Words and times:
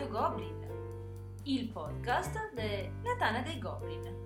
Radio 0.00 0.18
Goblin, 0.18 0.66
il 1.42 1.68
podcast 1.68 2.54
della 2.54 3.16
Tana 3.18 3.42
dei 3.42 3.58
Goblin. 3.58 4.16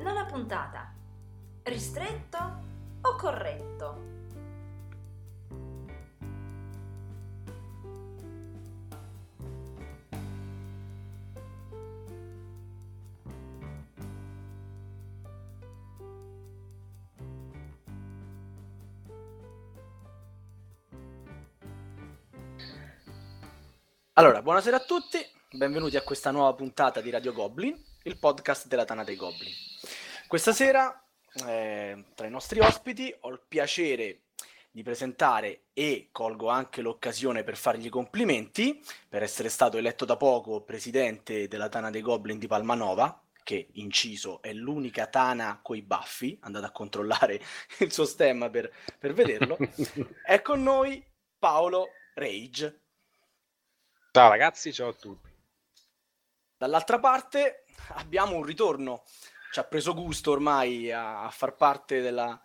Nona 0.00 0.24
puntata. 0.24 0.90
Ristretto 1.64 2.38
o 3.02 3.14
corretto? 3.14 4.17
Allora, 24.18 24.42
buonasera 24.42 24.78
a 24.78 24.80
tutti, 24.80 25.24
benvenuti 25.52 25.96
a 25.96 26.02
questa 26.02 26.32
nuova 26.32 26.52
puntata 26.52 27.00
di 27.00 27.08
Radio 27.08 27.32
Goblin, 27.32 27.80
il 28.02 28.18
podcast 28.18 28.66
della 28.66 28.84
Tana 28.84 29.04
dei 29.04 29.14
Goblin. 29.14 29.52
Questa 30.26 30.52
sera, 30.52 31.06
eh, 31.46 32.04
tra 32.16 32.26
i 32.26 32.30
nostri 32.30 32.58
ospiti, 32.58 33.14
ho 33.20 33.30
il 33.30 33.40
piacere 33.46 34.22
di 34.72 34.82
presentare 34.82 35.66
e 35.72 36.08
colgo 36.10 36.48
anche 36.48 36.82
l'occasione 36.82 37.44
per 37.44 37.56
fargli 37.56 37.86
i 37.86 37.90
complimenti 37.90 38.84
per 39.08 39.22
essere 39.22 39.48
stato 39.48 39.76
eletto 39.76 40.04
da 40.04 40.16
poco 40.16 40.62
presidente 40.62 41.46
della 41.46 41.68
Tana 41.68 41.90
dei 41.90 42.02
Goblin 42.02 42.40
di 42.40 42.48
Palmanova, 42.48 43.22
che 43.44 43.68
inciso 43.74 44.42
è 44.42 44.52
l'unica 44.52 45.06
Tana 45.06 45.60
coi 45.62 45.82
baffi, 45.82 46.36
andate 46.40 46.66
a 46.66 46.72
controllare 46.72 47.40
il 47.78 47.92
suo 47.92 48.04
stemma 48.04 48.50
per, 48.50 48.68
per 48.98 49.12
vederlo. 49.12 49.56
è 50.26 50.42
con 50.42 50.60
noi 50.60 51.00
Paolo 51.38 51.90
Rage. 52.14 52.80
Ciao 54.18 54.30
ragazzi, 54.30 54.72
ciao 54.72 54.88
a 54.88 54.94
tutti. 54.94 55.30
Dall'altra 56.56 56.98
parte 56.98 57.66
abbiamo 57.90 58.34
un 58.34 58.42
ritorno, 58.42 59.04
ci 59.52 59.60
ha 59.60 59.62
preso 59.62 59.94
gusto 59.94 60.32
ormai 60.32 60.90
a, 60.90 61.28
far 61.30 61.54
parte 61.54 62.00
della, 62.00 62.36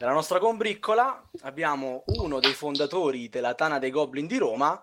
della, 0.00 0.10
nostra 0.10 0.40
combriccola. 0.40 1.30
Abbiamo 1.42 2.02
uno 2.06 2.40
dei 2.40 2.54
fondatori 2.54 3.28
della 3.28 3.54
Tana 3.54 3.78
dei 3.78 3.92
Goblin 3.92 4.26
di 4.26 4.36
Roma, 4.36 4.82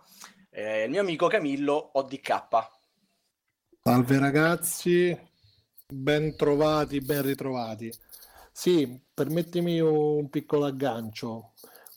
eh, 0.50 0.86
il 0.86 0.92
mio 0.92 1.02
amico 1.02 1.28
Camillo 1.28 1.90
ODK. 1.92 2.46
Salve 3.82 4.18
ragazzi, 4.18 5.20
ben 5.86 6.38
trovati, 6.38 7.02
ben 7.02 7.22
ritrovati. 7.24 7.94
Sì, 8.50 8.98
permettimi 9.14 9.82
un 9.82 10.30
piccolo 10.30 10.68
aggancio 10.68 11.52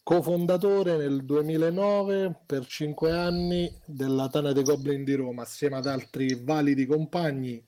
cofondatore 0.06 0.96
nel 0.96 1.24
2009 1.24 2.42
per 2.46 2.64
cinque 2.66 3.10
anni 3.10 3.68
della 3.84 4.28
Tana 4.28 4.52
dei 4.52 4.62
Goblin 4.62 5.02
di 5.02 5.14
Roma 5.14 5.42
assieme 5.42 5.78
ad 5.78 5.86
altri 5.86 6.44
validi 6.44 6.86
compagni 6.86 7.60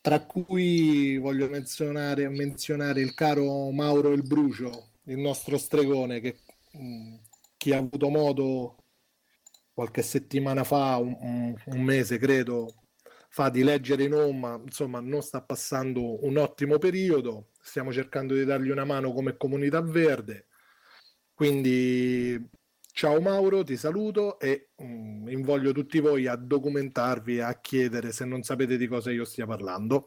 tra 0.00 0.18
cui 0.26 1.16
voglio 1.18 1.48
menzionare, 1.48 2.28
menzionare 2.28 3.00
il 3.00 3.14
caro 3.14 3.70
Mauro 3.70 4.10
Il 4.10 4.24
Brucio 4.24 4.94
il 5.04 5.18
nostro 5.18 5.58
stregone 5.58 6.18
che 6.18 6.40
mh, 6.72 7.14
chi 7.56 7.72
ha 7.72 7.78
avuto 7.78 8.08
modo 8.08 8.76
qualche 9.72 10.02
settimana 10.02 10.64
fa 10.64 10.96
un, 10.96 11.16
un, 11.20 11.54
un 11.66 11.82
mese 11.82 12.18
credo 12.18 12.74
fa 13.28 13.48
di 13.48 13.62
leggere 13.62 14.02
in 14.02 14.14
home 14.14 14.62
insomma 14.64 14.98
non 14.98 15.22
sta 15.22 15.40
passando 15.40 16.24
un 16.26 16.36
ottimo 16.36 16.78
periodo 16.78 17.50
stiamo 17.62 17.92
cercando 17.92 18.34
di 18.34 18.44
dargli 18.44 18.70
una 18.70 18.84
mano 18.84 19.12
come 19.12 19.36
comunità 19.36 19.80
verde 19.80 20.46
quindi 21.40 22.50
ciao 22.92 23.18
Mauro, 23.18 23.64
ti 23.64 23.78
saluto 23.78 24.38
e 24.38 24.72
um, 24.74 25.26
invoglio 25.30 25.72
tutti 25.72 25.98
voi 25.98 26.26
a 26.26 26.36
documentarvi 26.36 27.40
a 27.40 27.58
chiedere 27.60 28.12
se 28.12 28.26
non 28.26 28.42
sapete 28.42 28.76
di 28.76 28.86
cosa 28.86 29.10
io 29.10 29.24
stia 29.24 29.46
parlando. 29.46 30.06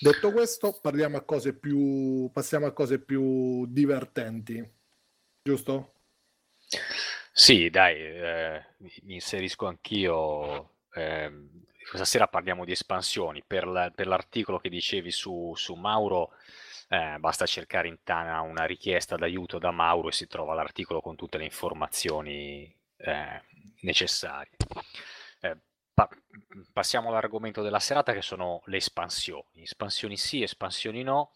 Detto 0.00 0.32
questo, 0.32 0.76
parliamo 0.82 1.16
a 1.16 1.20
cose 1.20 1.54
più, 1.54 2.28
passiamo 2.32 2.66
a 2.66 2.72
cose 2.72 2.98
più 2.98 3.64
divertenti, 3.68 4.68
giusto? 5.40 5.92
Sì, 7.32 7.70
dai, 7.70 8.00
eh, 8.00 8.64
mi 9.04 9.14
inserisco 9.14 9.66
anch'io. 9.68 10.70
Eh, 10.94 11.30
questa 11.88 12.04
sera 12.04 12.26
parliamo 12.26 12.64
di 12.64 12.72
espansioni. 12.72 13.44
Per, 13.46 13.68
la, 13.68 13.92
per 13.94 14.08
l'articolo 14.08 14.58
che 14.58 14.68
dicevi 14.68 15.12
su, 15.12 15.52
su 15.54 15.74
Mauro, 15.74 16.32
eh, 16.92 17.16
basta 17.18 17.46
cercare 17.46 17.88
in 17.88 18.02
Tana 18.02 18.42
una 18.42 18.66
richiesta 18.66 19.16
d'aiuto 19.16 19.58
da 19.58 19.70
Mauro 19.70 20.08
e 20.08 20.12
si 20.12 20.26
trova 20.26 20.52
l'articolo 20.52 21.00
con 21.00 21.16
tutte 21.16 21.38
le 21.38 21.44
informazioni 21.44 22.70
eh, 22.98 23.42
necessarie. 23.80 24.54
Eh, 25.40 25.56
pa- 25.94 26.10
passiamo 26.70 27.08
all'argomento 27.08 27.62
della 27.62 27.78
serata 27.78 28.12
che 28.12 28.20
sono 28.20 28.60
le 28.66 28.76
espansioni. 28.76 29.62
Espansioni 29.62 30.18
sì, 30.18 30.42
espansioni 30.42 31.02
no, 31.02 31.32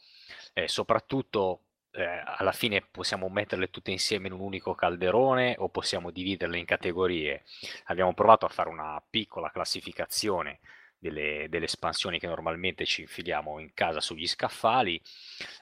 e 0.52 0.68
soprattutto 0.68 1.62
eh, 1.92 2.04
alla 2.04 2.52
fine 2.52 2.82
possiamo 2.82 3.30
metterle 3.30 3.70
tutte 3.70 3.90
insieme 3.90 4.26
in 4.26 4.34
un 4.34 4.40
unico 4.40 4.74
calderone 4.74 5.54
o 5.58 5.70
possiamo 5.70 6.10
dividerle 6.10 6.58
in 6.58 6.66
categorie. 6.66 7.44
Abbiamo 7.84 8.12
provato 8.12 8.44
a 8.44 8.50
fare 8.50 8.68
una 8.68 9.02
piccola 9.08 9.50
classificazione 9.50 10.60
delle, 10.98 11.46
delle, 11.48 11.64
espansioni 11.66 12.18
che 12.18 12.26
normalmente 12.26 12.84
ci 12.84 13.02
infiliamo 13.02 13.58
in 13.58 13.72
casa 13.74 14.00
sugli 14.00 14.26
scaffali 14.26 15.00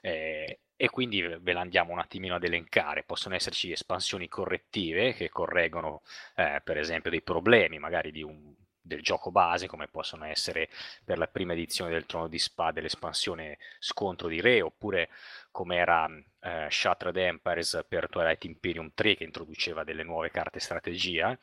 eh, 0.01 0.61
e 0.77 0.91
quindi 0.91 1.21
ve 1.23 1.53
la 1.53 1.61
andiamo 1.61 1.93
un 1.93 1.99
attimino 1.99 2.35
ad 2.35 2.45
elencare. 2.45 3.05
Possono 3.05 3.35
esserci 3.35 3.71
espansioni 3.71 4.29
correttive 4.29 5.15
che 5.15 5.29
correggono 5.29 6.03
eh, 6.37 6.61
per 6.65 6.79
esempio 6.79 7.11
dei 7.11 7.23
problemi 7.23 7.79
magari 7.79 8.11
di 8.11 8.23
un, 8.23 8.55
del 8.85 9.01
gioco 9.01 9.31
base, 9.31 9.67
come 9.67 9.89
possono 9.89 10.25
essere 10.27 10.69
per 11.05 11.17
la 11.19 11.27
prima 11.27 11.55
edizione 11.55 11.91
del 11.91 12.07
Trono 12.07 12.29
di 12.29 12.39
Spade 12.39 12.83
l'espansione 12.83 13.59
Scontro 13.79 14.29
di 14.29 14.41
Re, 14.41 14.61
oppure 14.61 15.09
come 15.51 15.77
era 15.77 16.07
eh, 16.41 16.67
Shattered 16.69 17.17
Empires 17.17 17.85
per 17.89 18.09
Twilight 18.09 18.45
Imperium 18.45 18.91
3 18.93 19.17
che 19.17 19.25
introduceva 19.25 19.85
delle 19.85 20.03
nuove 20.03 20.31
carte 20.31 20.61
strategia. 20.61 21.37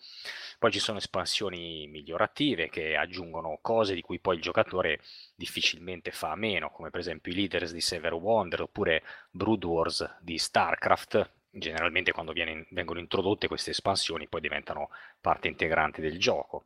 Poi 0.60 0.72
ci 0.72 0.80
sono 0.80 1.00
espansioni 1.00 1.88
migliorative 1.88 2.70
che 2.70 2.96
aggiungono 2.96 3.58
cose 3.62 3.96
di 3.96 4.02
cui 4.02 4.20
poi 4.20 4.36
il 4.36 4.42
giocatore 4.42 5.00
difficilmente 5.36 6.12
fa 6.12 6.32
a 6.32 6.36
meno, 6.36 6.70
come 6.70 6.90
per 6.92 7.00
esempio 7.00 7.32
i 7.32 7.36
Leaders 7.36 7.72
di 7.72 7.82
Sever 7.82 8.14
Wonder 8.14 8.62
oppure 8.62 9.04
Brood 9.32 9.64
Wars 9.64 10.18
di 10.22 10.38
StarCraft, 10.38 11.41
generalmente 11.52 12.12
quando 12.12 12.32
viene, 12.32 12.66
vengono 12.70 13.00
introdotte 13.00 13.48
queste 13.48 13.72
espansioni 13.72 14.28
poi 14.28 14.42
diventano 14.42 14.90
parte 15.20 15.48
integrante 15.48 16.02
del 16.02 16.18
gioco. 16.18 16.66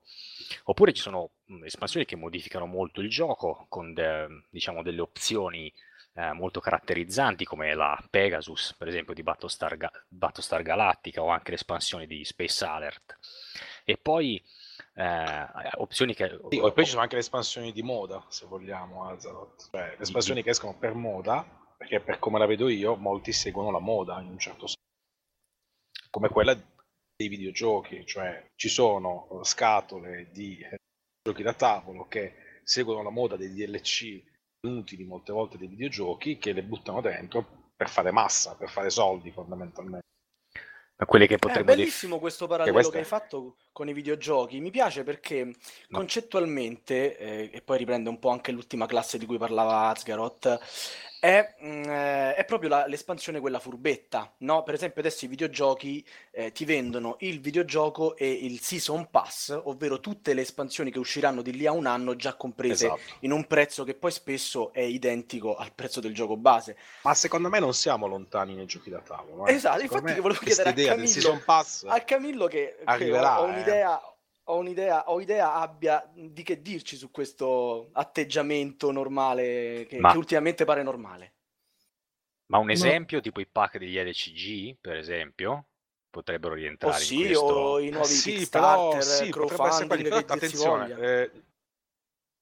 Oppure 0.65 0.93
ci 0.93 1.01
sono 1.01 1.31
espansioni 1.63 2.05
che 2.05 2.15
modificano 2.15 2.65
molto 2.65 3.01
il 3.01 3.09
gioco 3.09 3.65
con 3.67 3.93
de, 3.93 4.43
diciamo, 4.49 4.83
delle 4.83 5.01
opzioni 5.01 5.73
eh, 6.13 6.31
molto 6.33 6.59
caratterizzanti 6.59 7.45
come 7.45 7.73
la 7.73 8.01
Pegasus, 8.09 8.75
per 8.77 8.87
esempio 8.87 9.13
di 9.13 9.23
Battlestar, 9.23 9.75
Ga- 9.75 9.91
Battlestar 10.07 10.61
Galactica 10.61 11.21
o 11.21 11.29
anche 11.29 11.51
l'espansione 11.51 12.05
di 12.05 12.23
Space 12.23 12.63
Alert. 12.63 13.17
E 13.83 13.97
poi 13.97 14.41
eh, 14.93 15.47
opzioni 15.73 16.13
che... 16.13 16.39
Sì, 16.49 16.57
e 16.57 16.71
poi 16.71 16.83
ci 16.83 16.91
sono 16.91 17.01
anche 17.01 17.15
le 17.15 17.21
espansioni 17.21 17.71
di 17.71 17.81
moda, 17.81 18.23
se 18.29 18.45
vogliamo, 18.45 19.09
Azeroth. 19.09 19.69
Cioè, 19.71 19.95
le 19.97 20.03
espansioni 20.03 20.43
che 20.43 20.51
escono 20.51 20.77
per 20.77 20.93
moda 20.93 21.63
perché 21.77 21.99
per 21.99 22.19
come 22.19 22.39
la 22.39 22.45
vedo 22.45 22.67
io 22.69 22.95
molti 22.95 23.31
seguono 23.31 23.71
la 23.71 23.79
moda 23.79 24.19
in 24.21 24.29
un 24.29 24.39
certo 24.39 24.67
senso, 24.67 24.84
come 26.15 26.29
quella 26.29 26.53
dei 26.53 27.27
videogiochi, 27.27 28.05
cioè 28.05 28.51
ci 28.55 28.69
sono 28.69 29.41
scatole 29.43 30.29
di 30.31 30.59
eh, 30.59 30.77
giochi 31.21 31.43
da 31.43 31.51
tavolo 31.51 32.07
che 32.07 32.61
seguono 32.63 33.03
la 33.03 33.09
moda 33.09 33.35
dei 33.35 33.53
DLC 33.53 34.23
inutili 34.65 35.03
molte 35.03 35.33
volte 35.33 35.57
dei 35.57 35.67
videogiochi 35.67 36.37
che 36.37 36.53
le 36.53 36.63
buttano 36.63 37.01
dentro 37.01 37.71
per 37.75 37.89
fare 37.89 38.11
massa, 38.11 38.55
per 38.55 38.69
fare 38.69 38.89
soldi 38.89 39.29
fondamentalmente. 39.31 40.05
Ma 40.97 41.05
quelle 41.05 41.27
che 41.27 41.37
potremmo 41.37 41.69
È 41.69 41.75
bellissimo 41.75 42.19
questo 42.19 42.47
parallelo 42.47 42.79
che, 42.83 42.91
che 42.91 42.97
hai 42.99 43.03
fatto 43.03 43.57
con 43.73 43.89
i 43.89 43.93
videogiochi. 43.93 44.61
Mi 44.61 44.71
piace 44.71 45.03
perché 45.03 45.43
no. 45.43 45.53
concettualmente, 45.89 47.17
eh, 47.17 47.49
e 47.51 47.61
poi 47.61 47.77
riprende 47.77 48.07
un 48.07 48.19
po' 48.19 48.29
anche 48.29 48.53
l'ultima 48.53 48.85
classe 48.85 49.17
di 49.17 49.25
cui 49.25 49.37
parlava 49.37 49.89
Asgaroth, 49.89 50.59
è, 51.25 51.55
mh, 51.59 51.67
mm, 51.67 51.83
eh, 51.89 52.35
è 52.35 52.45
proprio 52.45 52.69
la, 52.69 52.85
l'espansione 52.85 53.39
quella 53.39 53.59
furbetta, 53.59 54.31
no? 54.39 54.61
Per 54.61 54.75
esempio 54.75 55.01
adesso 55.01 55.25
i 55.25 55.27
videogiochi 55.27 56.05
eh, 56.31 56.51
ti 56.51 56.65
vendono 56.65 57.15
il 57.21 57.41
videogioco 57.41 58.15
e 58.15 58.29
il 58.29 58.59
Season 58.61 59.09
Pass, 59.09 59.59
ovvero 59.63 59.99
tutte 59.99 60.35
le 60.35 60.41
espansioni 60.41 60.91
che 60.91 60.99
usciranno 60.99 61.41
di 61.41 61.51
lì 61.51 61.65
a 61.65 61.71
un 61.71 61.87
anno 61.87 62.15
già 62.15 62.35
comprese 62.35 62.85
esatto. 62.85 63.01
in 63.21 63.31
un 63.31 63.47
prezzo 63.47 63.83
che 63.83 63.95
poi 63.95 64.11
spesso 64.11 64.71
è 64.71 64.81
identico 64.81 65.55
al 65.55 65.71
prezzo 65.73 65.99
del 65.99 66.13
gioco 66.13 66.37
base. 66.37 66.77
Ma 67.01 67.15
secondo 67.15 67.49
me 67.49 67.59
non 67.59 67.73
siamo 67.73 68.05
lontani 68.05 68.53
nei 68.53 68.67
giochi 68.67 68.91
da 68.91 68.99
tavolo. 68.99 69.47
Eh? 69.47 69.53
Esatto, 69.53 69.81
infatti 69.81 70.13
che 70.13 70.21
volevo 70.21 70.39
chiedere 70.39 70.69
a 70.69 70.73
Camillo, 70.73 71.41
a 71.87 72.01
Camillo 72.01 72.45
che, 72.45 72.77
arriverà, 72.83 73.35
che 73.35 73.41
ho, 73.41 73.41
ho 73.41 73.45
un'idea... 73.45 74.01
Eh 74.47 74.51
ho 74.51 74.57
un'idea, 74.57 75.09
ho 75.09 75.19
idea 75.19 75.53
abbia 75.55 76.07
di 76.13 76.43
che 76.43 76.61
dirci 76.61 76.95
su 76.95 77.09
questo 77.11 77.89
atteggiamento 77.93 78.91
normale 78.91 79.85
che, 79.87 79.99
Ma... 79.99 80.11
che 80.11 80.17
ultimamente 80.17 80.65
pare 80.65 80.83
normale. 80.83 81.33
Ma 82.47 82.59
un 82.59 82.69
esempio, 82.69 83.17
no. 83.17 83.23
tipo 83.23 83.39
i 83.39 83.47
pack 83.47 83.79
degli 83.79 83.97
LCG, 83.97 84.77
per 84.79 84.97
esempio, 84.97 85.65
potrebbero 86.11 86.53
rientrare 86.53 86.99
in 86.99 87.05
sì, 87.05 87.25
questo. 87.25 87.43
o 87.43 87.79
i 87.79 87.87
Eh 87.87 87.91
nuovi 87.91 88.07
sì, 88.07 88.31
Kickstarter, 88.33 88.89
però 88.91 89.01
sì, 89.01 89.07
essere 89.07 89.31
quelli, 89.31 90.03
crowdfunding 90.03 90.09
però 90.09 90.33
attenzione, 90.33 90.99
eh, 90.99 91.31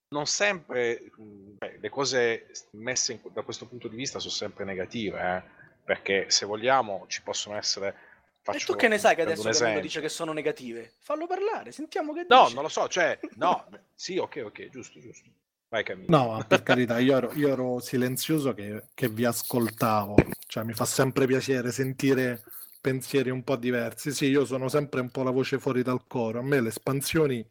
non 0.09 0.27
sempre 0.27 1.11
beh, 1.15 1.77
le 1.79 1.89
cose 1.89 2.51
messe 2.71 3.13
in- 3.13 3.21
da 3.31 3.43
questo 3.43 3.65
punto 3.65 3.87
di 3.87 3.95
vista 3.95 4.19
sono 4.19 4.33
sempre 4.33 4.65
negative, 4.65 5.19
eh, 5.37 5.41
perché 5.85 6.29
se 6.29 6.45
vogliamo 6.45 7.05
ci 7.07 7.23
possono 7.23 7.55
essere... 7.55 8.11
E 8.45 8.59
tu 8.59 8.59
Faccio, 8.59 8.75
che 8.75 8.87
ne 8.89 8.97
sai 8.97 9.15
che 9.15 9.21
adesso 9.21 9.47
esempio. 9.47 9.79
dice 9.81 10.01
che 10.01 10.09
sono 10.09 10.33
negative? 10.33 10.93
Fallo 10.99 11.27
parlare, 11.27 11.71
sentiamo 11.71 12.13
che 12.13 12.25
No, 12.27 12.41
dice. 12.43 12.53
non 12.53 12.63
lo 12.63 12.69
so, 12.69 12.87
cioè, 12.89 13.17
no, 13.35 13.65
sì, 13.95 14.17
ok, 14.17 14.41
ok, 14.45 14.69
giusto, 14.69 14.99
giusto. 14.99 15.29
Vai 15.69 15.83
Camillo. 15.83 16.15
No, 16.15 16.31
ma 16.33 16.43
per 16.43 16.61
carità, 16.61 16.99
io 16.99 17.15
ero, 17.17 17.31
io 17.33 17.47
ero 17.47 17.79
silenzioso 17.79 18.53
che, 18.53 18.83
che 18.93 19.07
vi 19.09 19.25
ascoltavo, 19.25 20.15
cioè 20.45 20.63
mi 20.63 20.73
fa 20.73 20.85
sempre 20.85 21.25
piacere 21.25 21.71
sentire 21.71 22.43
pensieri 22.81 23.29
un 23.29 23.43
po' 23.43 23.55
diversi. 23.55 24.11
Sì, 24.11 24.25
io 24.27 24.45
sono 24.45 24.67
sempre 24.67 24.99
un 25.01 25.09
po' 25.09 25.23
la 25.23 25.31
voce 25.31 25.57
fuori 25.57 25.81
dal 25.81 26.05
coro. 26.05 26.39
A 26.39 26.43
me 26.43 26.59
le 26.61 26.67
espansioni 26.67 27.43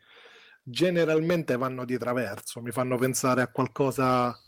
generalmente 0.63 1.57
vanno 1.57 1.85
di 1.85 1.99
traverso, 1.99 2.61
mi 2.61 2.71
fanno 2.71 2.97
pensare 2.97 3.43
a 3.43 3.49
qualcosa, 3.49 4.39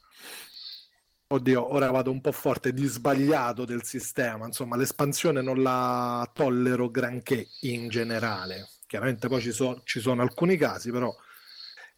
oddio, 1.35 1.73
ora 1.73 1.91
vado 1.91 2.11
un 2.11 2.21
po' 2.21 2.33
forte, 2.33 2.73
di 2.73 2.87
sbagliato 2.87 3.65
del 3.65 3.85
sistema. 3.85 4.47
Insomma, 4.47 4.77
l'espansione 4.77 5.43
non 5.43 5.63
la 5.63 6.29
tollero 6.33 6.91
granché 6.91 7.47
in 7.63 7.89
generale. 7.89 8.69
Chiaramente 8.87 9.29
poi 9.29 9.41
ci, 9.41 9.53
so- 9.53 9.83
ci 9.85 10.01
sono 10.01 10.23
alcuni 10.23 10.57
casi, 10.57 10.91
però 10.91 11.15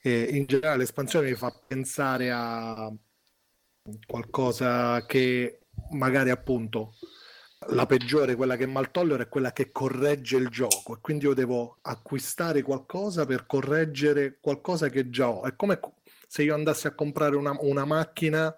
eh, 0.02 0.28
in 0.32 0.46
generale 0.46 0.78
l'espansione 0.78 1.28
mi 1.28 1.34
fa 1.34 1.52
pensare 1.66 2.30
a 2.30 2.92
qualcosa 4.06 5.04
che 5.06 5.60
magari 5.90 6.30
appunto 6.30 6.94
la 7.70 7.86
peggiore, 7.86 8.36
quella 8.36 8.56
che 8.56 8.66
mal 8.66 8.90
tollero, 8.90 9.22
è 9.22 9.28
quella 9.28 9.52
che 9.52 9.72
corregge 9.72 10.36
il 10.36 10.48
gioco 10.48 10.94
e 10.94 10.98
quindi 11.00 11.24
io 11.24 11.34
devo 11.34 11.78
acquistare 11.82 12.62
qualcosa 12.62 13.26
per 13.26 13.46
correggere 13.46 14.38
qualcosa 14.40 14.88
che 14.88 15.10
già 15.10 15.28
ho. 15.28 15.44
È 15.44 15.56
come 15.56 15.80
se 16.28 16.42
io 16.42 16.54
andassi 16.54 16.86
a 16.86 16.94
comprare 16.94 17.36
una, 17.36 17.56
una 17.60 17.84
macchina 17.84 18.54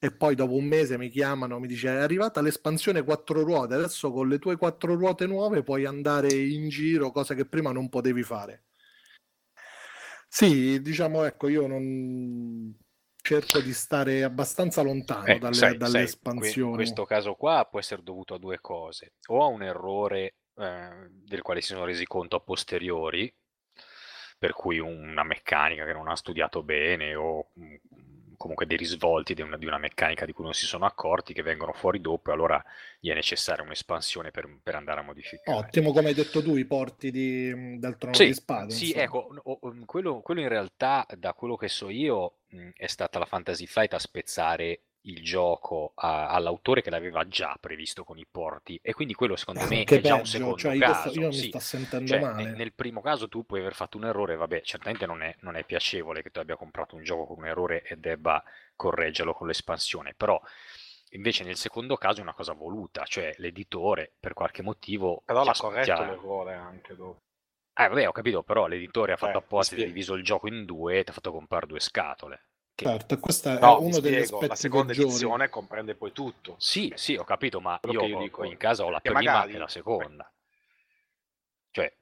e 0.00 0.12
poi 0.12 0.34
dopo 0.34 0.54
un 0.54 0.64
mese 0.64 0.96
mi 0.96 1.08
chiamano, 1.08 1.58
mi 1.58 1.66
dice 1.66 1.88
è 1.88 1.96
arrivata 1.96 2.40
l'espansione 2.40 3.02
quattro 3.02 3.42
ruote, 3.42 3.74
adesso 3.74 4.12
con 4.12 4.28
le 4.28 4.38
tue 4.38 4.56
quattro 4.56 4.94
ruote 4.94 5.26
nuove 5.26 5.62
puoi 5.62 5.84
andare 5.86 6.32
in 6.32 6.68
giro, 6.68 7.10
cosa 7.10 7.34
che 7.34 7.46
prima 7.46 7.72
non 7.72 7.88
potevi 7.88 8.22
fare. 8.22 8.64
Sì, 10.28 10.80
diciamo, 10.82 11.24
ecco, 11.24 11.48
io 11.48 11.66
non 11.66 12.76
cerco 13.20 13.60
di 13.60 13.72
stare 13.72 14.22
abbastanza 14.22 14.82
lontano 14.82 15.26
Eh, 15.26 15.38
dalle, 15.38 15.54
sai, 15.54 15.76
dalle 15.76 15.90
sai, 15.92 16.02
espansioni. 16.04 16.74
questo 16.74 17.04
caso 17.04 17.34
qua 17.34 17.66
può 17.68 17.78
essere 17.78 18.02
dovuto 18.02 18.34
a 18.34 18.38
due 18.38 18.60
cose. 18.60 19.14
O 19.28 19.42
a 19.42 19.46
un 19.46 19.62
errore 19.62 20.36
eh, 20.54 21.08
del 21.10 21.42
quale 21.42 21.60
si 21.60 21.68
sono 21.72 21.84
resi 21.84 22.04
conto 22.06 22.36
a 22.36 22.40
posteriori, 22.40 23.34
per 24.38 24.52
cui 24.52 24.78
una 24.78 25.24
meccanica 25.24 25.84
che 25.84 25.92
non 25.92 26.08
ha 26.08 26.14
studiato 26.14 26.62
bene 26.62 27.14
o 27.14 27.50
mm, 27.58 27.74
comunque 28.38 28.64
dei 28.66 28.78
risvolti 28.78 29.34
di 29.34 29.42
una, 29.42 29.58
di 29.58 29.66
una 29.66 29.76
meccanica 29.78 30.24
di 30.24 30.32
cui 30.32 30.44
non 30.44 30.54
si 30.54 30.64
sono 30.66 30.86
accorti 30.86 31.34
che 31.34 31.42
vengono 31.42 31.72
fuori 31.74 32.00
dopo 32.00 32.30
e 32.30 32.32
allora 32.32 32.64
gli 32.98 33.10
è 33.10 33.14
necessaria 33.14 33.62
un'espansione 33.64 34.30
per, 34.30 34.48
per 34.62 34.74
andare 34.76 35.00
a 35.00 35.02
modificare. 35.02 35.58
Ottimo, 35.58 35.90
come 35.92 36.08
hai 36.10 36.14
detto 36.14 36.42
tu, 36.42 36.54
i 36.56 36.64
porti 36.64 37.10
di, 37.10 37.78
del 37.80 37.96
trono 37.98 38.22
Sì, 38.22 38.24
di 38.24 38.32
spade. 38.34 38.74
sì, 38.74 38.76
insomma. 38.76 39.02
ecco, 39.02 39.28
o- 39.42 39.60
quello, 39.84 40.20
quello 40.22 40.40
in 40.40 40.48
realtà, 40.48 41.06
da 41.16 41.32
quello 41.34 41.56
che 41.56 41.68
so 41.68 41.88
io, 41.88 42.38
mh, 42.48 42.70
è 42.74 42.86
stata 42.86 43.18
la 43.18 43.24
Fantasy 43.26 43.66
Flight 43.66 43.94
a 43.94 43.98
spezzare 43.98 44.82
il 45.08 45.22
gioco 45.22 45.92
a- 45.96 46.28
all'autore 46.28 46.82
che 46.82 46.90
l'aveva 46.90 47.26
già 47.28 47.56
previsto 47.60 48.04
con 48.04 48.18
i 48.18 48.26
porti 48.30 48.78
e 48.82 48.92
quindi 48.94 49.14
quello 49.14 49.36
secondo 49.36 49.66
me 49.66 49.86
Che 49.86 49.96
è 49.98 50.00
già 50.00 50.14
un 50.14 50.24
peggio, 50.24 50.26
secondo 50.26 50.56
cioè 50.56 50.74
io, 50.74 50.92
sto- 50.92 51.12
caso. 51.12 51.14
io 51.14 51.32
mi 51.32 51.42
sì. 51.42 51.42
sto 51.42 51.58
sentendo 51.58 52.16
Cioè, 52.16 52.18
male. 52.18 52.52
nel 52.54 52.72
primo 52.72 53.00
caso 53.02 53.28
tu 53.28 53.44
puoi 53.44 53.60
aver 53.60 53.74
fatto 53.74 53.98
un 53.98 54.04
errore, 54.06 54.36
vabbè, 54.36 54.62
certamente 54.62 55.04
non 55.04 55.20
è, 55.22 55.34
non 55.40 55.56
è 55.56 55.64
piacevole 55.64 56.22
che 56.22 56.30
tu 56.30 56.38
abbia 56.38 56.56
comprato 56.56 56.96
un 56.96 57.02
gioco 57.02 57.26
con 57.26 57.38
un 57.38 57.46
errore 57.46 57.82
e 57.82 57.96
debba 57.96 58.42
correggerlo 58.76 59.34
con 59.34 59.46
l'espansione, 59.46 60.14
però 60.14 60.40
invece 61.10 61.44
nel 61.44 61.56
secondo 61.56 61.96
caso 61.96 62.20
è 62.20 62.22
una 62.22 62.32
cosa 62.34 62.52
voluta, 62.54 63.04
cioè 63.04 63.34
l'editore 63.38 64.12
per 64.18 64.32
qualche 64.34 64.62
motivo 64.62 65.24
Però 65.24 65.44
l'ha 65.44 65.54
corretto 65.54 66.02
ha- 66.02 66.04
l'errore 66.04 66.54
anche 66.54 66.96
dopo. 66.96 67.22
eh, 67.72 67.88
vabbè, 67.88 68.06
ho 68.06 68.12
capito, 68.12 68.42
però 68.42 68.66
l'editore 68.66 69.12
ha 69.12 69.16
fatto 69.16 69.38
Eh, 69.38 69.42
apposta, 69.42 69.74
mi 69.74 69.80
ha 69.82 69.86
diviso 69.86 70.12
il 70.14 70.22
gioco 70.22 70.48
in 70.48 70.66
due 70.66 70.98
e 70.98 71.04
ti 71.04 71.10
ha 71.10 71.14
fatto 71.14 71.32
comprare 71.32 71.66
due 71.66 71.80
scatole. 71.80 72.47
Che- 72.78 72.84
Certo, 72.84 73.18
questo 73.18 73.48
è 73.48 73.58
No, 73.58 73.80
mi 73.80 73.86
uno 73.88 73.98
degli 73.98 74.22
spiego, 74.24 74.46
la 74.46 74.54
seconda 74.54 74.86
peggiori. 74.92 75.08
edizione 75.08 75.48
comprende 75.48 75.96
poi 75.96 76.12
tutto. 76.12 76.54
Sì, 76.58 76.92
sì, 76.94 77.16
ho 77.16 77.24
capito, 77.24 77.60
ma 77.60 77.80
io, 77.82 78.04
io 78.04 78.18
dico 78.18 78.44
in 78.44 78.56
casa 78.56 78.84
ho 78.84 78.90
la 78.90 79.00
prima 79.00 79.14
magari- 79.18 79.54
e 79.54 79.58
la 79.58 79.66
seconda. 79.66 80.32
Cioè, 81.72 81.92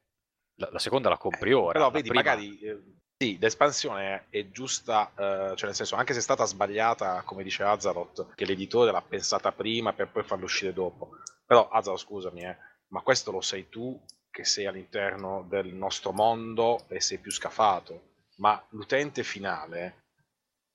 la, 0.57 0.69
la 0.73 0.79
seconda 0.79 1.09
la 1.09 1.17
compri 1.17 1.55
ora. 1.55 1.73
Però 1.73 1.91
vedi, 1.91 2.09
prima- 2.09 2.23
magari 2.25 2.59
eh, 2.61 2.79
sì, 3.17 3.39
l'espansione 3.41 4.27
è 4.29 4.51
giusta, 4.51 5.11
eh, 5.17 5.57
cioè 5.57 5.65
nel 5.65 5.75
senso, 5.75 5.97
anche 5.97 6.13
se 6.13 6.19
è 6.19 6.23
stata 6.23 6.45
sbagliata, 6.45 7.23
come 7.23 7.43
dice 7.43 7.63
Azaroth, 7.63 8.35
che 8.35 8.45
l'editore 8.45 8.93
l'ha 8.93 9.01
pensata 9.01 9.53
prima 9.53 9.95
per 9.95 10.09
poi 10.11 10.25
farlo 10.25 10.45
uscire 10.45 10.75
dopo. 10.75 11.09
Però 11.47 11.71
Azaroth, 11.71 12.01
scusami, 12.01 12.43
eh, 12.45 12.57
ma 12.89 13.01
questo 13.01 13.31
lo 13.31 13.41
sai 13.41 13.71
tu 13.71 13.99
che 14.31 14.45
sei 14.45 14.67
all'interno 14.67 15.47
del 15.49 15.69
nostro 15.73 16.13
mondo 16.13 16.85
e 16.89 17.01
sei 17.01 17.17
più 17.17 17.31
scafato. 17.31 18.09
Ma 18.37 18.63
l'utente 18.73 19.23
finale, 19.23 20.06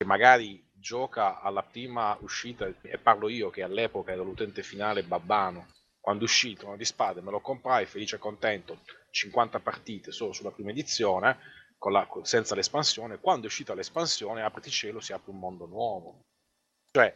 che 0.02 0.08
magari 0.08 0.68
gioca 0.74 1.42
alla 1.42 1.62
prima 1.62 2.18
uscita, 2.22 2.68
e 2.82 2.98
parlo 2.98 3.30
io 3.30 3.52
che 3.52 3.62
all'epoca 3.62 4.12
ero 4.12 4.24
l'utente 4.24 4.64
finale 4.64 5.04
babbano, 5.04 5.68
quando 6.00 6.24
uscì 6.24 6.50
il 6.50 6.58
Trono 6.58 6.76
di 6.76 6.86
Spade 6.86 7.22
me 7.22 7.30
lo 7.30 7.40
comprai 7.40 7.86
felice 7.86 8.16
e 8.16 8.20
contento, 8.20 8.80
50 9.12 9.60
partite 9.60 10.12
solo 10.12 10.34
sulla 10.34 10.50
prima 10.50 10.72
edizione, 10.72 11.38
la- 11.92 12.08
senza 12.24 12.56
l'espansione, 12.56 13.20
quando 13.20 13.44
è 13.44 13.46
uscita 13.46 13.76
l'espansione, 13.76 14.42
apriti 14.42 14.72
cielo, 14.72 15.00
si 15.02 15.14
apre 15.14 15.30
un 15.30 15.38
mondo 15.38 15.68
nuovo. 15.68 16.22
Cioè, 16.92 17.16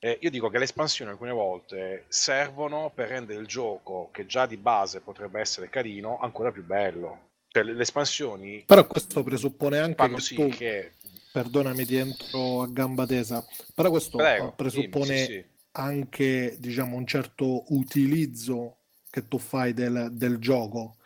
eh, 0.00 0.18
io 0.20 0.30
dico 0.30 0.48
che 0.48 0.58
le 0.58 0.64
espansioni 0.64 1.12
alcune 1.12 1.30
volte 1.30 2.06
servono 2.08 2.90
per 2.92 3.06
rendere 3.06 3.38
il 3.38 3.46
gioco, 3.46 4.08
che 4.10 4.26
già 4.26 4.46
di 4.46 4.56
base 4.56 5.00
potrebbe 5.00 5.38
essere 5.38 5.68
carino, 5.68 6.18
ancora 6.18 6.50
più 6.50 6.64
bello. 6.64 7.30
Cioè, 7.54 7.62
le, 7.62 7.74
le 7.74 7.82
espansioni 7.82 8.64
Però 8.66 8.84
questo 8.84 9.22
presuppone 9.22 9.78
anche 9.78 9.94
fanno 9.94 10.16
che 10.16 10.22
sì 10.22 10.34
tu, 10.34 10.48
che... 10.48 10.94
perdonami, 11.34 11.84
ti 11.84 11.96
entro 11.96 12.62
a 12.62 12.68
gamba 12.68 13.06
tesa, 13.06 13.44
però 13.74 13.90
questo 13.90 14.18
Prego, 14.18 14.50
eh, 14.50 14.52
presuppone 14.54 15.16
sì, 15.16 15.24
sì. 15.24 15.44
anche, 15.72 16.56
diciamo, 16.60 16.96
un 16.96 17.04
certo 17.04 17.64
utilizzo 17.74 18.76
che 19.10 19.26
tu 19.26 19.38
fai 19.38 19.74
del, 19.74 20.10
del 20.12 20.38
gioco. 20.38 20.98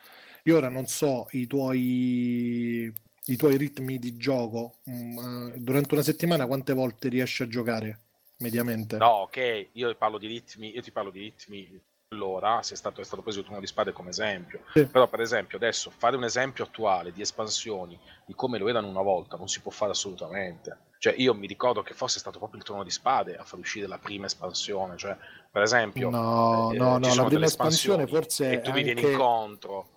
Io 0.45 0.59
ora 0.59 0.69
non 0.69 0.87
so 0.87 1.29
i 1.31 1.47
tuoi, 1.47 2.93
i 3.25 3.37
tuoi 3.37 3.57
ritmi 3.57 3.99
di 3.99 4.19
gioco, 4.19 4.81
mm, 4.91 5.55
durante 5.57 5.95
una 5.95 6.03
settimana 6.03 6.47
quante 6.47 6.75
volte 6.75 7.09
riesci 7.09 7.43
a 7.43 7.49
giocare 7.49 8.01
mediamente? 8.41 8.99
No, 8.99 9.23
ok, 9.23 9.69
io 9.73 9.95
parlo 9.97 10.19
di 10.19 10.27
ritmi, 10.27 10.75
io 10.75 10.83
ti 10.83 10.91
parlo 10.91 11.11
di 11.11 11.21
ritmi 11.21 11.81
allora, 12.19 12.63
se 12.63 12.75
è 12.75 12.77
stato, 12.77 13.01
è 13.01 13.05
stato 13.05 13.23
preso 13.23 13.41
il 13.41 13.45
turno 13.45 13.61
di 13.61 13.67
spade 13.67 13.93
come 13.93 14.11
esempio. 14.11 14.63
Sì. 14.73 14.87
Però, 14.87 15.07
per 15.09 15.21
esempio, 15.21 15.57
adesso 15.59 15.91
fare 15.91 16.17
un 16.17 16.25
esempio 16.25 16.65
attuale 16.65 17.13
di 17.13 17.21
espansioni 17.21 17.99
di 18.25 18.35
come 18.35 18.59
lo 18.59 18.69
erano 18.69 18.89
una 18.89 19.03
volta 19.03 19.37
non 19.37 19.49
si 19.49 19.61
può 19.61 19.71
fare 19.71 19.91
assolutamente. 19.93 20.87
Cioè, 20.99 21.15
io 21.17 21.35
mi 21.35 21.47
ricordo 21.47 21.83
che 21.83 21.95
forse 21.95 22.17
è 22.17 22.21
stato 22.21 22.39
proprio 22.39 22.59
il 22.59 22.65
turno 22.65 22.83
di 22.83 22.91
spade 22.91 23.37
a 23.37 23.45
far 23.45 23.59
uscire 23.59 23.87
la 23.87 23.99
prima 23.99 24.27
espansione. 24.27 24.97
Cioè, 24.97 25.17
per 25.51 25.63
esempio, 25.63 26.11
No, 26.11 26.73
eh, 26.73 26.77
no, 26.77 26.99
no, 26.99 27.15
la 27.15 27.25
prima 27.25 27.45
espansione 27.45 28.07
forse 28.07 28.53
e 28.53 28.61
tu 28.61 28.73
mi 28.73 28.83
vieni 28.83 29.01
anche- 29.01 29.13
incontro. 29.13 29.89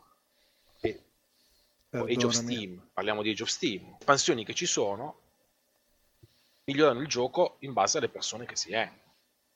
E- 0.81 1.03
Age 1.91 2.25
of. 2.25 2.33
Steam, 2.33 2.89
parliamo 2.93 3.21
di 3.21 3.31
Age 3.31 3.43
of 3.43 3.49
Steam, 3.49 3.95
espansioni 3.99 4.45
che 4.45 4.53
ci 4.53 4.65
sono 4.65 5.19
migliorano 6.65 7.01
il 7.01 7.07
gioco 7.07 7.57
in 7.59 7.73
base 7.73 7.97
alle 7.97 8.07
persone 8.09 8.45
che 8.45 8.55
si 8.55 8.71
è. 8.71 8.89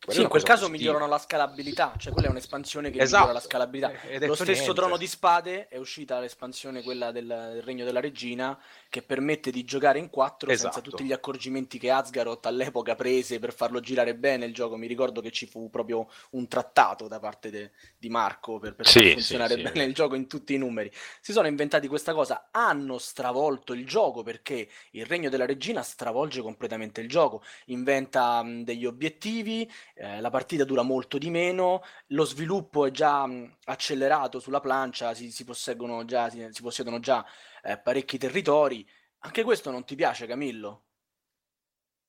Sì, 0.08 0.22
in 0.22 0.28
quel 0.28 0.44
caso 0.44 0.68
positiva. 0.68 0.92
migliorano 0.92 1.10
la 1.10 1.18
scalabilità, 1.18 1.96
cioè 1.98 2.14
quella 2.14 2.28
è 2.28 2.32
un'espansione 2.32 2.92
che 2.92 3.02
Esatto. 3.02 3.22
migliora 3.24 3.40
la 3.40 3.40
scalabilità. 3.44 3.92
Eh, 4.02 4.14
ed 4.16 4.24
Lo 4.26 4.36
stesso 4.36 4.52
niente. 4.52 4.74
Trono 4.74 4.98
di 4.98 5.08
Spade 5.08 5.68
è 5.68 5.78
uscita 5.78 6.20
l'espansione, 6.20 6.84
quella 6.84 7.12
del, 7.12 7.26
del 7.26 7.62
Regno 7.64 7.86
della 7.86 8.00
Regina, 8.02 8.56
che 8.88 9.02
permette 9.02 9.50
di 9.50 9.64
giocare 9.64 9.98
in 9.98 10.12
quattro 10.12 10.54
senza 10.54 10.80
Esatto. 10.80 10.82
tutti 10.92 11.04
gli 11.04 11.12
accorgimenti 11.12 11.80
che 11.80 11.90
Asgaroth 11.90 12.46
all'epoca 12.46 12.94
prese 12.94 13.40
per 13.40 13.52
farlo 13.52 13.80
girare 13.80 14.16
bene 14.16 14.46
il 14.46 14.54
gioco. 14.54 14.78
Mi 14.78 14.86
ricordo 14.86 15.22
che 15.22 15.32
ci 15.32 15.48
fu 15.48 15.72
proprio 15.72 16.08
un 16.32 16.48
trattato 16.48 17.08
da 17.08 17.20
parte 17.20 17.50
de- 17.50 17.72
di 17.98 18.10
Marco 18.10 18.60
per, 18.60 18.76
per 18.76 18.88
Sì, 18.88 19.00
far 19.02 19.12
funzionare 19.14 19.56
sì, 19.56 19.62
bene 19.64 19.84
il 19.86 19.94
gioco 19.96 20.14
in 20.14 20.28
tutti 20.28 20.54
i 20.54 20.58
numeri. 20.60 20.92
Si 21.20 21.32
sono 21.32 21.48
inventati 21.48 21.88
questa 21.88 22.14
cosa, 22.14 22.50
hanno 22.52 23.00
stravolto 23.00 23.74
il 23.74 23.88
gioco 23.88 24.22
perché 24.22 24.70
il 24.92 25.06
Regno 25.08 25.30
della 25.30 25.48
Regina 25.48 25.82
stravolge 25.82 26.42
completamente 26.44 27.02
il 27.02 27.08
gioco, 27.10 27.44
inventa 27.66 28.44
mh, 28.44 28.64
degli 28.64 28.86
obiettivi, 28.86 29.68
eh, 29.98 30.20
la 30.20 30.30
partita 30.30 30.66
dura 30.66 30.82
molto 30.82 31.18
di 31.18 31.30
meno, 31.30 31.82
lo 32.08 32.26
sviluppo 32.26 32.86
è 32.86 32.92
già 32.92 33.26
mh, 33.26 33.58
accelerato 33.66 34.40
sulla 34.40 34.60
plancia, 34.60 35.14
si, 35.14 35.32
si 35.32 35.46
posseggono 35.46 36.04
già, 36.04 36.30
si, 36.30 36.46
si 36.52 36.62
possiedono 36.62 37.00
già 37.00 37.26
eh, 37.64 37.78
parecchi 37.78 38.18
territori. 38.18 38.86
Anche 39.20 39.44
questo 39.44 39.72
non 39.72 39.86
ti 39.86 39.96
piace, 39.96 40.28
Camillo? 40.28 40.84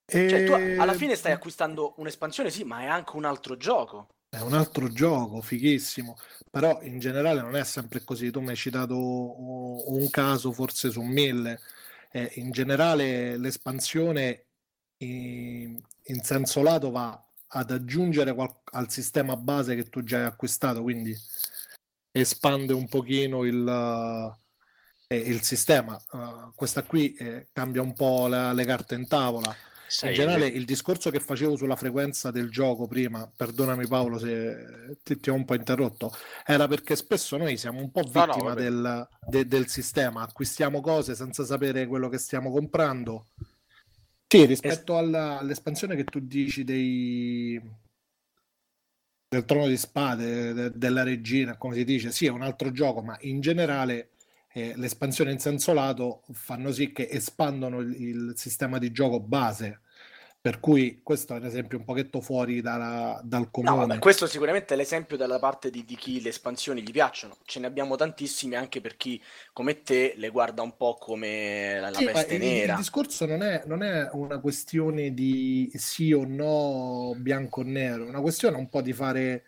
Cioè, 0.05 0.45
tu 0.45 0.52
alla 0.52 0.95
fine 0.95 1.14
stai 1.14 1.33
E- 1.33 1.35
acquistando 1.35 1.95
un'espansione, 1.99 2.50
sì, 2.50 2.64
ma 2.64 2.81
è 2.81 2.87
anche 2.87 3.16
un 3.16 3.25
altro 3.25 3.57
gioco. 3.57 4.09
è 4.28 4.40
un 4.40 4.52
altro 4.52 4.88
gioco, 4.93 5.40
fighissimo, 5.40 6.16
però 6.50 6.81
in 6.83 6.99
generale 6.99 7.40
non 7.40 7.57
è 7.57 7.64
sempre 7.64 8.02
così. 8.05 8.31
Tu 8.31 8.40
mi 8.40 8.50
hai 8.50 8.57
citato 8.57 8.97
un 8.97 10.11
caso, 10.11 10.52
forse 10.52 10.90
su 10.90 11.02
mille. 11.02 11.61
Eh, 12.11 12.33
in 12.37 12.50
generale 12.50 13.37
l'espansione 13.37 14.47
in, 14.99 15.81
in, 16.05 16.21
senso 16.23 16.62
lato 16.62 16.90
va 16.90 17.25
ad 17.49 17.71
aggiungere 17.71 18.35
qual- 18.35 18.61
al 18.73 18.91
sistema 18.91 19.37
base 19.37 19.75
che 19.75 19.88
tu 19.88 20.03
già 20.03 20.19
hai 20.19 20.25
acquistato, 20.25 20.83
quindi 20.83 21.17
espande 22.11 22.73
un 22.73 22.88
pochino 22.88 23.45
il, 23.45 24.37
eh, 25.09 25.17
il 25.17 25.43
sistema. 25.43 26.00
Uh, 26.11 26.53
questa 26.55 26.83
qui 26.83 27.15
eh, 27.15 27.49
cambia 27.53 27.83
un 27.83 27.93
po' 27.93 28.26
la, 28.26 28.53
le 28.53 28.65
carte 28.65 28.95
in 28.95 29.07
tavola 29.07 29.55
in 30.03 30.12
generale, 30.15 30.47
il 30.47 30.65
discorso 30.65 31.11
che 31.11 31.21
facevo 31.21 31.57
sulla 31.57 31.76
frequenza 31.76 32.31
del 32.31 32.50
gioco 32.50 32.87
prima, 32.87 33.31
perdonami 33.35 33.87
Paolo 33.87 34.19
se 34.19 34.99
ti, 35.03 35.19
ti 35.21 35.31
ho 35.31 35.35
un 35.35 35.45
po' 35.45 35.55
interrotto, 35.55 36.12
era 36.45 36.67
perché 36.67 36.97
spesso 36.97 37.37
noi 37.37 37.57
siamo 37.57 37.81
un 37.81 37.91
po' 37.93 38.03
vittima 38.03 38.26
no, 38.26 38.49
no, 38.49 38.55
del, 38.55 39.09
de, 39.29 39.47
del, 39.47 39.69
sistema, 39.69 40.23
acquistiamo 40.23 40.81
cose 40.81 41.15
senza 41.15 41.45
sapere 41.45 41.87
quello 41.87 42.09
che 42.09 42.19
stiamo 42.19 42.50
comprando. 42.50 43.26
Sì, 44.37 44.45
rispetto 44.45 44.99
alla, 44.99 45.38
all'espansione 45.38 45.97
che 45.97 46.05
tu 46.05 46.21
dici 46.21 46.62
dei, 46.62 47.59
del 49.28 49.45
trono 49.45 49.66
di 49.66 49.76
spade, 49.76 50.52
de, 50.52 50.71
della 50.75 51.02
regina, 51.02 51.57
come 51.57 51.75
si 51.75 51.85
dice, 51.85 52.11
sì, 52.12 52.26
è 52.26 52.31
un 52.31 52.43
altro 52.43 52.71
gioco, 52.71 53.02
ma 53.02 53.16
in 53.23 53.40
generale 53.40 54.11
eh, 54.52 54.75
l'espansione 54.76 55.33
in 55.33 55.38
senso 55.38 55.73
lato 55.73 56.23
fanno 56.33 56.71
sì 56.71 56.93
che 56.93 57.09
espandono 57.11 57.81
il, 57.81 57.95
il, 58.00 58.33
sistema 58.37 58.78
di 58.78 58.93
gioco 58.93 59.21
base. 59.21 59.81
Per 60.47 60.61
cui 60.61 61.00
questo 61.03 61.35
è 61.35 61.38
un 61.38 61.45
esempio 61.45 61.76
un 61.76 61.83
pochetto 61.83 62.21
fuori 62.21 62.61
dalla, 62.61 63.21
dal 63.25 63.50
comune. 63.50 63.75
No, 63.75 63.85
vabbè, 63.85 63.99
questo 63.99 64.29
sicuramente 64.29 64.75
è 64.75 64.76
l'esempio 64.76 65.17
dalla 65.17 65.41
parte 65.41 65.71
di, 65.71 65.85
di, 65.85 65.97
chi 65.97 66.23
le 66.23 66.29
espansioni 66.29 66.83
gli 66.83 66.93
piacciono. 66.93 67.37
Ce 67.45 67.59
ne 67.59 67.67
abbiamo 67.67 67.97
tantissime 67.97 68.55
anche 68.55 68.81
per 68.81 68.97
chi 68.97 69.21
come 69.53 69.83
te 69.83 70.15
le 70.17 70.29
guarda 70.29 70.62
un 70.62 70.76
po' 70.76 70.95
come 71.00 71.81
la, 71.81 71.91
la 71.91 71.99
sì, 71.99 72.05
peste 72.05 72.38
nera. 72.38 72.75
Il, 72.75 72.79
discorso 72.79 73.26
non 73.26 73.43
è, 73.43 73.65
non 73.67 73.83
è, 73.83 74.09
una 74.12 74.38
questione 74.38 75.12
di 75.12 75.69
sì 75.75 76.12
o 76.12 76.25
no, 76.25 77.17
bianco 77.17 77.62
o 77.62 77.65
nero, 77.65 78.05
è 78.07 78.09
una 78.09 78.21
questione 78.21 78.57
un 78.57 78.69
po' 78.69 78.83
di 78.83 78.93
fare... 78.93 79.47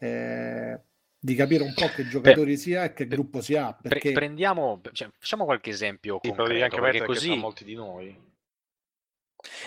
Eh, 0.00 0.80
di 1.22 1.34
capire 1.34 1.62
un 1.62 1.74
po' 1.74 1.86
che 1.94 2.08
giocatori 2.08 2.56
si 2.56 2.74
ha 2.74 2.84
e 2.84 2.92
che 2.92 3.06
gruppo 3.06 3.40
si 3.40 3.54
ha. 3.54 3.72
Perché... 3.72 4.10
Prendiamo, 4.10 4.80
cioè, 4.90 5.10
facciamo 5.16 5.44
qualche 5.44 5.70
esempio 5.70 6.18
sì, 6.20 6.28
concreto, 6.30 6.64
anche 6.64 6.80
perché 6.80 7.04
così... 7.04 7.36
molti 7.36 7.62
di 7.62 7.74
noi. 7.74 8.28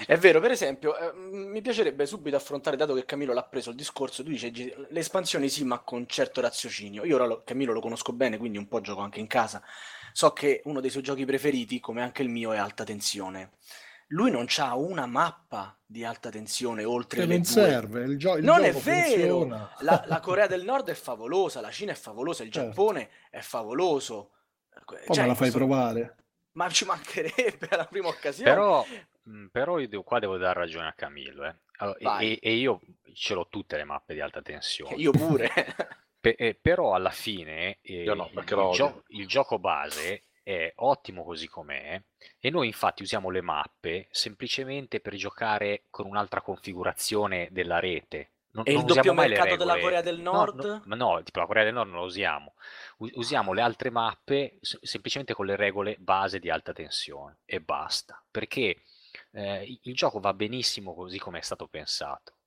È 0.05 0.17
vero, 0.17 0.39
per 0.39 0.51
esempio, 0.51 0.97
eh, 0.97 1.11
mi 1.13 1.61
piacerebbe 1.61 2.05
subito 2.05 2.35
affrontare, 2.35 2.75
dato 2.75 2.93
che 2.93 3.05
Camilo 3.05 3.33
l'ha 3.33 3.43
preso 3.43 3.71
il 3.71 3.75
discorso, 3.75 4.23
tu 4.23 4.29
dici 4.29 4.73
le 4.89 4.99
espansioni 4.99 5.49
sì, 5.49 5.63
ma 5.63 5.79
con 5.79 6.07
certo 6.07 6.41
raziocinio. 6.41 7.03
Io 7.05 7.15
ora 7.15 7.25
lo, 7.25 7.41
Camilo 7.43 7.73
lo 7.73 7.81
conosco 7.81 8.13
bene, 8.13 8.37
quindi 8.37 8.57
un 8.57 8.67
po' 8.67 8.81
gioco 8.81 9.01
anche 9.01 9.19
in 9.19 9.27
casa. 9.27 9.61
So 10.11 10.31
che 10.31 10.61
uno 10.65 10.79
dei 10.79 10.89
suoi 10.89 11.03
giochi 11.03 11.25
preferiti, 11.25 11.79
come 11.79 12.01
anche 12.01 12.21
il 12.21 12.29
mio, 12.29 12.53
è 12.53 12.57
Alta 12.57 12.83
Tensione 12.83 13.51
lui 14.07 14.31
non 14.31 14.45
ha 14.57 14.75
una 14.75 15.05
mappa 15.05 15.77
di 15.85 16.03
alta 16.03 16.29
tensione 16.29 16.83
oltre 16.83 17.21
che 17.21 17.25
non 17.25 17.37
due. 17.37 17.45
serve 17.45 18.03
il, 18.03 18.17
gio- 18.17 18.37
il 18.37 18.43
non 18.43 18.63
gioco 18.63 18.77
è 18.77 18.81
vero 18.81 19.45
la, 19.79 20.03
la, 20.07 20.19
Corea 20.21 20.47
del 20.47 20.63
Nord 20.63 20.89
è 20.89 20.93
favolosa 20.93 21.61
la 21.61 21.71
Cina 21.71 21.91
è 21.91 21.95
favolosa 21.95 22.43
il 22.43 22.51
certo. 22.51 22.69
Giappone 22.69 23.09
è 23.29 23.39
favoloso 23.39 24.31
poi 24.85 24.97
cioè, 25.07 25.21
me 25.21 25.27
la 25.27 25.35
fai 25.35 25.49
so... 25.49 25.57
provare 25.57 26.15
ma 26.53 26.69
ci 26.69 26.85
mancherebbe 26.85 27.67
alla 27.69 27.85
prima 27.85 28.07
occasione 28.07 28.49
però, 28.49 28.85
però 29.51 29.79
io 29.79 29.87
devo, 29.87 30.03
qua 30.03 30.19
devo 30.19 30.37
dare 30.37 30.59
ragione 30.59 30.87
a 30.87 30.93
Camillo 30.93 31.45
eh. 31.45 31.55
allora, 31.77 32.19
e, 32.19 32.39
e, 32.41 32.53
io 32.53 32.81
ce 33.13 33.33
l'ho 33.33 33.47
tutte 33.49 33.77
le 33.77 33.83
mappe 33.83 34.13
di 34.13 34.21
alta 34.21 34.41
tensione 34.41 34.95
io 34.95 35.11
pure 35.11 35.49
Pe- 36.23 36.35
eh, 36.37 36.55
però 36.55 36.93
alla 36.93 37.09
fine 37.09 37.79
eh, 37.81 38.05
no, 38.05 38.29
il, 38.33 38.69
gio- 38.71 39.03
il 39.07 39.27
gioco 39.27 39.59
base 39.59 40.23
è 40.41 40.71
ottimo 40.75 41.25
così 41.25 41.47
com'è 41.47 42.01
e 42.39 42.49
noi 42.49 42.67
infatti 42.67 43.01
usiamo 43.01 43.29
le 43.29 43.41
mappe 43.41 44.07
semplicemente 44.11 45.01
per 45.01 45.15
giocare 45.15 45.83
con 45.89 46.05
un'altra 46.05 46.41
configurazione 46.41 47.49
della 47.51 47.79
rete. 47.79 48.31
Non, 48.51 48.63
e 48.67 48.73
non 48.73 48.81
il 48.81 48.93
doppio 48.93 49.13
mercato 49.13 49.55
della 49.55 49.79
Corea 49.79 50.01
del 50.01 50.19
Nord? 50.19 50.63
No, 50.63 50.95
no, 50.95 50.95
no, 50.95 51.23
tipo 51.23 51.39
la 51.39 51.45
Corea 51.45 51.63
del 51.63 51.73
Nord 51.73 51.89
non 51.89 51.99
la 51.99 52.05
usiamo. 52.05 52.53
Usiamo 52.97 53.51
le 53.51 53.61
altre 53.61 53.89
mappe 53.89 54.59
semplicemente 54.61 55.33
con 55.33 55.45
le 55.45 55.57
regole 55.57 55.97
base 55.99 56.39
di 56.39 56.49
alta 56.49 56.71
tensione 56.71 57.39
e 57.43 57.59
basta. 57.59 58.23
Perché 58.29 58.83
eh, 59.33 59.79
il 59.81 59.95
gioco 59.95 60.19
va 60.19 60.33
benissimo 60.33 60.93
così 60.93 61.17
come 61.17 61.39
è 61.39 61.41
stato 61.41 61.67
pensato. 61.67 62.37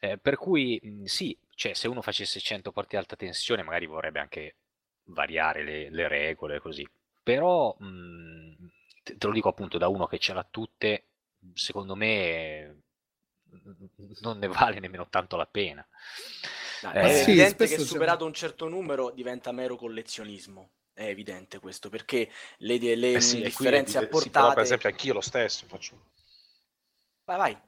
Eh, 0.00 0.18
per 0.18 0.36
cui 0.36 0.78
mh, 0.82 1.04
sì, 1.04 1.36
cioè, 1.54 1.74
se 1.74 1.88
uno 1.88 2.02
facesse 2.02 2.40
100 2.40 2.72
partite 2.72 2.96
alta 2.96 3.16
tensione 3.16 3.62
magari 3.62 3.86
vorrebbe 3.86 4.20
anche 4.20 4.56
variare 5.04 5.64
le, 5.64 5.90
le 5.90 6.08
regole 6.08 6.60
così. 6.60 6.88
Però 7.22 7.74
mh, 7.78 7.86
mhmm, 7.86 8.70
te, 9.02 9.16
te, 9.16 9.26
lo 9.26 9.32
dico 9.32 9.48
appunto 9.48 9.78
da 9.78 9.88
uno 9.88 10.06
che 10.06 10.18
ce 10.18 10.32
l'ha 10.34 10.46
tutte, 10.48 11.06
secondo 11.54 11.94
me 11.94 12.82
non 14.20 14.38
ne 14.38 14.46
vale 14.46 14.80
nemmeno 14.80 15.08
tanto 15.08 15.36
la 15.36 15.46
pena. 15.46 15.86
Dai, 16.80 16.94
eh, 16.96 17.00
è 17.00 17.12
sì, 17.12 17.30
evidente 17.30 17.66
che 17.66 17.78
superato 17.78 18.24
un 18.24 18.32
certo 18.34 18.68
numero 18.68 19.10
diventa 19.10 19.52
mero 19.52 19.76
collezionismo. 19.76 20.70
È 20.98 21.06
evidente 21.06 21.60
questo 21.60 21.90
perché 21.90 22.28
le, 22.56 22.76
le 22.96 23.12
eh 23.12 23.20
sì, 23.20 23.40
differenze 23.40 23.98
apportate. 23.98 24.22
Sì, 24.24 24.30
però 24.30 24.52
per 24.52 24.62
esempio, 24.64 24.88
anch'io 24.88 25.12
lo 25.12 25.20
stesso 25.20 25.64
faccio. 25.66 26.10
Vai, 27.24 27.38
vai. 27.38 27.60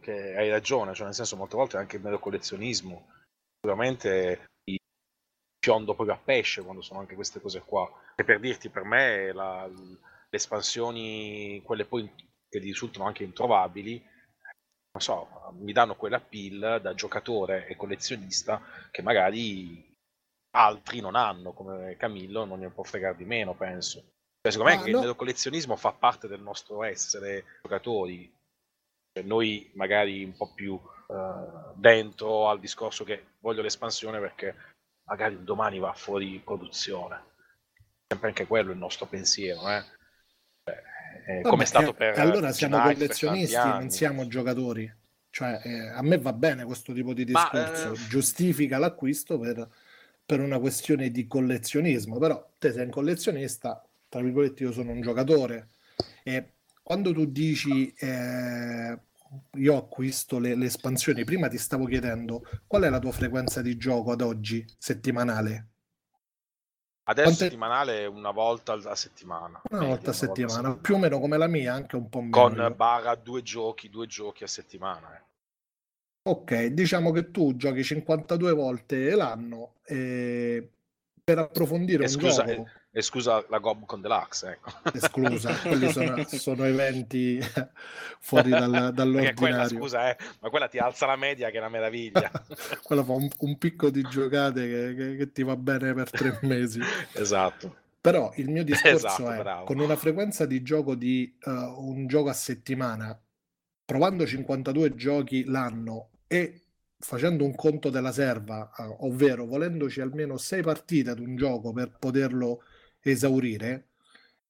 Che 0.00 0.36
hai 0.36 0.50
ragione, 0.50 0.94
cioè 0.94 1.04
nel 1.04 1.14
senso, 1.14 1.36
molte 1.36 1.54
volte 1.54 1.76
anche 1.76 1.94
il 1.94 2.02
mero 2.02 2.18
collezionismo. 2.18 3.12
Sicuramente 3.54 4.46
fiondo 5.64 5.94
proprio 5.94 6.16
a 6.16 6.18
pesce 6.18 6.62
quando 6.62 6.82
sono 6.82 6.98
anche 6.98 7.14
queste 7.14 7.40
cose 7.40 7.60
qua. 7.60 7.88
E 8.16 8.24
per 8.24 8.40
dirti, 8.40 8.68
per 8.68 8.82
me 8.82 9.30
la, 9.32 9.64
le 9.68 9.96
espansioni, 10.30 11.62
quelle 11.62 11.84
poi 11.84 12.12
che 12.48 12.58
risultano 12.58 13.04
anche 13.04 13.22
introvabili, 13.22 14.04
non 14.90 15.00
so, 15.00 15.52
mi 15.60 15.72
danno 15.72 15.94
quella 15.94 16.18
pill 16.18 16.78
da 16.78 16.94
giocatore 16.94 17.68
e 17.68 17.76
collezionista 17.76 18.60
che 18.90 19.02
magari 19.02 19.86
altri 20.50 21.00
non 21.00 21.14
hanno, 21.14 21.52
come 21.52 21.96
Camillo 21.96 22.44
non 22.44 22.60
ne 22.60 22.70
può 22.70 22.82
fregare 22.82 23.16
di 23.16 23.24
meno, 23.24 23.54
penso. 23.54 24.00
Cioè, 24.40 24.52
secondo 24.52 24.76
me 24.76 24.90
no. 24.90 25.08
il 25.08 25.16
collezionismo 25.16 25.76
fa 25.76 25.92
parte 25.92 26.28
del 26.28 26.40
nostro 26.40 26.82
essere 26.84 27.44
giocatori. 27.62 28.32
Cioè, 29.12 29.24
noi 29.24 29.70
magari 29.74 30.24
un 30.24 30.36
po' 30.36 30.52
più 30.54 30.72
uh, 30.74 31.72
dentro 31.74 32.48
al 32.48 32.60
discorso 32.60 33.04
che 33.04 33.34
voglio 33.40 33.62
l'espansione 33.62 34.20
perché 34.20 34.54
magari 35.04 35.34
un 35.34 35.44
domani 35.44 35.78
va 35.78 35.92
fuori 35.92 36.40
produzione. 36.44 37.26
Sempre 38.06 38.28
anche 38.28 38.46
quello 38.46 38.72
il 38.72 38.78
nostro 38.78 39.06
pensiero, 39.06 39.68
eh? 39.68 39.84
eh, 41.28 41.42
come 41.42 41.64
è 41.64 41.66
stato 41.66 41.92
per 41.92 42.18
allora 42.18 42.52
siamo 42.52 42.78
Knight, 42.78 42.96
collezionisti, 42.96 43.56
non 43.56 43.90
siamo 43.90 44.26
giocatori. 44.28 44.90
Cioè, 45.30 45.60
eh, 45.62 45.88
a 45.88 46.02
me 46.02 46.18
va 46.18 46.32
bene 46.32 46.64
questo 46.64 46.94
tipo 46.94 47.12
di 47.12 47.24
discorso, 47.24 47.88
Ma, 47.88 47.94
eh... 47.94 48.08
giustifica 48.08 48.78
l'acquisto 48.78 49.38
per, 49.38 49.68
per, 50.28 50.40
una 50.40 50.58
questione 50.58 51.10
di 51.10 51.26
collezionismo, 51.26 52.18
però 52.18 52.52
te 52.58 52.70
sei 52.70 52.84
un 52.84 52.90
collezionista, 52.90 53.82
tra 54.10 54.20
virgolette 54.20 54.62
io 54.62 54.72
sono 54.72 54.90
un 54.90 55.00
giocatore 55.00 55.70
e 56.22 56.52
quando 56.82 57.14
tu 57.14 57.24
dici 57.24 57.90
eh, 57.94 58.98
io 59.52 59.76
acquisto 59.76 60.38
le, 60.38 60.54
le, 60.54 60.66
espansioni. 60.66 61.24
Prima 61.24 61.48
ti 61.48 61.56
stavo 61.56 61.86
chiedendo 61.86 62.42
qual 62.66 62.82
è 62.82 62.90
la 62.90 62.98
tua 62.98 63.12
frequenza 63.12 63.62
di 63.62 63.78
gioco 63.78 64.12
ad 64.12 64.20
oggi, 64.20 64.62
settimanale? 64.76 65.68
Adesso 67.04 67.26
Quante... 67.26 67.44
settimanale 67.44 68.04
una 68.04 68.30
volta 68.30 68.74
a 68.74 68.94
settimana. 68.94 69.62
Una 69.70 69.80
Media, 69.80 69.94
volta 69.94 70.10
a 70.10 70.12
settimana, 70.12 70.52
volta 70.52 70.58
settimana, 70.58 70.76
più 70.76 70.94
o 70.94 70.98
meno 70.98 71.20
come 71.20 71.38
la 71.38 71.46
mia, 71.46 71.72
anche 71.72 71.96
un 71.96 72.08
po' 72.10 72.20
meno. 72.20 72.36
Con 72.36 72.74
barra 72.76 73.14
due 73.14 73.42
giochi, 73.42 73.88
due 73.88 74.06
giochi 74.06 74.44
a 74.44 74.46
settimana. 74.46 75.16
Eh. 75.16 75.22
Ok, 76.28 76.66
diciamo 76.66 77.10
che 77.10 77.30
tu 77.30 77.56
giochi 77.56 77.82
52 77.82 78.52
volte 78.52 79.14
l'anno 79.14 79.74
e 79.84 80.68
per 81.22 81.38
approfondire 81.38 82.02
e 82.04 82.06
un 82.06 82.12
scusa, 82.12 82.44
gioco... 82.44 82.62
Eh 82.62 82.78
esclusa 82.98 83.44
la 83.48 83.58
Gobcon 83.58 84.00
Deluxe. 84.00 84.50
Ecco. 84.50 84.70
Esclusa, 84.92 85.54
quelli 85.60 85.90
sono, 85.92 86.24
sono 86.26 86.64
eventi 86.64 87.40
fuori 88.20 88.50
dal, 88.50 88.92
dall'ordinario. 88.92 89.34
Quella, 89.34 89.68
scusa, 89.68 90.10
eh, 90.10 90.16
ma 90.40 90.50
quella 90.50 90.68
ti 90.68 90.78
alza 90.78 91.06
la 91.06 91.16
media 91.16 91.50
che 91.50 91.56
è 91.56 91.60
una 91.60 91.68
meraviglia. 91.68 92.30
quella 92.82 93.04
fa 93.04 93.12
un, 93.12 93.28
un, 93.38 93.58
picco 93.58 93.90
di 93.90 94.02
giocate 94.02 94.66
che, 94.66 94.94
che, 94.94 95.16
che, 95.16 95.32
ti 95.32 95.42
va 95.42 95.56
bene 95.56 95.94
per 95.94 96.10
tre 96.10 96.38
mesi. 96.42 96.80
esatto. 97.12 97.76
Però 98.00 98.32
il 98.36 98.48
mio 98.48 98.64
discorso 98.64 99.06
esatto, 99.06 99.30
è, 99.30 99.38
bravo. 99.38 99.64
con 99.64 99.80
una 99.80 99.96
frequenza 99.96 100.46
di 100.46 100.62
gioco 100.62 100.94
di 100.94 101.36
uh, 101.44 101.50
un 101.50 102.06
gioco 102.06 102.28
a 102.28 102.32
settimana, 102.32 103.18
provando 103.84 104.24
52 104.24 104.94
giochi 104.94 105.44
l'anno 105.44 106.10
e 106.28 106.62
facendo 106.98 107.44
un 107.44 107.54
conto 107.54 107.90
della 107.90 108.12
serva, 108.12 108.70
ovvero 109.00 109.46
volendoci 109.46 110.00
almeno 110.00 110.36
6 110.36 110.62
partite 110.62 111.10
ad 111.10 111.18
un 111.18 111.36
gioco 111.36 111.72
per 111.72 111.96
poterlo 111.98 112.62
esaurire, 113.00 113.88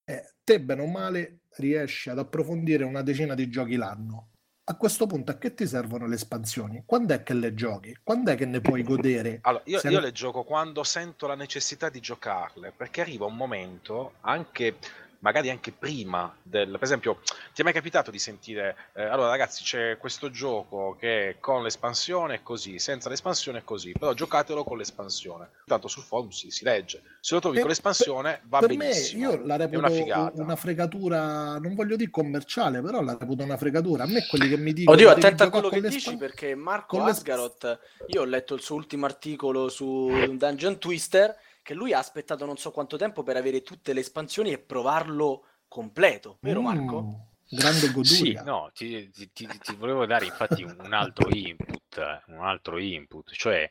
eh, 0.04 0.34
te 0.42 0.60
bene 0.60 0.82
o 0.82 0.86
male 0.86 1.40
riesci 1.56 2.10
ad 2.10 2.18
approfondire 2.18 2.84
una 2.84 3.02
decina 3.02 3.34
di 3.34 3.48
giochi 3.48 3.76
l'anno. 3.76 4.30
a 4.70 4.76
questo 4.76 5.06
punto 5.06 5.30
a 5.30 5.38
che 5.38 5.54
ti 5.54 5.66
servono 5.66 6.06
le 6.06 6.16
espansioni? 6.16 6.82
Quando 6.84 7.14
è 7.14 7.22
che 7.22 7.32
le 7.32 7.54
giochi? 7.54 7.96
Quando 8.02 8.32
è 8.32 8.34
che 8.34 8.44
ne 8.44 8.60
puoi 8.60 8.82
godere? 8.82 9.38
Allora, 9.48 9.62
io, 9.64 9.78
Se 9.78 9.88
io 9.88 10.00
le 10.00 10.12
gioco 10.12 10.42
quando 10.44 10.84
sento 10.84 11.26
la 11.26 11.34
necessità 11.34 11.88
di 11.88 12.00
giocarle, 12.00 12.72
perché 12.76 13.00
arriva 13.00 13.24
un 13.24 13.36
momento, 13.36 14.14
anche 14.20 14.76
magari 15.20 15.50
anche 15.50 15.72
prima 15.72 16.34
del... 16.42 16.70
Per 16.70 16.82
esempio, 16.82 17.20
ti 17.54 17.60
è 17.60 17.64
mai 17.64 17.72
capitato 17.72 18.10
di 18.10 18.18
sentire, 18.18 18.76
eh, 18.94 19.02
allora 19.02 19.30
ragazzi 19.30 19.62
c'è 19.62 19.96
questo 19.98 20.30
gioco 20.30 20.96
che 20.98 21.36
con 21.40 21.62
l'espansione 21.62 22.36
è 22.36 22.42
così, 22.42 22.78
senza 22.78 23.08
l'espansione 23.08 23.58
è 23.58 23.64
così, 23.64 23.92
però 23.92 24.12
giocatelo 24.12 24.64
con 24.64 24.78
l'espansione. 24.78 25.48
Tanto 25.66 25.88
sul 25.88 26.02
forum 26.02 26.30
si, 26.30 26.50
si 26.50 26.64
legge, 26.64 27.02
se 27.20 27.34
lo 27.34 27.40
trovi 27.40 27.56
Per- 27.56 27.64
con 27.64 27.72
l'espansione 27.72 28.40
va 28.44 28.58
per 28.60 28.68
benissimo. 28.68 29.30
me 29.30 29.36
io 29.36 29.46
la 29.46 29.56
reputo 29.56 29.78
una 29.78 29.90
figata. 29.90 30.42
una 30.42 30.56
fregatura, 30.56 31.58
non 31.58 31.74
voglio 31.74 31.96
dire 31.96 32.10
commerciale, 32.10 32.80
però 32.80 33.02
la 33.02 33.16
reputo 33.18 33.42
una 33.42 33.56
fregatura. 33.56 34.04
A 34.04 34.06
me 34.06 34.26
quelli 34.26 34.48
che 34.48 34.56
mi 34.56 34.72
dicono 34.72 34.96
Oddio, 34.96 35.08
devi 35.08 35.20
attento 35.20 35.42
a 35.42 35.50
quello 35.50 35.68
che 35.68 35.80
con 35.80 35.84
le 35.84 35.88
dici 35.90 36.16
perché 36.16 36.54
Marco 36.54 37.02
Asgaroth, 37.02 37.78
io 38.06 38.22
ho 38.22 38.24
letto 38.24 38.54
il 38.54 38.60
suo 38.60 38.76
ultimo 38.76 39.06
articolo 39.06 39.68
su 39.68 40.08
Dungeon 40.36 40.78
Twister, 40.78 41.36
che 41.68 41.74
lui 41.74 41.92
ha 41.92 41.98
aspettato 41.98 42.46
non 42.46 42.56
so 42.56 42.70
quanto 42.70 42.96
tempo 42.96 43.22
per 43.22 43.36
avere 43.36 43.60
tutte 43.60 43.92
le 43.92 44.00
espansioni 44.00 44.52
e 44.52 44.58
provarlo 44.58 45.44
completo, 45.68 46.38
vero 46.40 46.62
Marco? 46.62 47.02
Mm, 47.02 47.56
grande 47.58 47.88
goduria. 47.92 48.40
Sì, 48.40 48.46
no, 48.46 48.70
ti, 48.72 49.10
ti- 49.10 49.30
ti- 49.30 49.60
ti 49.60 49.74
volevo 49.74 50.06
dare 50.06 50.24
infatti 50.24 50.62
un, 50.62 50.94
altro 50.94 51.28
input, 51.30 51.98
eh, 51.98 52.22
un 52.28 52.42
altro 52.42 52.78
input, 52.78 53.30
cioè 53.32 53.68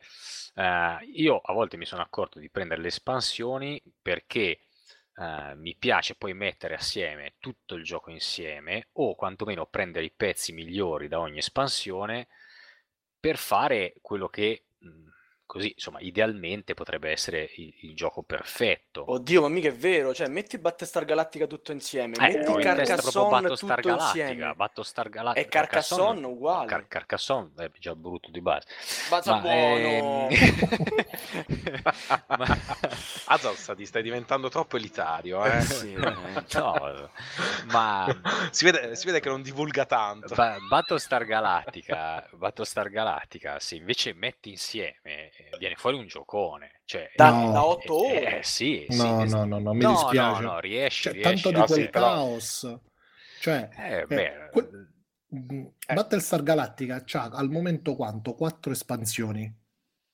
eh, 0.53 0.97
io 1.11 1.39
a 1.39 1.53
volte 1.53 1.75
mi 1.77 1.85
sono 1.85 2.03
accorto 2.03 2.37
di 2.37 2.51
prendere 2.51 2.81
le 2.81 2.89
espansioni 2.89 3.81
perché 3.99 4.59
eh, 5.15 5.55
mi 5.55 5.75
piace 5.75 6.13
poi 6.13 6.35
mettere 6.35 6.75
assieme 6.75 7.33
tutto 7.39 7.73
il 7.73 7.83
gioco 7.83 8.11
insieme 8.11 8.89
o 8.91 9.15
quantomeno 9.15 9.65
prendere 9.65 10.05
i 10.05 10.13
pezzi 10.15 10.53
migliori 10.53 11.07
da 11.07 11.19
ogni 11.19 11.39
espansione 11.39 12.27
per 13.19 13.37
fare 13.37 13.95
quello 14.01 14.27
che 14.27 14.65
mh, 14.77 15.07
così, 15.47 15.71
insomma, 15.73 15.99
idealmente 16.01 16.75
potrebbe 16.75 17.09
essere 17.09 17.49
il, 17.55 17.73
il 17.81 17.95
gioco 17.95 18.21
perfetto. 18.21 19.11
Oddio, 19.11 19.41
ma 19.41 19.47
mica 19.47 19.69
è 19.69 19.73
vero, 19.73 20.13
cioè 20.13 20.27
metti 20.27 20.59
Battlestar 20.59 21.05
Galactica 21.05 21.47
tutto 21.47 21.71
insieme, 21.71 22.15
Eh, 22.17 22.19
metti 22.19 22.37
proprio 22.37 22.75
Carcassonne 22.75 23.47
tutto 23.47 23.65
Galactica, 23.67 24.27
insieme. 24.27 24.53
Battlestar 24.53 25.09
Galactica, 25.09 25.45
E 25.45 25.49
Carcassonne 25.49 26.25
uguale. 26.27 26.67
Car- 26.67 26.87
Carcassonne 26.87 27.51
è 27.55 27.71
già 27.79 27.95
brutto 27.95 28.29
di 28.29 28.41
base. 28.41 28.67
Bazza 29.09 29.31
Ma, 29.33 29.39
buono! 29.39 29.55
ehm, 29.55 30.27
ma- 32.27 33.75
ti 33.75 33.85
stai 33.85 34.03
diventando 34.03 34.49
troppo 34.49 34.75
elitario, 34.77 35.43
eh? 35.45 35.61
Sì, 35.61 35.93
veramente. 35.93 36.57
no, 36.59 37.11
ma 37.71 38.07
si, 38.51 38.65
vede, 38.65 38.95
si 38.95 39.05
vede 39.05 39.19
che 39.19 39.29
non 39.29 39.41
divulga 39.41 39.85
tanto. 39.85 40.33
Ba- 40.35 40.57
Battlestar 40.67 41.23
Galactica, 41.25 42.27
Battlestar 42.33 42.89
Galactica, 42.89 43.59
se 43.59 43.75
invece 43.75 44.13
metti 44.13 44.49
insieme, 44.49 44.95
eh, 45.03 45.36
viene 45.59 45.75
fuori 45.75 45.97
un 45.97 46.07
giocone. 46.07 46.81
Cioè, 46.85 47.11
Da, 47.15 47.29
No. 47.31 47.51
da 47.51 47.65
8 47.65 48.03
eh, 48.05 48.17
ore. 48.19 48.39
eh, 48.39 48.43
sì, 48.43 48.85
No, 48.89 48.95
sì, 49.25 49.33
no, 49.33 49.45
no, 49.45 49.59
no, 49.59 49.73
mi 49.73 49.83
no, 49.83 49.91
dispiace. 49.91 50.41
No, 50.41 50.51
no, 50.53 50.59
riesci, 50.59 51.01
Cioè, 51.03 51.13
riesci. 51.13 51.41
tanto 51.43 51.49
di 51.59 51.65
quel 51.65 51.83
sì, 51.83 51.89
però- 51.89 52.05
caos. 52.07 52.79
Cioè, 53.39 53.69
Eh, 53.77 53.95
eh, 53.99 54.05
beh, 54.05 54.49
que- 54.51 54.69
mm, 55.35 55.65
Battlestar 55.93 56.43
Galactica 56.43 57.03
c'ha 57.05 57.29
al 57.31 57.49
momento 57.49 57.95
quanto? 57.95 58.33
Quattro 58.33 58.71
espansioni. 58.71 59.45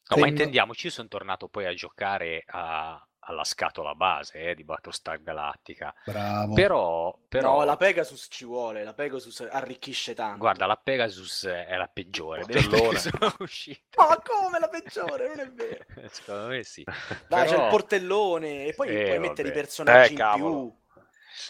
No, 0.10 0.18
ma 0.18 0.28
intendiamoci, 0.28 0.88
io 0.88 0.92
sono 0.92 1.08
tornato 1.08 1.48
poi 1.48 1.66
a 1.66 1.74
giocare 1.74 2.44
a- 2.48 3.02
alla 3.26 3.44
scatola 3.44 3.96
base 3.96 4.50
eh, 4.50 4.56
di 4.56 4.64
Battlestar 4.64 5.22
Galactica. 5.22 5.94
Bravo. 6.06 6.54
Però, 6.54 7.18
però 7.28 7.60
No, 7.60 7.64
la 7.64 7.76
Pegasus 7.78 8.28
ci 8.30 8.46
vuole, 8.46 8.84
la 8.84 8.94
Pegasus 8.94 9.48
arricchisce 9.50 10.14
tanto. 10.14 10.38
guarda, 10.40 10.66
la 10.66 10.76
Pegasus 10.78 11.46
è 11.46 11.76
la 11.76 11.88
peggiore 11.88 12.44
delle 12.46 12.90
che 12.90 12.98
sono 12.98 13.34
uscite. 13.40 13.82
Ma 13.98 14.20
come 14.24 14.60
la 14.60 14.68
peggiore? 14.70 15.28
Non 15.30 15.40
è 15.40 15.52
vero. 15.52 15.86
Secondo 16.10 16.48
me 16.48 16.64
sì. 16.64 16.84
Dai, 17.28 17.46
c'è 17.46 17.52
Però- 17.52 17.64
il 17.66 17.70
portellone 17.70 18.66
e 18.66 18.74
poi 18.74 18.90
Eh, 18.90 19.06
puoi 19.06 19.20
mettere 19.20 19.48
i 19.48 19.52
vabbè. 19.52 19.62
personaggi 19.64 20.08
Eh, 20.10 20.12
in 20.12 20.18
cavolo. 20.18 20.54
più. 20.60 20.82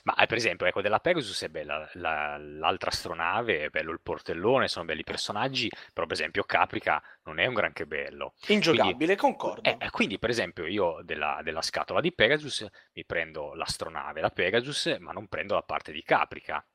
Ma 0.03 0.15
eh, 0.15 0.25
per 0.25 0.37
esempio, 0.37 0.65
ecco, 0.65 0.81
della 0.81 0.99
Pegasus 0.99 1.43
è 1.43 1.49
bella 1.49 1.89
la- 1.93 2.37
l'altra 2.37 2.89
astronave, 2.89 3.65
è 3.65 3.69
bello 3.69 3.91
il 3.91 3.99
portellone, 4.01 4.67
sono 4.67 4.85
belli 4.85 5.01
i 5.01 5.03
personaggi, 5.03 5.69
però 5.93 6.05
per 6.05 6.15
esempio 6.15 6.43
Caprica 6.43 7.01
non 7.23 7.39
è 7.39 7.45
un 7.45 7.53
granché 7.53 7.85
bello. 7.85 8.33
Ingiocabile, 8.47 9.15
concordo. 9.15 9.69
Eh, 9.77 9.89
quindi 9.89 10.19
per 10.19 10.29
esempio 10.29 10.65
io 10.65 10.99
della, 11.03 11.39
della 11.43 11.61
scatola 11.61 12.01
di 12.01 12.13
Pegasus 12.13 12.65
mi 12.93 13.05
prendo 13.05 13.53
l'astronave, 13.53 14.21
la 14.21 14.29
Pegasus, 14.29 14.97
ma 14.99 15.11
non 15.11 15.27
prendo 15.27 15.53
la 15.55 15.63
parte 15.63 15.91
di 15.91 16.03
Caprica. 16.03 16.65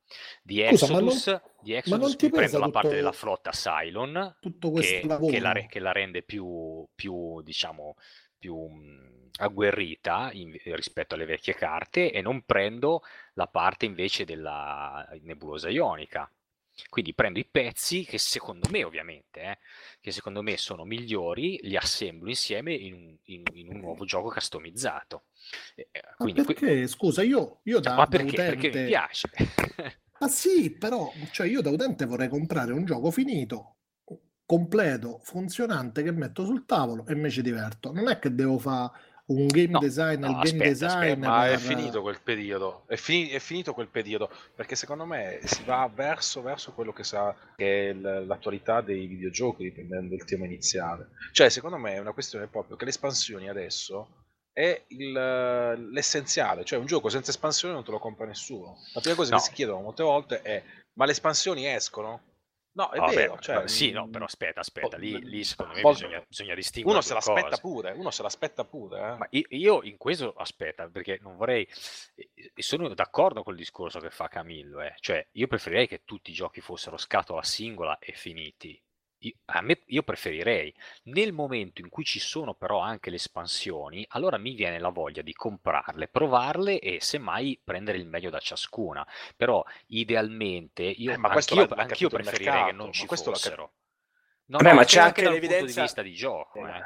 Di 0.43 0.65
Scusa, 0.69 0.87
ma 0.87 1.01
non- 1.01 1.09
Exodus, 1.09 1.41
di 1.61 1.75
Exodus 1.75 2.17
mi 2.23 2.31
prendo 2.31 2.59
la 2.59 2.71
parte 2.71 2.95
della 2.95 3.13
flotta 3.13 3.51
Cylon, 3.51 4.37
Tutto 4.41 4.71
questo 4.71 5.07
che, 5.19 5.27
che 5.27 5.39
la, 5.39 5.53
che 5.53 5.79
la 5.81 5.93
rende 5.93 6.23
più, 6.23 6.87
più 6.95 7.43
diciamo, 7.43 7.95
più 8.39 8.57
mh, 8.57 9.31
agguerrita 9.41 10.31
in- 10.33 10.57
rispetto 10.75 11.15
alle 11.15 11.25
vecchie 11.27 11.55
carte 11.55 12.13
e 12.13 12.21
non 12.23 12.43
prendo 12.45 13.03
la 13.35 13.47
parte 13.47 13.87
invece 13.87 14.25
della 14.25 15.07
nebulosa 15.23 15.69
ionica. 15.69 16.31
Quindi 16.89 17.13
prendo 17.13 17.41
i 17.41 17.45
pezzi 17.45 18.05
che 18.05 18.19
secondo 18.19 18.69
me, 18.71 18.85
ovviamente, 18.85 19.41
eh, 19.43 19.59
che 20.01 20.13
secondo 20.13 20.43
me 20.43 20.57
sono 20.57 20.85
migliori, 20.85 21.59
li 21.63 21.77
assemblo 21.77 22.29
insieme 22.29 22.73
in 22.75 22.95
un, 22.95 23.17
in- 23.25 23.43
in 23.55 23.69
un 23.69 23.81
nuovo 23.81 24.05
gioco 24.05 24.31
customizzato. 24.31 25.25
Eh, 25.75 25.89
eh, 25.91 26.03
Ma 26.19 26.29
quindi 26.29 26.41
perché? 26.45 26.87
Scusa, 26.87 27.23
io, 27.23 27.61
io 27.65 27.81
da, 27.81 27.95
ma 27.95 28.07
da 28.07 28.21
perché? 28.21 28.43
Perché 28.43 28.69
utente... 28.69 28.71
mi 28.71 28.81
piace. 28.83 29.29
Ah 30.21 30.29
sì, 30.29 30.71
però, 30.77 31.13
cioè 31.33 31.47
io 31.49 31.61
da 31.63 31.71
utente 31.71 32.05
vorrei 32.05 32.29
comprare 32.29 32.73
un 32.73 32.85
gioco 32.85 33.11
finito, 33.11 33.78
completo, 34.49 35.21
funzionante, 35.25 36.03
che 36.03 36.11
metto 36.11 36.43
sul 36.47 36.65
tavolo 36.65 37.05
e 37.07 37.15
mi 37.15 37.31
ci 37.31 37.43
diverto. 37.43 37.93
Non 37.93 38.09
è 38.09 38.19
che 38.19 38.35
devo 38.35 38.59
fare 38.59 38.91
un 39.27 39.47
game 39.47 39.73
No, 39.73 39.79
design, 39.79 40.21
no, 40.21 40.29
il 40.29 40.37
game 40.51 40.71
aspetta, 40.71 40.87
design 40.87 41.19
Ma 41.23 41.49
è 41.49 41.51
per- 41.51 41.59
finito 41.59 42.01
quel 42.01 42.19
periodo, 42.23 42.85
è, 42.87 42.97
fini- 42.97 43.29
è 43.29 43.41
finito 43.41 43.75
quel 43.75 43.89
periodo, 43.89 44.31
perché 44.55 44.75
secondo 44.75 45.05
me 45.05 45.41
si 45.45 45.65
va 45.65 45.91
verso, 45.95 46.41
verso 46.41 46.73
quello 46.73 46.95
che, 46.95 47.05
sa, 47.05 47.37
che 47.57 47.91
è 47.91 47.93
l- 47.93 48.25
l'attualità 48.27 48.81
dei 48.81 49.07
videogiochi, 49.07 49.65
riprendendo 49.65 50.15
il 50.15 50.25
tema 50.25 50.47
iniziale. 50.47 51.11
Cioè, 51.33 51.51
secondo 51.51 51.77
me 51.77 51.93
è 51.97 51.99
una 51.99 52.13
questione 52.13 52.47
proprio 52.47 52.77
che 52.77 52.85
le 52.85 52.91
espansioni 52.91 53.51
adesso 53.51 54.25
è 54.51 54.83
il- 54.89 55.91
l'essenziale, 55.93 56.65
cioè 56.65 56.79
un 56.79 56.87
gioco 56.87 57.11
senza 57.11 57.31
espansione 57.31 57.75
non 57.75 57.85
te 57.85 57.91
lo 57.91 57.99
compra 57.99 58.25
nessuno. 58.25 58.77
La 58.95 59.01
prima 59.03 59.15
cosa 59.15 59.33
No. 59.33 59.37
che 59.37 59.45
si 59.45 59.53
chiedono 59.53 59.83
molte 59.83 60.03
volte 60.05 60.41
è, 60.41 60.63
ma 60.95 61.05
le 61.05 61.11
espansioni 61.13 61.67
escono? 61.67 62.23
No, 62.79 62.91
è 62.91 62.99
Vabbè, 63.01 63.15
vero, 63.15 63.39
cioè, 63.41 63.67
sì, 63.67 63.91
no, 63.91 64.09
però 64.09 64.25
aspetta, 64.27 64.61
aspetta, 64.61 64.95
oh, 64.95 65.01
lì, 65.01 65.21
lì 65.25 65.43
secondo 65.43 65.75
me 65.75 65.83
bisogna, 65.83 66.25
bisogna 66.29 66.55
distinguere 66.55 66.99
uno 66.99 67.05
se 67.05 67.13
l'aspetta 67.13 67.49
cose. 67.49 67.61
pure, 67.61 67.91
uno 67.91 68.11
se 68.13 68.23
l'aspetta 68.23 68.65
pure, 68.65 68.99
eh. 69.01 69.17
Ma 69.17 69.27
io, 69.31 69.47
io 69.49 69.83
in 69.83 69.97
questo 69.97 70.33
aspetta, 70.33 70.89
perché 70.89 71.19
non 71.21 71.37
vorrei. 71.37 71.67
Sono 72.55 72.87
d'accordo 72.95 73.43
col 73.43 73.57
discorso 73.57 73.99
che 73.99 74.11
fa 74.11 74.29
Camillo, 74.29 74.81
eh. 74.81 74.95
Cioè, 75.01 75.27
io 75.33 75.49
preferirei 75.49 75.89
che 75.89 76.03
tutti 76.05 76.31
i 76.31 76.35
giochi 76.35 76.61
fossero 76.61 76.97
scatola 76.97 77.43
singola 77.43 77.99
e 77.99 78.13
finiti. 78.13 78.81
Io, 79.23 79.33
a 79.47 79.61
me, 79.63 79.83
io 79.87 80.03
preferirei. 80.03 80.73
Nel 81.05 81.33
momento 81.33 81.81
in 81.81 81.89
cui 81.89 82.05
ci 82.05 82.21
sono 82.21 82.55
però 82.55 82.79
anche 82.79 83.11
le 83.11 83.17
espansioni, 83.17 84.05
allora 84.11 84.39
mi 84.39 84.55
viene 84.55 84.79
la 84.79 84.91
voglia 84.91 85.23
di 85.23 85.33
comprarle, 85.33 86.09
provarle 86.09 86.79
e 86.79 86.99
semmai 87.01 87.61
prendere 87.63 87.99
il 87.99 88.07
meglio 88.07 88.31
da 88.31 88.39
ciascuna. 88.39 89.07
Però 89.37 89.65
idealmente 89.87 90.83
io, 90.85 91.13
Eh, 91.13 91.17
ma 91.17 91.31
anch'io, 91.31 91.67
anch'io 91.69 92.09
preferirei 92.09 92.47
che 92.47 92.59
mercato, 92.59 92.77
non 92.77 92.93
ci 92.93 93.07
questo 93.07 93.33
fossero. 93.33 93.73
No, 94.47 94.59
Vabbè, 94.59 94.73
ma 94.73 94.85
c'è 94.85 95.01
anche 95.01 95.21
anche 95.21 95.23
dal 95.23 95.31
punto 95.33 95.47
di 95.47 95.51
l'evidenza- 95.51 95.83
vista 95.83 96.03
di 96.03 96.15
gioco. 96.15 96.67
Eh, 96.67 96.77
eh. 96.79 96.85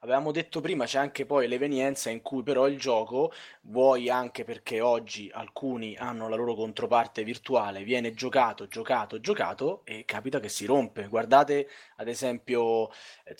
Avevamo 0.00 0.30
detto 0.32 0.60
prima, 0.60 0.84
c'è 0.86 0.98
anche 0.98 1.24
poi 1.26 1.46
l'evenienza 1.48 2.08
in 2.10 2.20
cui 2.22 2.42
però 2.44 2.66
il 2.68 2.78
gioco, 2.78 3.32
vuoi 3.62 4.08
anche 4.08 4.44
perché 4.44 4.80
oggi 4.80 5.28
alcuni 5.32 5.96
hanno 5.96 6.28
la 6.28 6.36
loro 6.36 6.54
controparte 6.54 7.24
virtuale, 7.24 7.82
viene 7.82 8.12
giocato, 8.12 8.66
giocato, 8.68 9.18
giocato 9.20 9.84
e 9.84 10.04
capita 10.04 10.38
che 10.40 10.48
si 10.48 10.66
rompe. 10.66 11.08
Guardate 11.08 11.68
ad 11.96 12.06
esempio 12.08 12.90
eh, 13.24 13.34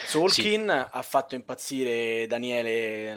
Tzolk'in. 0.00 0.56
Tzolk'in 0.56 0.68
ha 0.90 1.02
fatto 1.02 1.34
impazzire 1.34 2.26
Daniele, 2.26 3.14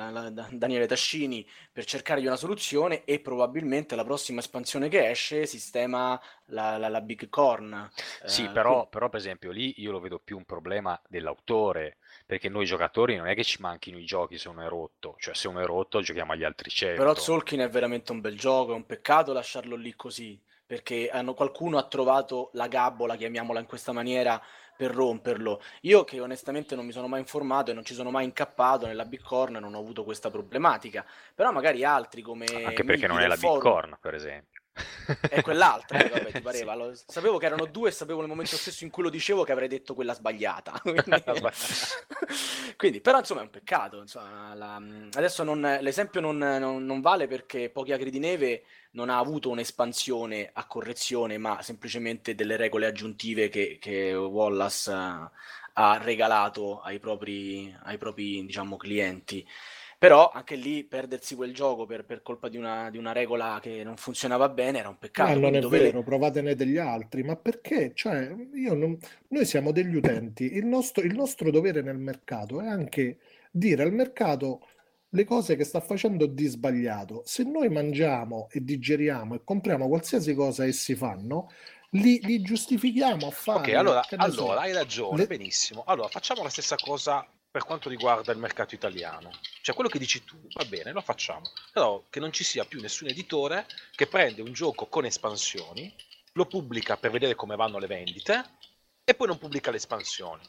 Daniele 0.51 0.87
Tascini 0.87 1.47
per 1.71 1.85
cercargli 1.85 2.25
una 2.27 2.35
soluzione 2.37 3.03
e 3.05 3.19
probabilmente 3.19 3.95
la 3.95 4.03
prossima 4.03 4.39
espansione 4.39 4.87
che 4.89 5.09
esce 5.09 5.45
sistema 5.45 6.19
la, 6.47 6.77
la- 6.77 6.89
la 6.89 7.01
Big 7.01 7.27
Corn. 7.29 7.89
Sì, 8.23 8.49
Eh, 8.49 8.49
però, 8.49 8.87
però 8.87 9.09
per 9.09 9.19
esempio 9.19 9.51
lì 9.51 9.75
io 9.81 9.91
lo 9.91 9.99
vedo 9.99 10.19
più 10.19 10.37
un 10.37 10.45
problema 10.45 10.99
dell'autore, 11.07 11.97
perché 12.25 12.49
noi 12.49 12.65
giocatori 12.65 13.15
non 13.15 13.27
è 13.27 13.35
che 13.35 13.43
ci 13.43 13.61
manchino 13.61 13.97
i 13.97 14.05
giochi 14.05 14.37
se 14.37 14.49
uno 14.49 14.63
è 14.65 14.67
rotto, 14.67 15.15
cioè 15.19 15.33
se 15.33 15.47
uno 15.47 15.61
è 15.61 15.65
rotto 15.65 16.01
giochiamo 16.01 16.31
agli 16.33 16.43
altri 16.43 16.69
certo. 16.69 17.03
Però 17.03 17.13
Tzolk'in 17.13 17.59
è 17.59 17.69
veramente 17.69 18.11
un 18.11 18.21
bel 18.21 18.37
gioco, 18.37 18.71
è 18.71 18.75
un 18.75 18.85
peccato 18.85 19.33
lasciarlo 19.33 19.75
lì 19.75 19.93
così, 19.95 20.41
perché 20.65 21.09
hanno- 21.09 21.33
qualcuno 21.33 21.77
ha 21.77 21.87
trovato 21.87 22.49
la 22.53 22.67
gabbola, 22.67 23.15
chiamiamola 23.15 23.59
in 23.59 23.65
questa 23.65 23.91
maniera, 23.91 24.41
per 24.75 24.91
romperlo. 24.93 25.61
Io 25.81 26.03
che 26.03 26.19
onestamente 26.19 26.75
non 26.75 26.85
mi 26.85 26.91
sono 26.91 27.07
mai 27.07 27.19
informato 27.19 27.71
e 27.71 27.73
non 27.73 27.85
ci 27.85 27.93
sono 27.93 28.11
mai 28.11 28.25
incappato 28.25 28.85
nella 28.87 29.05
Big 29.05 29.21
Corn, 29.21 29.53
non 29.57 29.73
ho 29.73 29.79
avuto 29.79 30.03
questa 30.03 30.29
problematica. 30.29 31.05
Però 31.33 31.51
magari 31.51 31.83
altri 31.83 32.21
come 32.21 32.45
Anche 32.45 32.83
perché 32.83 33.07
non 33.07 33.19
è 33.19 33.27
la 33.27 33.35
forum- 33.37 33.61
Corn, 33.61 33.97
per 34.01 34.13
esempio. 34.15 34.61
è 35.29 35.41
quell'altra, 35.41 35.99
eh, 35.99 36.09
vabbè, 36.09 36.31
ti 36.33 36.41
pareva. 36.41 36.75
Lo- 36.75 36.93
sapevo 36.93 37.37
che 37.37 37.45
erano 37.45 37.65
due 37.65 37.89
e 37.89 37.91
sapevo 37.93 38.19
nel 38.19 38.27
momento 38.27 38.57
stesso 38.57 38.83
in 38.83 38.89
cui 38.89 39.03
lo 39.03 39.09
dicevo 39.09 39.43
che 39.43 39.53
avrei 39.53 39.69
detto 39.69 39.93
quella 39.93 40.13
sbagliata. 40.13 40.73
Quindi, 40.83 41.23
quindi, 42.75 43.01
però 43.01 43.19
insomma 43.19 43.41
è 43.41 43.43
un 43.43 43.49
peccato. 43.49 43.99
insomma, 43.99 44.53
la- 44.53 44.81
adesso 45.13 45.43
non- 45.43 45.77
l'esempio 45.81 46.19
non, 46.21 46.37
non- 46.37 46.85
non 46.85 47.01
vale 47.01 47.27
perché 47.27 47.69
Pochi 47.69 47.93
Acri 47.93 48.09
di 48.11 48.19
Neve 48.19 48.63
non 48.95 49.09
ha 49.09 49.17
avuto 49.19 49.49
un'espansione 49.49 50.49
a 50.51 50.65
correzione, 50.65 51.37
ma 51.37 51.61
semplicemente 51.61 52.33
delle 52.33 52.55
regole 52.55 52.87
aggiuntive 52.87 53.49
che, 53.49 53.77
che 53.79 54.13
Wallace 54.13 54.91
eh, 54.91 55.29
ha 55.73 55.97
regalato 56.01 56.79
ai 56.81 56.99
propri, 56.99 57.73
ai 57.83 57.97
propri 57.97 58.45
diciamo, 58.45 58.77
clienti. 58.77 59.45
Però 59.97 60.29
anche 60.29 60.55
lì 60.55 60.83
perdersi 60.83 61.35
quel 61.35 61.53
gioco 61.53 61.85
per, 61.85 62.05
per 62.05 62.21
colpa 62.21 62.49
di 62.49 62.57
una, 62.57 62.89
di 62.89 62.97
una 62.97 63.11
regola 63.11 63.59
che 63.61 63.83
non 63.83 63.95
funzionava 63.97 64.49
bene 64.49 64.79
era 64.79 64.89
un 64.89 64.97
peccato. 64.97 65.29
Ma 65.29 65.37
non 65.37 65.41
quindi 65.49 65.57
è 65.57 65.61
dover- 65.61 65.83
vero, 65.83 66.03
provatene 66.03 66.55
degli 66.55 66.77
altri, 66.77 67.23
ma 67.23 67.35
perché? 67.35 67.91
Cioè, 67.93 68.33
io 68.53 68.73
non- 68.73 68.97
noi 69.29 69.45
siamo 69.45 69.71
degli 69.71 69.95
utenti, 69.95 70.53
il 70.55 70.65
nostro, 70.65 71.03
il 71.03 71.15
nostro 71.15 71.49
dovere 71.49 71.81
nel 71.81 71.97
mercato 71.97 72.61
è 72.61 72.67
anche 72.67 73.19
dire 73.51 73.83
al 73.83 73.93
mercato 73.93 74.67
le 75.15 75.23
cose 75.23 75.55
che 75.55 75.63
sta 75.63 75.79
facendo 75.79 76.25
di 76.25 76.45
sbagliato. 76.45 77.23
Se 77.25 77.43
noi 77.43 77.69
mangiamo 77.69 78.49
e 78.51 78.63
digeriamo 78.63 79.35
e 79.35 79.43
compriamo 79.43 79.87
qualsiasi 79.87 80.35
cosa 80.35 80.65
essi 80.65 80.93
fanno, 80.93 81.49
li, 81.91 82.19
li 82.21 82.41
giustifichiamo 82.41 83.27
a 83.27 83.31
fare. 83.31 83.71
Ok, 83.71 83.77
allora, 83.77 84.05
allora 84.17 84.59
hai 84.59 84.73
ragione, 84.73 85.17
le- 85.19 85.27
benissimo. 85.27 85.83
Allora 85.87 86.09
facciamo 86.09 86.43
la 86.43 86.49
stessa 86.49 86.75
cosa 86.75 87.25
per 87.49 87.63
quanto 87.63 87.87
riguarda 87.87 88.33
il 88.33 88.37
mercato 88.37 88.75
italiano. 88.75 89.31
Cioè 89.61 89.73
quello 89.73 89.89
che 89.89 89.99
dici 89.99 90.25
tu, 90.25 90.35
va 90.53 90.65
bene, 90.65 90.91
lo 90.91 90.99
facciamo. 90.99 91.49
Però 91.71 92.03
che 92.09 92.19
non 92.19 92.33
ci 92.33 92.43
sia 92.43 92.65
più 92.65 92.81
nessun 92.81 93.07
editore 93.07 93.65
che 93.95 94.07
prende 94.07 94.41
un 94.41 94.51
gioco 94.51 94.87
con 94.87 95.05
espansioni, 95.05 95.95
lo 96.33 96.45
pubblica 96.45 96.97
per 96.97 97.11
vedere 97.11 97.35
come 97.35 97.55
vanno 97.55 97.79
le 97.79 97.87
vendite 97.87 98.43
e 99.05 99.15
poi 99.15 99.27
non 99.27 99.37
pubblica 99.37 99.71
le 99.71 99.77
espansioni. 99.77 100.43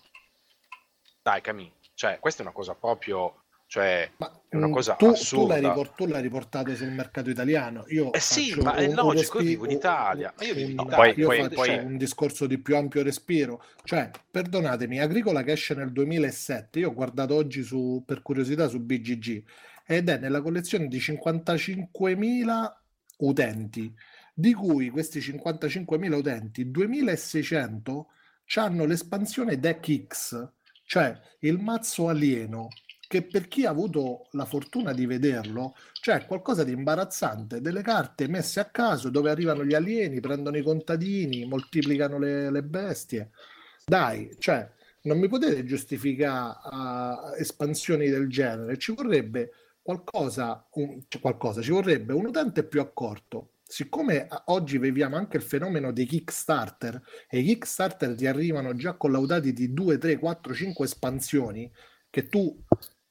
Dai, 1.22 1.40
Camì, 1.40 1.72
cioè 1.94 2.18
questa 2.18 2.42
è 2.42 2.44
una 2.44 2.54
cosa 2.54 2.74
proprio... 2.74 3.42
Cioè, 3.68 4.10
Ma, 4.18 4.30
è 4.48 4.54
una 4.56 4.68
mm, 4.68 4.72
cosa 4.72 4.94
tu, 4.94 5.06
tu 5.06 5.12
assurda. 5.12 5.54
l'hai, 5.54 5.60
ripor- 5.68 5.94
tu 5.94 6.06
l'hai 6.06 6.22
riportato 6.22 6.74
sul 6.74 6.90
mercato 6.90 7.30
italiano. 7.30 7.84
Io 7.88 8.12
Eh 8.12 8.20
sì, 8.20 8.54
ma 8.60 8.74
è 8.74 8.84
un- 8.84 8.90
un 8.90 8.94
logico, 8.94 9.38
io 9.40 9.44
vivo 9.44 9.64
in 9.64 9.72
Italia, 9.72 10.32
ma 10.36 10.44
io 10.44 10.54
vivo 10.54 10.70
in 10.70 10.78
Italia. 10.80 10.96
Poi- 10.96 11.14
faccio 11.42 11.54
poi- 11.54 11.78
un 11.78 11.96
discorso 11.96 12.46
di 12.46 12.58
più 12.58 12.76
ampio 12.76 13.02
respiro. 13.02 13.62
Cioè, 13.82 14.10
perdonatemi, 14.30 15.00
Agricola 15.00 15.42
che 15.42 15.52
esce 15.52 15.74
nel 15.74 15.90
2007, 15.92 16.78
io 16.78 16.90
ho 16.90 16.94
guardato 16.94 17.34
oggi 17.34 17.62
su, 17.62 18.02
per 18.06 18.22
curiosità 18.22 18.68
su 18.68 18.80
BGG, 18.80 19.42
ed 19.84 20.08
è 20.08 20.18
nella 20.18 20.40
collezione 20.42 20.86
di 20.88 21.00
55.000 21.00 22.80
utenti, 23.18 23.92
di 24.32 24.52
cui 24.54 24.90
questi 24.90 25.20
55.000 25.20 26.16
utenti, 26.16 26.70
2.600 26.70 28.06
hanno 28.56 28.84
l'espansione 28.84 29.58
Deck 29.58 30.06
X, 30.06 30.48
cioè 30.84 31.18
il 31.40 31.58
mazzo 31.58 32.08
alieno, 32.08 32.68
che 33.08 33.22
per 33.22 33.48
chi 33.48 33.64
ha 33.64 33.70
avuto 33.70 34.26
la 34.32 34.44
fortuna 34.44 34.92
di 34.92 35.06
vederlo, 35.06 35.74
cioè 35.92 36.22
è 36.22 36.26
qualcosa 36.26 36.64
di 36.64 36.72
imbarazzante, 36.72 37.60
delle 37.60 37.82
carte 37.82 38.28
messe 38.28 38.60
a 38.60 38.66
caso 38.66 39.10
dove 39.10 39.30
arrivano 39.30 39.64
gli 39.64 39.74
alieni, 39.74 40.20
prendono 40.20 40.56
i 40.56 40.62
contadini, 40.62 41.46
moltiplicano 41.46 42.18
le, 42.18 42.50
le 42.50 42.62
bestie. 42.62 43.30
Dai, 43.84 44.34
cioè, 44.38 44.68
non 45.02 45.18
mi 45.18 45.28
potete 45.28 45.64
giustificare 45.64 46.58
ah, 46.64 47.34
espansioni 47.38 48.08
del 48.08 48.28
genere, 48.28 48.78
ci 48.78 48.92
vorrebbe 48.92 49.52
qualcosa, 49.82 50.66
un- 50.72 51.04
cioè, 51.08 51.20
qualcosa, 51.20 51.62
ci 51.62 51.70
vorrebbe 51.70 52.12
un 52.12 52.26
utente 52.26 52.64
più 52.64 52.80
accorto. 52.80 53.52
Siccome 53.62 54.26
ah, 54.28 54.42
oggi 54.46 54.78
viviamo 54.78 55.16
anche 55.16 55.36
il 55.36 55.42
fenomeno 55.44 55.92
dei 55.92 56.06
Kickstarter 56.06 57.00
e 57.28 57.38
i 57.38 57.44
Kickstarter 57.44 58.14
ti 58.14 58.26
arrivano 58.26 58.74
già 58.74 58.94
collaudati 58.94 59.52
di 59.52 59.72
2, 59.72 59.98
3, 59.98 60.18
4, 60.18 60.54
5 60.54 60.84
espansioni 60.84 61.70
che 62.10 62.28
tu, 62.28 62.64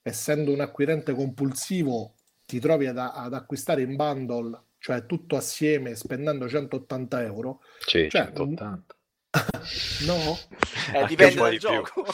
essendo 0.07 0.51
un 0.51 0.59
acquirente 0.61 1.13
compulsivo, 1.15 2.13
ti 2.45 2.59
trovi 2.59 2.85
ad, 2.85 2.97
ad 2.99 3.33
acquistare 3.33 3.81
in 3.81 3.95
bundle, 3.95 4.61
cioè 4.77 5.07
tutto 5.07 5.35
assieme 5.35 5.95
spendendo 5.95 6.47
180 6.47 7.23
euro. 7.23 7.61
Sì, 7.79 8.07
Cioè, 8.09 8.25
180. 8.25 8.95
No? 10.05 10.37
Eh, 10.93 11.05
dipende 11.07 11.35
dal 11.35 11.49
di 11.49 11.57
gioco. 11.57 12.05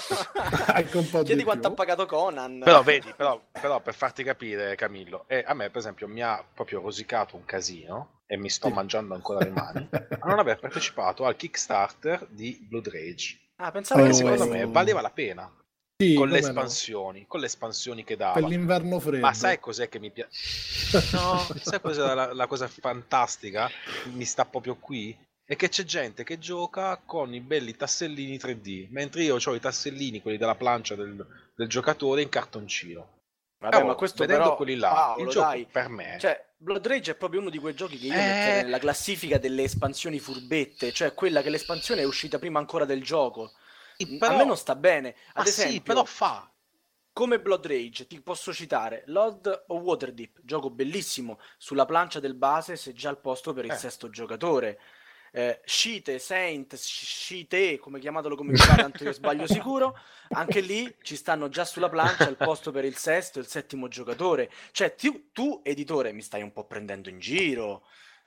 Anche 0.68 0.98
un 0.98 1.10
po' 1.10 1.22
Chiedi 1.22 1.36
di 1.40 1.44
quanto 1.44 1.64
più. 1.68 1.72
ha 1.72 1.74
pagato 1.76 2.06
Conan. 2.06 2.62
Però 2.64 2.82
vedi, 2.82 3.14
però, 3.16 3.40
però 3.52 3.82
per 3.82 3.94
farti 3.94 4.24
capire, 4.24 4.76
Camillo, 4.76 5.26
eh, 5.28 5.44
a 5.46 5.54
me 5.54 5.68
per 5.70 5.78
esempio 5.80 6.08
mi 6.08 6.22
ha 6.24 6.44
proprio 6.54 6.82
rosicato 6.82 7.36
un 7.36 7.44
casino 7.46 8.22
e 8.26 8.38
mi 8.38 8.50
sto 8.50 8.68
Sì. 8.70 8.74
mangiando 8.74 9.14
ancora 9.14 9.44
le 9.44 9.50
mani 9.52 9.88
a 9.92 10.28
non 10.28 10.40
aver 10.40 10.60
partecipato 10.60 11.26
al 11.26 11.36
Kickstarter 11.36 12.26
di 12.30 12.66
Blood 12.68 12.88
Rage. 12.90 13.40
Ah, 13.58 13.70
pensavo 13.72 14.02
Oh. 14.02 14.06
Che 14.08 14.14
secondo 14.14 14.48
me 14.48 14.66
valeva 14.66 15.02
la 15.02 15.12
pena 15.12 15.52
Sì, 16.02 16.14
con 16.16 16.30
le 16.30 16.40
come 16.40 16.54
no. 16.54 16.60
espansioni, 16.60 17.26
con 17.28 17.40
le 17.40 17.46
espansioni 17.46 18.04
che 18.04 18.16
Per 18.18 18.26
dava. 18.34 18.48
l'inverno 18.48 19.00
freddo. 19.00 19.20
Ma 19.26 19.34
sai 19.34 19.60
cos'è 19.60 19.88
che 19.90 20.00
mi 20.00 20.10
piace? 20.12 20.30
No, 21.14 21.46
sai 21.62 21.80
cos'è 21.80 22.14
la, 22.14 22.34
la 22.34 22.48
cosa 22.48 22.68
fantastica? 22.68 23.70
Mi 24.14 24.26
sta 24.26 24.46
proprio 24.46 24.76
qui. 24.78 25.18
È 25.46 25.56
che 25.56 25.70
c'è 25.70 25.84
gente 25.84 26.24
che 26.24 26.40
gioca 26.40 27.00
con 27.06 27.34
i 27.34 27.42
belli 27.42 27.76
tassellini 27.76 28.38
3D, 28.38 28.88
mentre 28.90 29.24
io 29.24 29.38
ho 29.44 29.56
i 29.56 29.60
tassellini, 29.60 30.22
quelli 30.22 30.38
della 30.38 30.56
plancia 30.56 30.96
del, 30.96 31.26
del 31.56 31.68
giocatore, 31.68 32.22
in 32.22 32.30
cartoncino. 32.30 33.20
Vabbè, 33.60 33.74
Cavolo, 33.74 33.92
ma 33.92 33.96
questo 33.98 34.24
vedendo 34.24 34.44
però, 34.44 34.56
quelli 34.56 34.76
là, 34.76 34.90
Paolo, 34.90 35.24
il 35.24 35.30
gioco 35.30 35.46
dai. 35.46 35.68
per 35.72 35.88
me 35.88 36.18
Cioè, 36.20 36.46
Blood 36.58 36.88
Rage 36.88 37.12
è 37.12 37.16
proprio 37.16 37.42
uno 37.42 37.52
di 37.52 37.60
quei 37.60 37.76
giochi 37.76 38.00
che 38.00 38.08
io 38.08 38.14
Eh. 38.14 38.18
metterei 38.18 38.64
nella 38.64 38.80
classifica 38.80 39.38
delle 39.38 39.64
espansioni 39.64 40.18
furbette, 40.20 40.92
cioè 40.92 41.14
quella 41.14 41.44
che 41.44 41.52
l'espansione 41.52 42.02
è 42.02 42.06
uscita 42.06 42.40
prima 42.40 42.58
ancora 42.58 42.86
del 42.86 43.04
gioco. 43.04 43.52
Sì, 44.06 44.16
A 44.16 44.18
però- 44.20 44.38
me 44.38 44.44
non 44.46 44.58
sta 44.58 44.76
bene. 44.76 45.16
Ad 45.34 45.46
sì, 45.46 45.50
esempio, 45.62 45.82
però 45.82 46.06
fa. 46.06 46.50
come 47.14 47.40
Blood 47.40 47.66
Rage, 47.68 48.08
ti 48.08 48.22
posso 48.22 48.54
citare 48.54 49.04
Lord 49.08 49.66
of 49.68 49.82
Waterdeep, 49.82 50.40
gioco 50.44 50.70
bellissimo, 50.70 51.40
sulla 51.58 51.86
plancia 51.86 52.20
del 52.20 52.36
base 52.36 52.76
se 52.78 52.94
già 52.94 53.10
al 53.10 53.20
posto 53.20 53.54
per 53.54 53.66
il 53.66 53.72
Eh. 53.72 53.76
sesto 53.76 54.10
giocatore. 54.10 54.80
Eh, 55.34 55.62
Scite, 55.64 56.20
Saint, 56.20 56.76
Scite, 56.76 57.78
come 57.80 58.00
chiamatelo 58.00 58.36
come 58.36 58.52
va, 58.54 58.76
tanto 58.76 59.06
io 59.06 59.14
sbaglio 59.14 59.48
sicuro, 59.48 59.98
anche 60.32 60.60
lì 60.60 60.94
ci 61.02 61.16
stanno 61.16 61.48
già 61.48 61.64
sulla 61.64 61.88
plancia 61.88 62.28
il 62.28 62.36
posto 62.36 62.72
per 62.72 62.84
il 62.84 62.98
sesto 62.98 63.40
e 63.40 63.44
il 63.44 63.48
settimo 63.48 63.88
giocatore. 63.88 64.52
Cioè, 64.72 64.94
tu, 64.96 65.30
tu, 65.32 65.62
editore, 65.64 66.12
mi 66.12 66.22
stai 66.22 66.42
un 66.42 66.52
po' 66.52 66.66
prendendo 66.66 67.08
in 67.08 67.20
giro. 67.20 67.84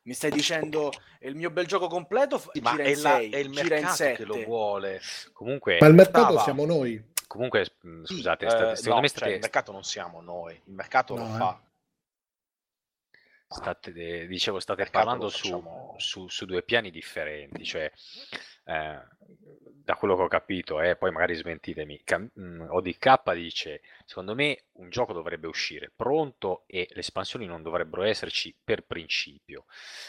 Mi 0.07 0.13
stai 0.13 0.31
dicendo 0.31 0.93
il 1.21 1.35
mio 1.35 1.51
bel 1.51 1.67
gioco 1.67 1.87
completo 1.89 2.39
Sì, 2.39 2.61
ma 2.61 2.73
gira 2.73 2.83
è, 2.85 2.89
in 2.89 3.01
la- 3.03 3.11
6, 3.17 3.31
è 3.31 3.37
il 3.39 3.51
gira 3.51 3.63
in 3.63 3.71
mercato 3.83 3.95
7. 3.97 4.17
che 4.17 4.25
lo 4.25 4.45
vuole. 4.45 5.01
Comunque, 5.33 5.79
Ma 5.81 5.87
il 5.87 5.95
mercato 5.95 6.27
Brava. 6.27 6.43
siamo 6.43 6.67
noi. 6.67 7.03
comunque 7.27 7.67
mh, 7.81 8.03
Sì, 8.03 8.15
scusate, 8.17 8.45
eh, 8.45 8.49
secondo 8.77 8.95
no, 8.95 9.01
me 9.01 9.09
cioè, 9.09 9.17
state, 9.17 9.33
il 9.33 9.41
mercato 9.41 9.73
non 9.73 9.83
siamo 9.83 10.21
noi, 10.21 10.53
il 10.55 10.73
mercato 10.75 11.17
lo 11.17 11.27
No, 11.27 11.35
eh. 11.35 11.73
State- 13.49 13.93
eh, 13.95 14.27
dicevo, 14.27 14.59
state 14.61 14.87
parlando 14.91 15.29
su, 15.29 15.49
facciamo- 15.49 15.95
su- 15.99 16.29
su 16.29 16.45
due 16.47 16.63
piani 16.63 16.91
differenti, 16.91 17.65
cioè 17.65 17.91
eh, 18.67 18.99
da 19.85 19.95
quello 19.97 20.17
che 20.17 20.23
ho 20.23 20.29
capito, 20.29 20.81
e 20.81 20.97
poi 20.97 21.11
magari 21.11 21.35
smentitemi, 21.35 22.01
Cam- 22.05 22.31
ODK 22.71 23.33
dice, 23.35 23.83
secondo 24.07 24.35
me 24.35 24.65
un 24.75 24.89
gioco 24.89 25.13
dovrebbe 25.13 25.47
uscire 25.47 25.93
pronto 25.95 26.65
e 26.67 26.89
le 26.91 27.01
espansioni 27.01 27.45
non 27.47 27.63
dovrebbero 27.63 28.03
esserci 28.03 28.57
per 28.65 28.85
principio. 28.85 29.67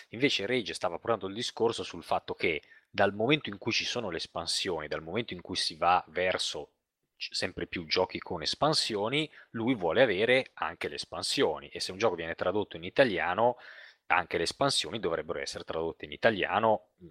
Invece 0.09 0.45
Rage 0.45 0.73
stava 0.73 0.97
portando 0.97 1.27
il 1.27 1.33
discorso 1.33 1.83
sul 1.83 2.03
fatto 2.03 2.33
che 2.33 2.61
dal 2.89 3.13
momento 3.13 3.49
in 3.49 3.57
cui 3.57 3.73
ci 3.73 3.83
sono 3.83 4.09
le 4.09 4.17
espansioni, 4.17 4.87
dal 4.87 5.03
momento 5.03 5.33
in 5.33 5.41
cui 5.41 5.57
si 5.57 5.75
va 5.75 6.01
verso 6.07 6.74
sempre 7.17 7.67
più 7.67 7.85
giochi 7.85 8.19
con 8.19 8.41
espansioni, 8.41 9.29
lui 9.51 9.75
vuole 9.75 10.01
avere 10.01 10.51
anche 10.55 10.87
le 10.87 10.95
espansioni 10.95 11.69
e 11.69 11.79
se 11.79 11.91
un 11.91 11.97
gioco 11.97 12.15
viene 12.15 12.35
tradotto 12.35 12.77
in 12.77 12.83
italiano, 12.83 13.57
anche 14.07 14.37
le 14.37 14.43
espansioni 14.43 14.99
dovrebbero 14.99 15.39
essere 15.39 15.63
tradotte 15.63 16.05
in 16.05 16.11
italiano 16.11 16.89
mm, 17.03 17.07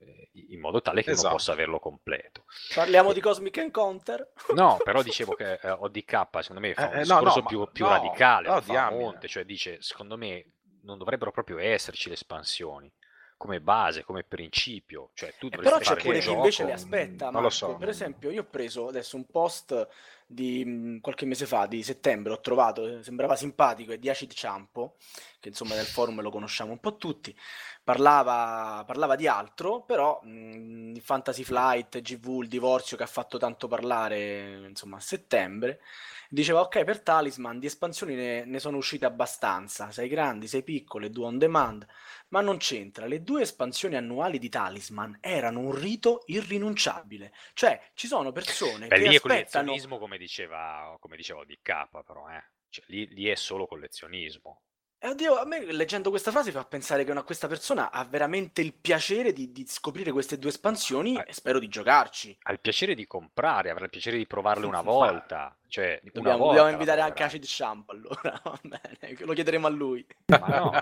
eh, 0.00 0.30
in 0.50 0.60
modo 0.60 0.82
tale 0.82 1.02
che 1.02 1.10
uno 1.10 1.18
Esatto. 1.18 1.34
possa 1.34 1.52
averlo 1.52 1.78
completo. 1.78 2.44
Parliamo 2.74 3.12
di 3.12 3.20
Cosmic 3.20 3.56
Encounter? 3.56 4.32
No, 4.48 4.76
però 4.84 5.02
dicevo 5.02 5.34
che 5.34 5.54
eh, 5.54 5.70
ODK 5.70 6.28
secondo 6.40 6.60
me 6.60 6.74
fa 6.74 6.88
un 6.88 6.94
Eh, 6.94 7.00
eh, 7.00 7.04
no, 7.04 7.14
no, 7.20 7.20
discorso 7.20 7.40
ma- 7.40 7.48
più, 7.48 7.68
più 7.72 7.84
no, 7.84 7.90
radicale, 7.90 8.48
no, 8.48 8.60
fa 8.60 8.90
monte, 8.90 9.28
cioè 9.28 9.44
dice 9.44 9.80
secondo 9.80 10.16
me 10.16 10.52
non 10.82 10.98
dovrebbero 10.98 11.32
proprio 11.32 11.58
esserci 11.58 12.08
le 12.08 12.14
espansioni 12.14 12.92
come 13.36 13.60
base, 13.60 14.04
come 14.04 14.24
principio, 14.24 15.10
cioè 15.14 15.34
tu 15.36 15.48
Eh, 15.48 15.58
però 15.60 15.78
c'è 15.78 15.96
pure 15.96 16.20
chi 16.22 16.32
invece 16.32 16.64
le 16.64 16.72
aspetta, 16.72 17.30
non 17.30 17.42
lo 17.42 17.48
Marco. 17.48 17.50
so, 17.50 17.76
Per 17.76 17.88
esempio, 17.88 18.30
io 18.30 18.40
ho 18.42 18.44
preso 18.50 18.88
adesso 18.88 19.14
un 19.16 19.26
post 19.26 19.86
di 20.26 20.64
mh, 20.64 21.00
qualche 21.00 21.24
mese 21.24 21.46
fa, 21.46 21.66
di 21.66 21.82
settembre, 21.84 22.32
ho 22.32 22.40
trovato, 22.40 23.00
sembrava 23.02 23.36
simpatico, 23.36 23.92
è 23.92 23.98
di 23.98 24.08
Acid 24.10 24.32
Ciampo, 24.32 24.96
che 25.38 25.48
insomma 25.48 25.76
nel 25.76 25.86
forum 25.86 26.20
lo 26.20 26.30
conosciamo 26.30 26.72
un 26.72 26.80
po' 26.80 26.96
tutti, 26.96 27.36
parlava, 27.84 28.82
parlava 28.84 29.14
di 29.14 29.28
altro, 29.28 29.82
però 29.82 30.20
mh, 30.22 30.98
Fantasy 30.98 31.44
Flight, 31.44 32.00
GV, 32.00 32.42
il 32.42 32.48
divorzio 32.48 32.96
che 32.96 33.04
ha 33.04 33.06
fatto 33.06 33.38
tanto 33.38 33.68
parlare, 33.68 34.66
insomma, 34.66 34.96
a 34.96 35.00
settembre, 35.00 35.80
diceva 36.28 36.60
ok 36.60 36.84
per 36.84 37.00
Talisman 37.00 37.58
di 37.58 37.66
espansioni 37.66 38.14
ne, 38.14 38.44
ne 38.44 38.58
sono 38.58 38.76
uscite 38.76 39.04
abbastanza, 39.04 39.90
sei 39.90 40.08
grandi, 40.08 40.48
sei 40.48 40.62
piccole, 40.62 41.10
due 41.10 41.26
on 41.26 41.38
demand, 41.38 41.86
ma 42.28 42.40
non 42.40 42.56
c'entra, 42.58 43.06
le 43.06 43.22
due 43.22 43.42
espansioni 43.42 43.96
annuali 43.96 44.38
di 44.38 44.48
Talisman 44.48 45.18
erano 45.20 45.60
un 45.60 45.74
rito 45.74 46.22
irrinunciabile, 46.26 47.32
cioè 47.54 47.80
ci 47.94 48.06
sono 48.06 48.32
persone 48.32 48.88
Beh, 48.88 48.96
che 48.96 49.08
lì 49.08 49.14
è 49.14 49.16
aspettano... 49.16 49.64
collezionismo 49.64 49.98
come 49.98 50.18
diceva, 50.18 50.96
come 51.00 51.16
diceva 51.16 51.44
DK 51.44 52.02
però, 52.04 52.28
eh. 52.28 52.44
Cioè, 52.68 52.84
lì, 52.88 53.06
lì 53.08 53.26
è 53.28 53.34
solo 53.36 53.66
collezionismo. 53.66 54.60
E 54.98 55.08
oddio, 55.08 55.36
a 55.38 55.44
me 55.44 55.70
leggendo 55.72 56.10
questa 56.10 56.30
frase 56.30 56.50
fa 56.52 56.64
pensare 56.64 57.04
che 57.04 57.10
una, 57.10 57.22
questa 57.22 57.48
persona 57.48 57.90
ha 57.92 58.04
veramente 58.04 58.62
il 58.62 58.72
piacere 58.74 59.32
di, 59.32 59.52
di 59.52 59.66
scoprire 59.66 60.10
queste 60.10 60.38
due 60.38 60.50
espansioni 60.50 61.16
Eh. 61.16 61.24
e 61.28 61.32
spero 61.32 61.58
di 61.58 61.68
giocarci. 61.68 62.36
Ha 62.44 62.52
il 62.52 62.60
piacere 62.60 62.94
di 62.94 63.06
comprare, 63.06 63.70
avrà 63.70 63.84
il 63.84 63.90
piacere 63.90 64.16
di 64.16 64.26
provarle 64.26 64.66
una 64.66 64.80
volta. 64.80 65.56
Cioè, 65.68 66.00
una 66.02 66.10
Dobbiamo, 66.12 66.38
volta 66.38 66.46
dobbiamo 66.46 66.70
invitare 66.70 67.00
anche. 67.02 67.22
Acid 67.22 67.44
Shampoo 67.44 67.94
allora, 67.94 68.40
va 68.42 68.58
bene, 68.62 69.16
lo 69.20 69.32
chiederemo 69.34 69.66
a 69.66 69.70
lui. 69.70 70.04
Ma 70.40 70.48
no, 70.50 70.72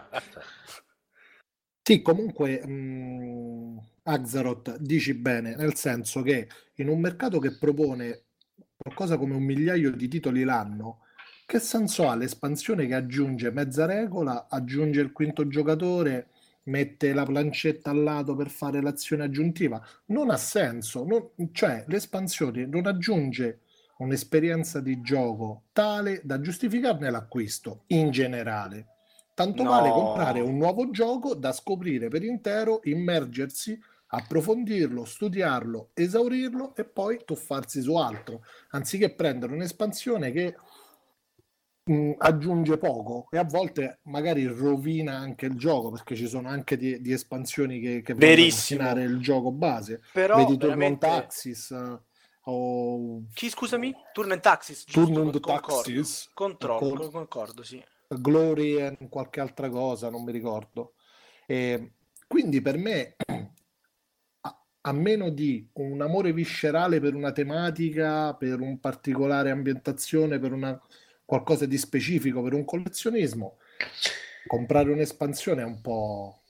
Sì, 1.86 2.00
comunque 2.00 2.66
mh, 2.66 3.78
Axaroth 4.04 4.76
dici 4.78 5.12
bene, 5.14 5.54
nel 5.54 5.74
senso 5.74 6.22
che 6.22 6.48
in 6.76 6.88
un 6.88 6.98
mercato 7.00 7.38
che 7.38 7.56
propone 7.58 8.24
qualcosa 8.76 9.18
come 9.18 9.34
un 9.34 9.42
migliaio 9.42 9.90
di 9.90 10.08
titoli 10.08 10.44
l'anno, 10.44 11.00
che 11.46 11.58
senso 11.58 12.08
ha 12.08 12.14
l'espansione 12.14 12.86
che 12.86 12.94
aggiunge 12.94 13.50
mezza 13.50 13.86
regola, 13.86 14.46
aggiunge 14.48 15.00
il 15.00 15.12
quinto 15.12 15.46
giocatore, 15.46 16.28
mette 16.64 17.12
la 17.12 17.24
plancetta 17.24 17.90
al 17.90 18.02
lato 18.02 18.34
per 18.34 18.48
fare 18.48 18.80
l'azione 18.80 19.24
aggiuntiva? 19.24 19.84
Non 20.06 20.30
ha 20.30 20.36
senso, 20.36 21.04
non- 21.04 21.30
cioè 21.52 21.84
l'espansione 21.88 22.66
non 22.66 22.86
aggiunge 22.86 23.60
un'esperienza 23.98 24.80
di 24.80 25.00
gioco 25.00 25.64
tale 25.72 26.20
da 26.24 26.40
giustificarne 26.40 27.10
l'acquisto 27.10 27.84
in 27.88 28.10
generale. 28.10 28.86
Tanto 29.34 29.62
No. 29.62 29.70
vale 29.70 29.90
comprare 29.90 30.40
un 30.40 30.56
nuovo 30.56 30.90
gioco 30.90 31.34
da 31.34 31.52
scoprire 31.52 32.08
per 32.08 32.22
intero, 32.22 32.80
immergersi, 32.84 33.78
approfondirlo, 34.06 35.04
studiarlo, 35.04 35.90
esaurirlo 35.92 36.74
e 36.76 36.84
poi 36.84 37.20
tuffarsi 37.24 37.82
su 37.82 37.96
altro, 37.96 38.44
anziché 38.70 39.10
prendere 39.14 39.52
un'espansione 39.52 40.30
che 40.30 40.54
mh, 41.84 42.12
aggiunge 42.18 42.78
poco 42.78 43.28
e 43.30 43.38
a 43.38 43.44
volte 43.44 43.98
magari 44.04 44.46
rovina 44.46 45.16
anche 45.16 45.46
il 45.46 45.56
gioco 45.56 45.90
perché 45.90 46.16
ci 46.16 46.26
sono 46.26 46.48
anche 46.48 46.76
di, 46.76 47.00
di 47.00 47.12
espansioni 47.12 47.80
che, 47.80 48.02
che 48.02 48.12
rovinare 48.12 49.02
il 49.04 49.18
gioco 49.20 49.50
base. 49.52 50.02
Però 50.12 50.36
Vedi 50.36 50.56
veramente... 50.56 51.06
Taxis 51.06 51.70
eh, 51.70 52.00
o 52.46 53.24
Chi 53.32 53.48
scusami? 53.48 53.94
Taxis, 54.40 54.84
giusto? 54.86 55.12
Turn 55.12 55.26
on 55.26 55.40
Concordo. 55.40 55.76
Taxis, 55.76 56.30
Controllo, 56.34 56.94
Con- 56.96 57.10
concordo, 57.10 57.62
sì. 57.62 57.82
Glory 58.06 58.76
e 58.76 58.98
qualche 59.08 59.40
altra 59.40 59.68
cosa, 59.70 60.10
non 60.10 60.24
mi 60.24 60.32
ricordo. 60.32 60.94
E 61.46 61.92
quindi 62.26 62.60
per 62.60 62.76
me, 62.76 63.16
a, 64.42 64.62
a 64.82 64.92
meno 64.92 65.30
di 65.30 65.66
un 65.74 66.02
amore 66.02 66.32
viscerale 66.32 67.00
per 67.00 67.14
una 67.14 67.32
tematica, 67.32 68.34
per 68.34 68.60
un 68.60 68.78
particolare 68.78 69.50
ambientazione, 69.50 70.38
per 70.38 70.52
una, 70.52 70.78
qualcosa 71.24 71.66
di 71.66 71.78
specifico, 71.78 72.42
per 72.42 72.54
un 72.54 72.64
collezionismo, 72.64 73.58
comprare 74.46 74.90
un'espansione 74.90 75.62
è 75.62 75.64
un 75.64 75.80
po'... 75.80 76.40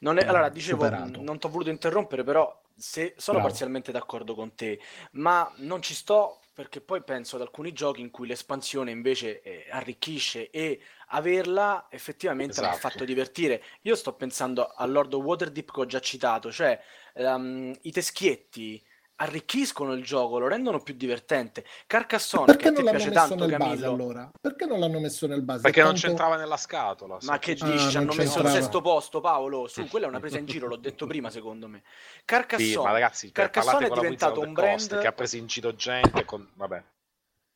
Non 0.00 0.18
è- 0.18 0.24
allora, 0.24 0.48
dicevo, 0.48 0.84
superato. 0.84 1.22
non 1.22 1.38
ti 1.38 1.46
ho 1.46 1.50
voluto 1.50 1.70
interrompere, 1.70 2.22
però 2.24 2.60
se, 2.76 3.14
sono 3.16 3.38
Bravo. 3.38 3.50
parzialmente 3.50 3.92
d'accordo 3.92 4.34
con 4.34 4.54
te, 4.54 4.80
ma 5.12 5.50
non 5.56 5.82
ci 5.82 5.94
sto 5.94 6.40
perché 6.52 6.82
poi 6.82 7.02
penso 7.02 7.36
ad 7.36 7.42
alcuni 7.42 7.72
giochi 7.72 8.02
in 8.02 8.10
cui 8.10 8.26
l'espansione 8.26 8.90
invece 8.90 9.40
eh, 9.40 9.66
arricchisce 9.70 10.50
e 10.50 10.80
averla 11.08 11.86
effettivamente 11.90 12.52
Esatto. 12.52 12.76
fatto 12.76 13.04
divertire. 13.04 13.62
Io 13.82 13.94
sto 13.94 14.12
pensando 14.14 14.66
a 14.66 14.84
Lord 14.84 15.14
of 15.14 15.24
Waterdeep 15.24 15.72
che 15.72 15.80
ho 15.80 15.86
già 15.86 16.00
citato, 16.00 16.52
cioè 16.52 16.78
ehm, 17.14 17.74
i 17.82 17.92
teschietti 17.92 18.82
arricchiscono 19.20 19.92
il 19.92 20.02
gioco, 20.02 20.38
lo 20.38 20.48
rendono 20.48 20.80
più 20.80 20.94
divertente. 20.94 21.64
Carcassonne, 21.86 22.56
che 22.56 22.70
non 22.70 22.84
l'hanno 22.84 22.90
piace 22.96 23.08
messo 23.10 23.20
tanto, 23.28 23.44
nel 23.46 23.56
base 23.56 23.64
Camillo, 23.82 23.90
allora? 23.92 24.30
Perché 24.40 24.64
non 24.66 24.80
l'hanno 24.80 24.98
messo 25.00 25.26
nel 25.26 25.42
base? 25.42 25.60
Perché 25.62 25.82
non 25.82 25.92
Tanto- 25.92 26.06
c'entrava 26.06 26.36
nella 26.36 26.56
scatola. 26.56 27.18
Ma 27.22 27.38
che 27.38 27.52
Ah, 27.60 27.64
dici? 27.70 27.94
non 27.94 28.02
Hanno 28.02 28.14
messo 28.14 28.38
al 28.40 28.48
sesto 28.48 28.80
posto, 28.80 29.20
Paolo. 29.20 29.66
Su, 29.68 29.86
quella 29.88 30.06
è 30.06 30.08
una 30.08 30.20
presa 30.20 30.38
in 30.38 30.46
giro, 30.46 30.66
l'ho 30.66 30.76
detto 30.76 31.06
prima, 31.06 31.28
secondo 31.30 31.68
me. 31.68 31.82
Sì, 31.84 32.22
Carcassonne. 32.24 32.76
ma 32.86 32.92
ragazzi, 32.92 33.26
cioè, 33.26 33.32
Carcassonne 33.50 33.86
è 33.86 33.90
diventato 33.90 34.40
un 34.40 34.52
brand- 34.52 34.98
che 35.00 35.06
ha 35.06 35.12
preso 35.12 35.36
in 35.36 35.46
giro 35.46 35.74
gente 35.74 36.24
con... 36.24 36.48
Vabbè. 36.54 36.82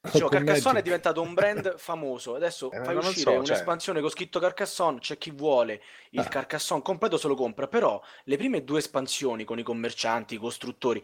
Dicevo, 0.04 0.28
con 0.28 0.44
Carcassonne 0.44 0.80
è 0.80 0.82
diventato 0.82 1.22
un 1.22 1.32
brand 1.32 1.76
famoso. 1.78 2.34
Adesso 2.34 2.70
Eh, 2.72 2.84
fai 2.84 2.94
non 2.94 3.06
uscire 3.06 3.32
so, 3.32 3.38
un'espansione 3.38 4.02
con 4.02 4.10
scritto 4.10 4.38
Carcassonne. 4.38 4.98
C'è 5.00 5.16
chi 5.16 5.30
vuole 5.30 5.80
il 6.10 6.20
Ah. 6.20 6.24
Carcassonne 6.24 6.82
completo, 6.82 7.16
se 7.16 7.26
lo 7.26 7.34
compra. 7.34 7.68
Però 7.68 7.98
le 8.24 8.36
prime 8.36 8.64
due 8.64 8.80
espansioni 8.80 9.44
con 9.44 9.58
i 9.58 9.62
commercianti, 9.62 10.34
i 10.34 10.38
costruttori. 10.38 11.02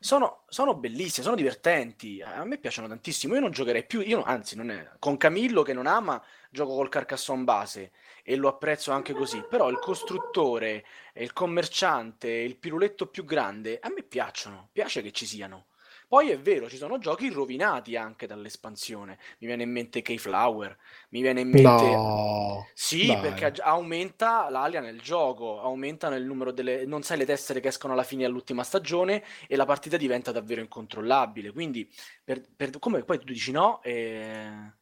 Sono, 0.00 0.44
sono 0.48 0.74
bellissime, 0.74 1.24
sono 1.24 1.36
divertenti. 1.36 2.22
A 2.22 2.44
me 2.44 2.58
piacciono 2.58 2.88
tantissimo. 2.88 3.34
Io 3.34 3.40
non 3.40 3.50
giocherei 3.50 3.84
più. 3.84 4.00
Io, 4.00 4.22
anzi, 4.22 4.56
non 4.56 4.70
è, 4.70 4.90
con 4.98 5.16
Camillo 5.16 5.62
che 5.62 5.72
non 5.72 5.86
ama, 5.86 6.22
gioco 6.50 6.74
col 6.74 6.88
Carcassonne 6.88 7.44
base 7.44 7.92
e 8.22 8.36
lo 8.36 8.48
apprezzo 8.48 8.92
anche 8.92 9.12
così. 9.12 9.44
Però 9.48 9.68
il 9.68 9.78
costruttore, 9.78 10.84
il 11.14 11.32
commerciante, 11.32 12.28
il 12.28 12.56
piruletto 12.56 13.06
più 13.06 13.24
grande, 13.24 13.78
a 13.80 13.88
me 13.88 14.02
piacciono. 14.02 14.68
Piace 14.72 15.02
che 15.02 15.12
ci 15.12 15.26
siano. 15.26 15.66
Poi 16.08 16.30
è 16.30 16.38
vero, 16.40 16.68
ci 16.70 16.76
sono 16.78 16.98
giochi 16.98 17.28
rovinati 17.28 17.94
anche 17.96 18.26
dall'espansione. 18.26 19.18
Mi 19.40 19.46
viene 19.46 19.62
in 19.64 19.70
mente 19.70 20.00
Keyflower, 20.02 20.76
mi 21.10 21.20
viene 21.20 21.40
in 21.42 21.48
mente... 21.50 21.62
No, 21.62 22.66
Sì, 22.72 23.06
dai. 23.06 23.20
perché 23.20 23.60
aumenta 23.60 24.48
l'alea 24.48 24.80
nel 24.80 25.00
gioco, 25.00 25.60
aumentano 25.60 26.14
il 26.16 26.24
numero 26.24 26.52
delle... 26.52 26.86
non 26.86 27.02
sai 27.02 27.18
le 27.18 27.26
tessere 27.26 27.60
che 27.60 27.68
escono 27.68 27.92
alla 27.92 28.04
fine 28.04 28.22
dell'ultima 28.22 28.62
stagione 28.62 29.22
e 29.48 29.56
la 29.56 29.64
partita 29.66 29.96
diventa 29.96 30.32
davvero 30.32 30.60
incontrollabile. 30.60 31.52
Quindi, 31.52 31.90
per, 32.24 32.42
per- 32.56 32.78
come 32.78 33.02
poi 33.04 33.18
tu 33.18 33.24
dici 33.24 33.50
no, 33.50 33.82
eh, 33.82 34.72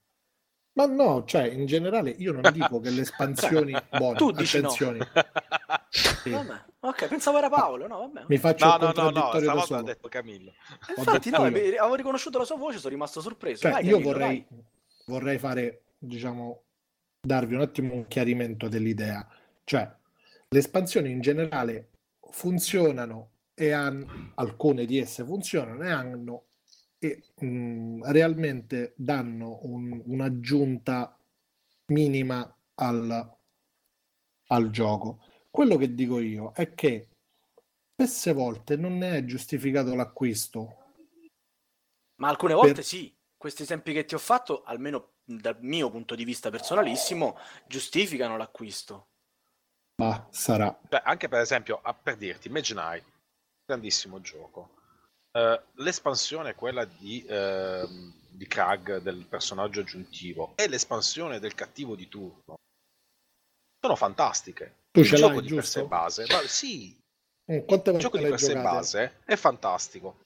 Ma 0.74 0.86
no, 0.86 1.24
cioè 1.24 1.48
in 1.48 1.66
generale 1.66 2.10
io 2.10 2.32
non 2.32 2.52
dico 2.52 2.78
che 2.80 2.90
le 2.90 3.00
espansioni 3.02 3.74
buone, 3.90 4.18
Tu 4.18 4.30
dici 4.30 4.60
no. 4.60 4.76
sì. 5.90 6.30
vabbè, 6.30 6.64
ok, 6.80 7.08
pensavo 7.08 7.38
era 7.38 7.48
Paolo, 7.48 7.86
no, 7.86 7.98
vabbè. 7.98 8.24
mi 8.28 8.38
faccio 8.38 8.66
No, 8.66 8.74
il 8.74 8.80
no, 8.80 8.92
no, 9.02 9.10
no, 9.10 9.40
stavolta 9.40 9.78
ha 9.78 9.82
detto 9.82 10.08
Camillo. 10.08 10.52
Infatti, 10.96 11.30
no, 11.30 11.38
avevo 11.38 11.94
riconosciuto 11.94 12.38
la 12.38 12.44
sua 12.44 12.56
voce, 12.56 12.78
sono 12.78 12.90
rimasto 12.92 13.20
sorpreso. 13.20 13.62
Cioè, 13.62 13.72
Vai, 13.72 13.84
io 13.84 13.92
Camillo, 13.98 14.12
vorrei, 14.12 14.46
vai. 14.48 14.64
vorrei 15.06 15.38
fare, 15.38 15.82
diciamo, 15.98 16.62
darvi 17.20 17.54
un 17.54 17.60
attimo 17.60 17.94
un 17.94 18.06
chiarimento 18.06 18.68
dell'idea. 18.68 19.26
Cioè, 19.64 19.90
le 20.48 20.58
espansioni 20.58 21.10
in 21.10 21.20
generale 21.20 21.90
funzionano 22.30 23.30
e 23.54 23.72
hanno, 23.72 24.32
alcune 24.34 24.84
di 24.84 24.98
esse 24.98 25.24
funzionano 25.24 25.82
e 25.82 25.90
hanno 25.90 26.44
e 26.98 27.22
mh, 27.40 28.10
realmente 28.10 28.94
danno 28.96 29.58
un- 29.62 30.02
un'aggiunta 30.06 31.18
minima 31.86 32.56
al, 32.74 33.36
al 34.48 34.70
gioco. 34.70 35.20
Quello 35.56 35.78
che 35.78 35.94
dico 35.94 36.20
io 36.20 36.52
è 36.52 36.74
che 36.74 37.08
spesse 37.94 38.34
volte 38.34 38.76
non 38.76 38.98
ne 38.98 39.16
è 39.16 39.24
giustificato 39.24 39.94
l'acquisto. 39.94 40.92
Ma 42.16 42.28
alcune 42.28 42.52
Per- 42.52 42.62
volte 42.62 42.82
sì, 42.82 43.10
questi 43.34 43.62
esempi 43.62 43.94
che 43.94 44.04
ti 44.04 44.14
ho 44.14 44.18
fatto, 44.18 44.64
almeno 44.64 45.14
dal 45.24 45.56
mio 45.62 45.88
punto 45.88 46.14
di 46.14 46.24
vista 46.24 46.50
personalissimo, 46.50 47.38
giustificano 47.66 48.36
l'acquisto. 48.36 49.06
Ma 50.02 50.28
sarà. 50.30 50.78
Cioè, 50.90 51.00
anche 51.02 51.26
per 51.28 51.40
esempio, 51.40 51.80
a- 51.82 51.94
per 51.94 52.18
dirti, 52.18 52.48
Imaginai, 52.48 53.02
grandissimo 53.64 54.20
gioco. 54.20 54.74
Eh, 55.32 55.62
l'espansione, 55.76 56.54
quella 56.54 56.84
di, 56.84 57.24
ehm, 57.26 58.12
di 58.28 58.46
Krag, 58.46 58.98
del 58.98 59.24
personaggio 59.24 59.80
aggiuntivo, 59.80 60.52
e 60.56 60.68
l'espansione 60.68 61.38
del 61.38 61.54
cattivo 61.54 61.96
di 61.96 62.08
turno 62.08 62.56
sono 63.80 63.96
fantastiche. 63.96 64.84
Tu 64.96 65.02
il 65.02 65.06
ce 65.08 65.16
gioco 65.16 65.40
di 65.40 65.46
per 65.48 65.62
giusto? 65.62 65.86
base, 65.86 66.26
ma 66.30 66.40
sì, 66.46 67.04
Mm, 67.48 67.60
Quante 67.64 67.90
il 67.90 67.98
gioco 67.98 68.16
di 68.18 68.24
per 68.24 68.40
sé 68.40 68.54
base 68.56 69.20
è 69.24 69.36
fantastico. 69.36 70.16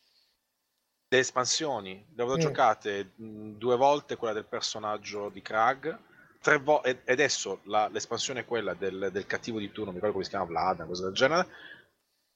Le 1.13 1.19
espansioni, 1.19 2.03
le 2.15 2.23
avrò 2.23 2.37
Mm. 2.37 2.39
giocate 2.39 3.11
mh, 3.17 3.51
due 3.59 3.77
volte 3.77 4.17
quella 4.17 4.33
del 4.33 4.47
personaggio 4.47 5.29
di 5.29 5.43
Krag, 5.43 5.99
tre 6.41 6.59
vo- 6.59 6.83
e 6.83 7.01
e 7.05 7.13
adesso 7.13 7.61
la- 7.65 7.89
l'espansione 7.89 8.45
quella 8.47 8.73
del, 8.75 9.11
del 9.13 9.27
cattivo 9.27 9.59
di 9.59 9.71
turno, 9.71 9.89
mi 9.91 9.97
ricordo 9.97 10.13
come 10.15 10.25
si 10.25 10.31
chiama 10.31 10.47
Vlad, 10.47 10.79
una 10.79 10.87
cosa 10.87 11.05
del 11.05 11.15
genere. 11.15 11.49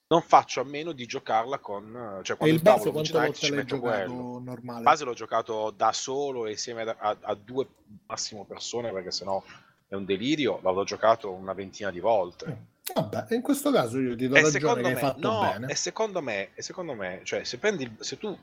non 0.08 0.22
faccio 0.22 0.60
a 0.60 0.64
meno 0.64 0.92
di 0.92 1.06
giocarla 1.06 1.58
con... 1.58 2.20
Cioè, 2.22 2.34
E 2.34 2.38
quando 2.38 2.54
il 2.56 2.62
base 2.62 2.90
Midnight 2.90 3.22
volte 3.24 3.38
ci 3.38 3.52
metto 3.52 3.76
giocato 3.76 4.12
quello. 4.12 4.38
normale? 4.40 4.78
Il 4.78 4.84
base 4.84 5.04
l'ho 5.04 5.14
giocato 5.14 5.70
da 5.70 5.92
solo 5.92 6.46
e 6.46 6.50
insieme 6.50 6.82
a, 6.82 6.96
a- 6.98 7.16
a 7.22 7.34
due 7.34 7.66
massimo 8.06 8.44
persone 8.44 8.92
perché 8.92 9.10
sennò 9.10 9.42
è 9.86 9.94
un 9.94 10.04
delirio. 10.04 10.60
L'avrò 10.62 10.84
giocato 10.84 11.30
una 11.32 11.52
ventina 11.52 11.90
di 11.90 12.00
volte. 12.00 12.46
Mm. 12.46 12.72
Vabbè, 12.94 13.34
in 13.34 13.40
questo 13.42 13.70
caso 13.70 13.98
io 13.98 14.14
ti 14.14 14.28
do 14.28 14.36
E 14.36 14.42
ragione 14.42 14.86
hai 14.88 14.94
me, 14.94 15.00
fatto 15.00 15.30
no, 15.30 15.40
bene. 15.40 15.66
e 15.72 15.74
secondo 15.74 16.20
me, 16.20 16.50
e 16.54 16.62
secondo 16.62 16.94
me, 16.94 17.20
cioè, 17.24 17.42
se 17.44 17.58
prendi, 17.58 17.96
se 18.00 18.18
tu 18.18 18.38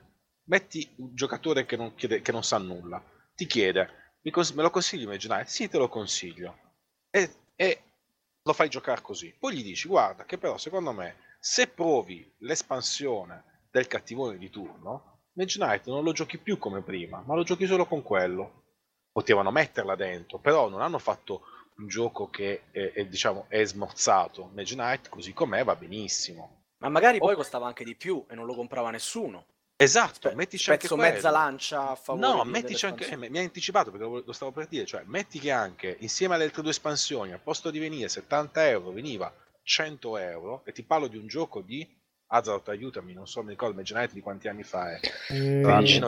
metti 0.45 0.89
un 0.97 1.13
giocatore 1.13 1.65
che 1.65 1.75
non, 1.77 1.93
chiede, 1.95 2.21
che 2.21 2.32
non 2.32 2.43
sa 2.43 2.58
nulla, 2.58 3.01
ti 3.36 3.45
chiede, 3.45 3.89
"Mi 4.21 4.32
cons- 4.32 4.51
me 4.54 4.63
lo 4.63 4.71
consigli 4.71 5.04
Imaginare? 5.04 5.45
Sì, 5.45 5.67
te 5.69 5.77
lo 5.77 5.88
consiglio. 5.89 6.58
E, 7.12 7.30
e 7.56 7.82
lo 8.43 8.54
fai 8.54 8.69
giocare 8.69 9.01
così. 9.01 9.34
Poi 9.38 9.56
gli 9.56 9.63
dici, 9.63 9.88
guarda, 9.88 10.25
che 10.25 10.39
però 10.39 10.58
secondo 10.58 10.91
me, 10.91 11.17
se 11.39 11.67
provi 11.67 12.27
l'espansione 12.39 13.43
del 13.71 13.88
cattivone 13.88 14.38
di 14.38 14.49
turno, 14.49 15.19
Mage 15.34 15.60
Knight 15.60 15.86
non 15.88 16.04
lo 16.04 16.12
giochi 16.13 16.38
più 16.39 16.58
come 16.58 16.82
prima, 16.82 17.23
ma 17.25 17.36
lo 17.36 17.43
giochi 17.43 17.65
solo 17.67 17.86
con 17.86 18.01
quello. 18.01 18.61
Potevano 19.12 19.52
metterla 19.52 19.95
dentro, 19.95 20.39
però 20.39 20.69
non 20.69 20.82
hanno 20.82 20.97
fatto 20.97 21.41
un 21.78 21.88
gioco 21.88 22.30
che 22.30 22.63
è, 22.71 22.93
è, 22.93 23.06
diciamo, 23.06 23.45
è 23.50 23.63
smozzato. 23.65 24.50
Mage 24.54 24.76
Knight, 24.76 25.10
così 25.10 25.34
com'è, 25.34 25.63
va 25.65 25.76
benissimo. 25.76 26.63
Ma 26.78 26.89
magari 26.89 27.17
poi 27.19 27.34
Oh. 27.34 27.38
costava 27.38 27.67
anche 27.67 27.84
di 27.84 27.95
più 27.95 28.26
e 28.30 28.36
non 28.36 28.45
lo 28.45 28.54
comprava 28.56 28.89
nessuno. 28.89 29.45
Esatto, 29.76 30.30
Spe- 30.30 30.36
mettici 30.36 30.69
anche 30.71 30.88
quello. 30.88 31.02
mezza 31.04 31.30
lancia 31.32 31.89
a 31.89 31.95
favore 31.95 32.26
No, 32.28 32.43
di- 32.43 32.50
mettici 32.52 32.86
anche, 32.86 33.08
eh, 33.08 33.17
mi 33.17 33.38
hai 33.38 33.43
anticipato 33.45 33.89
perché 33.91 34.06
lo, 34.26 34.32
stavo 34.32 34.52
per 34.52 34.67
dire, 34.67 34.86
cioè 34.86 35.02
metti 35.06 35.39
che 35.39 35.52
anche 35.52 35.97
insieme 36.02 36.36
alle 36.36 36.43
altre 36.45 36.62
due 36.62 36.71
espansioni, 36.71 37.32
al 37.34 37.39
posto 37.41 37.71
di 37.71 37.80
venire 37.80 38.08
70 38.08 38.67
euro, 38.69 38.91
veniva 38.91 39.34
100 39.63 40.17
euro, 40.17 40.62
e 40.65 40.71
ti 40.71 40.84
parlo 40.84 41.08
di 41.08 41.17
un 41.17 41.28
gioco 41.28 41.62
di 41.62 41.88
Hazard, 42.28 42.67
aiutami, 42.69 43.13
non 43.13 43.28
so, 43.28 43.41
mi 43.43 43.50
ricordo, 43.50 43.74
Imaginate 43.74 44.13
di 44.13 44.21
quanti 44.21 44.47
anni 44.47 44.63
fa 44.63 44.91
è, 44.95 45.00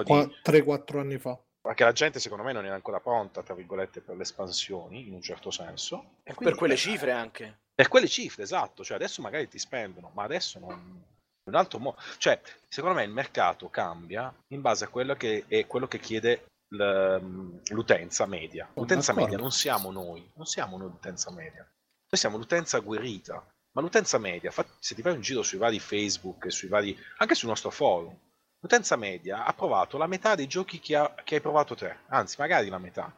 di- 0.03 0.35
3-4 0.43 0.99
anni 0.99 1.17
fa. 1.17 1.37
Perché 1.63 1.85
la 1.85 1.93
gente 1.93 2.19
secondo 2.19 2.43
me 2.43 2.51
non 2.51 2.65
era 2.65 2.75
ancora 2.75 2.99
pronta, 2.99 3.41
tra 3.41 3.53
virgolette, 3.53 4.01
per 4.01 4.17
le 4.17 4.23
espansioni, 4.23 5.07
in 5.07 5.13
un 5.13 5.21
certo 5.21 5.49
senso. 5.49 6.17
E 6.23 6.33
quindi, 6.33 6.43
per 6.43 6.55
quelle 6.55 6.73
eh, 6.73 6.77
cifre 6.77 7.11
anche. 7.11 7.59
Per 7.73 7.87
quelle 7.87 8.07
cifre, 8.07 8.43
esatto, 8.43 8.83
cioè 8.83 8.97
adesso 8.97 9.21
magari 9.21 9.47
ti 9.47 9.57
spendono, 9.57 10.11
ma 10.13 10.23
adesso 10.23 10.59
non... 10.59 11.11
Un 11.45 11.55
altro 11.55 11.79
modo, 11.79 11.97
cioè, 12.17 12.39
secondo 12.67 12.97
me 12.97 13.03
il 13.03 13.11
mercato 13.11 13.69
cambia 13.69 14.33
in 14.53 14.61
base 14.61 14.85
a 14.85 14.87
quello 14.87 15.15
che 15.15 15.43
è 15.47 15.65
quello 15.67 15.87
che 15.87 15.99
chiede 15.99 16.45
l- 16.69 17.59
l'utenza 17.69 18.25
media. 18.25 18.69
L'utenza 18.73 19.11
d'accordo. 19.11 19.31
media 19.31 19.37
non 19.41 19.51
siamo 19.51 19.91
noi, 19.91 20.31
non 20.35 20.45
siamo 20.45 20.77
noi 20.77 20.89
l'utenza 20.89 21.31
media. 21.31 21.61
Noi 21.63 22.19
siamo 22.19 22.37
l'utenza 22.37 22.77
agguerrita, 22.77 23.45
ma 23.71 23.81
l'utenza 23.81 24.17
media, 24.17 24.51
fa- 24.51 24.65
se 24.79 24.95
ti 24.95 25.01
fai 25.01 25.13
un 25.13 25.21
giro 25.21 25.43
sui 25.43 25.57
vari 25.57 25.79
Facebook 25.79 26.45
e 26.45 26.49
sui 26.49 26.69
vari, 26.69 26.97
anche 27.17 27.35
sul 27.35 27.49
nostro 27.49 27.71
forum, 27.71 28.17
l'utenza 28.63 28.95
media 28.95 29.43
ha 29.43 29.53
provato 29.53 29.97
la 29.97 30.07
metà 30.07 30.35
dei 30.35 30.47
giochi 30.47 30.79
che, 30.79 30.95
ha- 30.95 31.13
che 31.23 31.35
hai 31.35 31.41
provato 31.41 31.75
te, 31.75 31.97
anzi 32.07 32.37
magari 32.39 32.69
la 32.69 32.77
metà. 32.77 33.13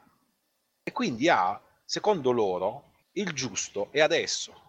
E 0.84 0.92
quindi 0.92 1.30
ha, 1.30 1.60
secondo 1.84 2.32
loro, 2.32 2.92
il 3.14 3.32
giusto 3.32 3.90
è 3.92 4.02
adesso. 4.02 4.64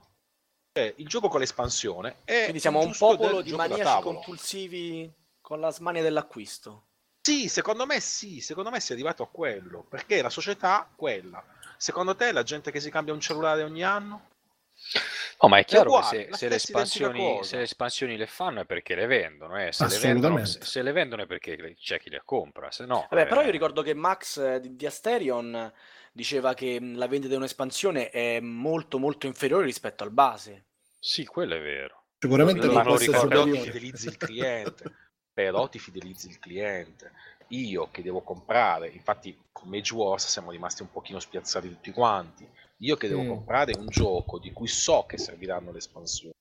Cioè, 0.73 0.93
il 0.97 1.09
gioco 1.09 1.29
con 1.29 1.41
l'espansione 1.41 2.17
è 2.25 2.43
Quindi 2.43 2.61
siamo 2.61 2.81
un 2.81 2.95
popolo 2.97 3.41
di 3.41 3.53
maniaci 3.53 4.03
compulsivi 4.03 5.11
con 5.41 5.61
la 5.61 5.71
smania 5.71 6.03
dell'acquisto. 6.03 6.85
Sì, 7.23 7.49
secondo 7.49 7.87
me 7.87 7.99
sì, 7.99 8.41
secondo 8.41 8.71
me 8.71 8.79
si 8.79 8.93
è 8.93 8.95
arrivato 8.95 9.23
a 9.23 9.29
quello, 9.29 9.83
perché 9.83 10.21
la 10.21 10.31
società 10.31 10.87
quella. 10.95 11.43
Secondo 11.79 12.15
te 12.15 12.33
la 12.33 12.43
gente 12.43 12.71
che 12.71 12.81
si 12.81 12.91
cambia 12.91 13.15
un 13.15 13.21
cellulare 13.21 13.63
ogni 13.63 13.83
anno? 13.83 14.29
No, 15.41 15.49
ma 15.49 15.59
è 15.59 15.65
chiaro 15.65 15.91
uguale, 15.91 16.27
che 16.27 16.33
se, 16.33 16.37
se, 16.37 16.49
le 16.49 16.59
se 16.59 17.57
le 17.57 17.63
espansioni 17.63 18.17
le 18.17 18.27
fanno 18.27 18.61
è 18.61 18.65
perché 18.65 18.95
le 18.95 19.07
vendono, 19.07 19.61
eh. 19.61 19.71
se, 19.71 19.87
le 19.87 19.99
vendono, 19.99 20.45
se, 20.45 20.83
le 20.83 20.93
vendono 20.93 21.23
è 21.23 21.27
perché 21.27 21.75
c'è 21.79 21.99
chi 21.99 22.09
le 22.09 22.23
compra, 22.25 22.71
se 22.71 22.87
no... 22.87 23.07
Vabbè, 23.11 23.27
però 23.27 23.43
io 23.43 23.49
eh, 23.49 23.53
ricordo 23.53 23.83
che 23.83 23.93
Max 23.93 24.39
eh, 24.39 24.61
di, 24.61 24.77
di 24.77 24.87
Asterion 24.87 25.71
diceva 26.11 26.55
che 26.55 26.79
la 26.81 27.07
vendita 27.07 27.33
di 27.33 27.39
un'espansione 27.39 28.09
è 28.09 28.41
molto 28.41 28.99
molto 28.99 29.27
inferiore 29.27 29.67
rispetto 29.67 30.05
al 30.05 30.11
base. 30.11 30.65
Sì, 30.99 31.27
quello 31.27 31.55
è 31.55 31.61
vero. 31.61 32.05
Sicuramente 32.19 32.67
Ma 32.69 32.83
non 32.83 32.97
ricordo 32.97 33.29
però 33.29 33.45
ti 33.45 33.61
fidelizzi 33.61 34.09
il 34.09 34.17
cliente. 34.17 34.93
però 35.35 35.69
ti 35.69 35.79
fidelizzi 35.79 36.29
il 36.29 36.39
cliente. 36.39 37.13
Io 37.49 37.91
che 37.91 38.03
devo 38.03 38.23
comprare, 38.23 38.89
infatti 38.89 39.39
con 39.53 39.69
Mage 39.69 39.95
Wars 39.95 40.27
siamo 40.27 40.51
rimasti 40.51 40.81
un 40.81 40.91
pochino 40.91 41.21
spiazzati 41.21 41.69
tutti 41.69 41.93
quanti. 41.93 42.49
Io 42.81 42.97
che 42.97 43.09
devo 43.09 43.23
Mm. 43.23 43.29
comprare 43.29 43.75
un 43.77 43.87
gioco 43.89 44.39
di 44.39 44.53
cui 44.53 44.69
so 44.69 45.05
che 45.07 45.17
serviranno 45.19 45.73
le 45.73 45.79
espansioni 45.79 46.35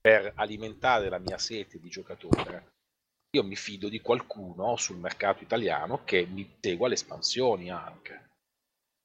per 0.00 0.32
alimentare 0.36 1.08
la 1.08 1.18
mia 1.18 1.38
sete 1.38 1.80
di 1.80 1.88
giocatore, 1.88 2.74
io 3.30 3.42
mi 3.42 3.56
fido 3.56 3.88
di 3.88 4.00
qualcuno 4.00 4.76
sul 4.76 4.98
mercato 4.98 5.42
italiano 5.42 6.04
che 6.04 6.24
mi 6.26 6.56
segua 6.60 6.86
le 6.88 6.94
espansioni 6.94 7.70
anche. 7.70 8.24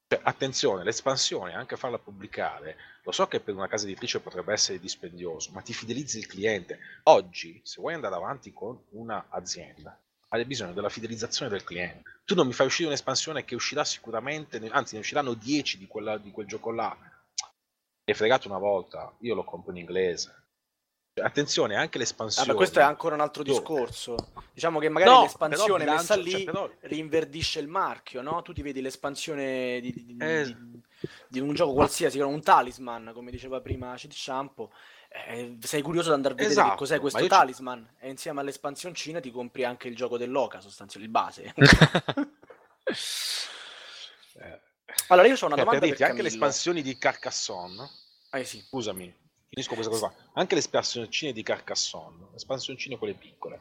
Cioè, 0.06 0.20
attenzione, 0.22 0.84
l'espansione, 0.84 1.54
anche 1.54 1.76
farla 1.76 1.98
pubblicare, 1.98 2.76
lo 3.02 3.10
so 3.12 3.26
che 3.26 3.40
per 3.40 3.54
una 3.54 3.66
casa 3.66 3.86
editrice 3.86 4.20
potrebbe 4.20 4.52
essere 4.52 4.78
dispendioso, 4.78 5.50
ma 5.52 5.62
ti 5.62 5.72
fidelizzi 5.72 6.18
il 6.18 6.26
cliente. 6.26 6.78
Oggi, 7.04 7.60
se 7.64 7.80
vuoi 7.80 7.94
andare 7.94 8.14
avanti 8.14 8.52
con 8.52 8.80
un'azienda, 8.90 10.00
hai 10.40 10.44
bisogno 10.46 10.72
della 10.72 10.88
fidelizzazione 10.88 11.50
del 11.50 11.62
cliente. 11.64 12.20
Tu 12.24 12.34
non 12.34 12.46
mi 12.46 12.52
fai 12.54 12.66
uscire 12.66 12.88
un'espansione 12.88 13.44
che 13.44 13.54
uscirà 13.54 13.84
sicuramente, 13.84 14.56
anzi 14.70 14.94
ne 14.94 15.00
usciranno 15.00 15.34
10 15.34 15.76
di, 15.78 15.86
quella- 15.86 16.16
di 16.18 16.30
quel 16.30 16.46
gioco 16.46 16.70
là. 16.70 16.96
Mi 16.98 18.12
è 18.12 18.14
fregato 18.14 18.48
una 18.48 18.58
volta, 18.58 19.12
io 19.20 19.34
lo 19.34 19.44
compro 19.44 19.72
in 19.72 19.78
inglese. 19.78 20.40
Cioè, 21.14 21.26
attenzione, 21.26 21.76
anche 21.76 21.98
l'espansione. 21.98 22.46
Vabbè, 22.46 22.56
questo 22.58 22.78
è 22.78 22.82
ancora 22.82 23.14
un 23.14 23.20
altro 23.20 23.42
discorso. 23.42 24.32
Diciamo 24.54 24.78
che 24.78 24.88
magari 24.88 25.10
No, 25.10 25.22
l'espansione 25.22 25.84
però 25.84 25.96
messa 25.96 26.14
bilancio- 26.16 26.36
lì 26.38 26.44
cioè, 26.44 26.52
però- 26.52 26.70
rinverdisce 26.80 27.60
il 27.60 27.68
marchio, 27.68 28.22
no? 28.22 28.40
Tu 28.40 28.54
ti 28.54 28.62
vedi 28.62 28.80
l'espansione 28.80 29.80
di, 29.82 29.92
di- 29.92 30.16
Eh. 30.18 30.56
di 31.28 31.40
un 31.40 31.52
gioco 31.52 31.74
qualsiasi, 31.74 32.18
un 32.20 32.40
talisman, 32.40 33.10
come 33.12 33.30
diceva 33.30 33.60
prima 33.60 33.94
Cid 33.98 34.12
Shampoo. 34.12 34.72
Eh, 35.12 35.58
sei 35.60 35.82
curioso 35.82 36.08
di 36.08 36.14
andare 36.14 36.34
a 36.34 36.36
vedere 36.36 36.54
che 36.54 36.60
Esatto, 36.60 36.76
cos'è 36.76 36.94
ma 36.94 37.00
questo 37.00 37.26
talisman 37.26 37.96
e 37.98 38.08
insieme 38.08 38.40
all'espansioncina 38.40 39.20
ti 39.20 39.30
compri 39.30 39.64
anche 39.64 39.88
il 39.88 39.94
gioco 39.94 40.16
dell'Oca, 40.16 40.60
sostanzialmente 40.60 41.00
il 41.04 41.10
base. 41.10 41.54
Eh, 44.34 44.60
allora 45.08 45.28
io 45.28 45.34
ho 45.34 45.44
una 45.44 45.54
eh, 45.54 45.56
per 45.56 45.64
domanda 45.64 45.78
per 45.80 45.88
dirti, 45.88 46.04
anche 46.04 46.22
le 46.22 46.28
espansioni 46.28 46.80
di 46.80 46.96
Carcassonne, 46.96 47.86
Eh 48.30 48.44
sì. 48.44 48.60
scusami, 48.62 49.14
finisco 49.48 49.74
questa 49.74 49.92
cosa 49.92 50.08
qua. 50.08 50.30
Anche 50.34 50.54
le 50.54 50.60
espansioncine 50.60 51.32
di 51.32 51.42
Carcassonne, 51.42 52.28
le 52.30 52.36
espansioncine 52.36 52.96
quelle 52.96 53.14
piccole. 53.14 53.60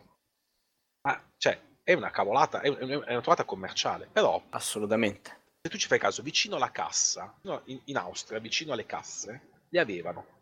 Ma, 1.01 1.21
cioè, 1.37 1.59
è 1.83 1.93
una 1.93 2.09
cavolata, 2.09 2.61
è, 2.61 2.69
una 2.69 3.21
trovata 3.21 3.43
commerciale. 3.43 4.07
Però, 4.11 4.41
Assolutamente. 4.49 5.39
se 5.61 5.69
tu 5.69 5.77
ci 5.77 5.87
fai 5.87 5.99
caso, 5.99 6.21
vicino 6.21 6.55
alla 6.55 6.71
cassa, 6.71 7.37
in, 7.65 7.81
in 7.85 7.97
Austria, 7.97 8.39
vicino 8.39 8.71
alle 8.71 8.85
casse, 8.85 9.49
le 9.69 9.79
avevano. 9.79 10.39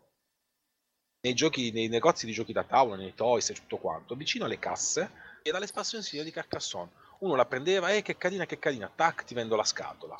Nei 1.22 1.34
giochi, 1.34 1.70
nei 1.70 1.88
negozi 1.88 2.24
di 2.24 2.32
giochi 2.32 2.52
da 2.52 2.64
tavola, 2.64 2.96
nei 2.96 3.14
toys 3.14 3.50
e 3.50 3.54
tutto 3.54 3.76
quanto, 3.76 4.14
vicino 4.14 4.46
alle 4.46 4.58
casse, 4.58 5.10
era 5.42 5.58
l'espansioncina 5.58 6.22
di 6.22 6.30
Carcassonne. 6.30 6.90
Uno 7.18 7.34
la 7.34 7.44
prendeva, 7.44 7.90
eh, 7.90 8.00
che 8.00 8.16
carina, 8.16 8.46
che 8.46 8.58
carina, 8.58 8.90
tac, 8.94 9.24
ti 9.24 9.34
vendo 9.34 9.54
la 9.54 9.64
scatola. 9.64 10.16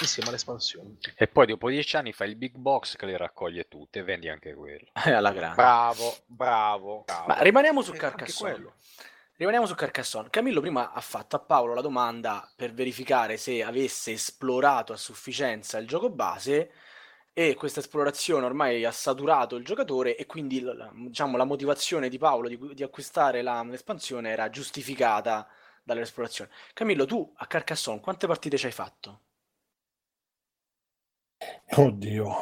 Insieme 0.00 0.28
all'espansione. 0.28 0.98
E 1.16 1.26
poi 1.26 1.46
dopo 1.46 1.68
dieci 1.68 1.96
anni 1.96 2.12
fai 2.12 2.28
il 2.28 2.36
big 2.36 2.54
box 2.54 2.96
che 2.96 3.06
le 3.06 3.16
raccoglie 3.16 3.66
tutte 3.68 3.98
e 3.98 4.02
vendi 4.02 4.28
anche 4.28 4.54
quello. 4.54 4.86
Alla 4.94 5.32
grande. 5.32 5.56
Bravo, 5.56 6.16
bravo, 6.26 7.02
bravo. 7.04 7.26
Ma 7.26 7.40
rimaniamo 7.40 7.82
su 7.82 7.92
Carcassonne. 7.92 8.74
Rimaniamo 9.36 9.66
su 9.66 9.74
Carcassonne. 9.74 10.30
Camillo 10.30 10.60
prima 10.60 10.92
ha 10.92 11.00
fatto 11.00 11.34
a 11.34 11.40
Paolo 11.40 11.74
la 11.74 11.80
domanda 11.80 12.48
per 12.54 12.72
verificare 12.72 13.36
se 13.36 13.62
avesse 13.62 14.12
esplorato 14.12 14.92
a 14.92 14.96
sufficienza 14.96 15.78
il 15.78 15.88
gioco 15.88 16.10
base 16.10 16.70
e 17.34 17.54
questa 17.54 17.80
esplorazione 17.80 18.44
ormai 18.44 18.84
ha 18.84 18.90
saturato 18.92 19.56
il 19.56 19.64
giocatore 19.64 20.16
e 20.16 20.26
quindi 20.26 20.60
la, 20.60 20.90
diciamo, 20.94 21.36
la 21.36 21.44
motivazione 21.44 22.08
di 22.08 22.18
Paolo 22.18 22.48
di, 22.48 22.58
di 22.74 22.82
acquistare 22.82 23.42
la- 23.42 23.62
l'espansione 23.64 24.30
era 24.30 24.50
giustificata 24.50 25.48
dall'esplorazione. 25.82 26.50
Camillo, 26.74 27.06
tu 27.06 27.32
a 27.36 27.46
Carcassonne 27.46 28.00
quante 28.00 28.26
partite 28.26 28.56
ci 28.58 28.66
hai 28.66 28.72
fatto? 28.72 29.20
Oddio, 31.74 32.34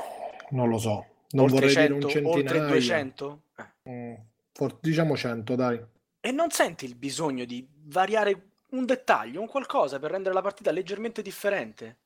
non 0.51 0.69
lo 0.69 0.79
so. 0.79 1.07
Non 1.31 1.45
oltre 1.45 1.69
vorrei 1.69 1.73
100, 1.73 2.07
dire 2.07 2.19
un 2.19 2.27
oltre 2.27 2.43
centinaio. 2.43 2.69
200? 2.73 3.43
Eh. 3.57 3.91
Mm, 3.91 4.15
for- 4.53 4.79
diciamo 4.81 5.17
100, 5.17 5.55
dai. 5.55 5.81
E 6.21 6.31
non 6.33 6.51
senti 6.51 6.85
il 6.85 6.97
bisogno 6.97 7.45
di 7.45 7.67
variare 7.85 8.49
un 8.71 8.85
dettaglio, 8.85 9.41
un 9.41 9.47
qualcosa 9.47 9.99
per 9.99 10.11
rendere 10.11 10.35
la 10.35 10.43
partita 10.43 10.71
leggermente 10.73 11.23
differente? 11.23 11.99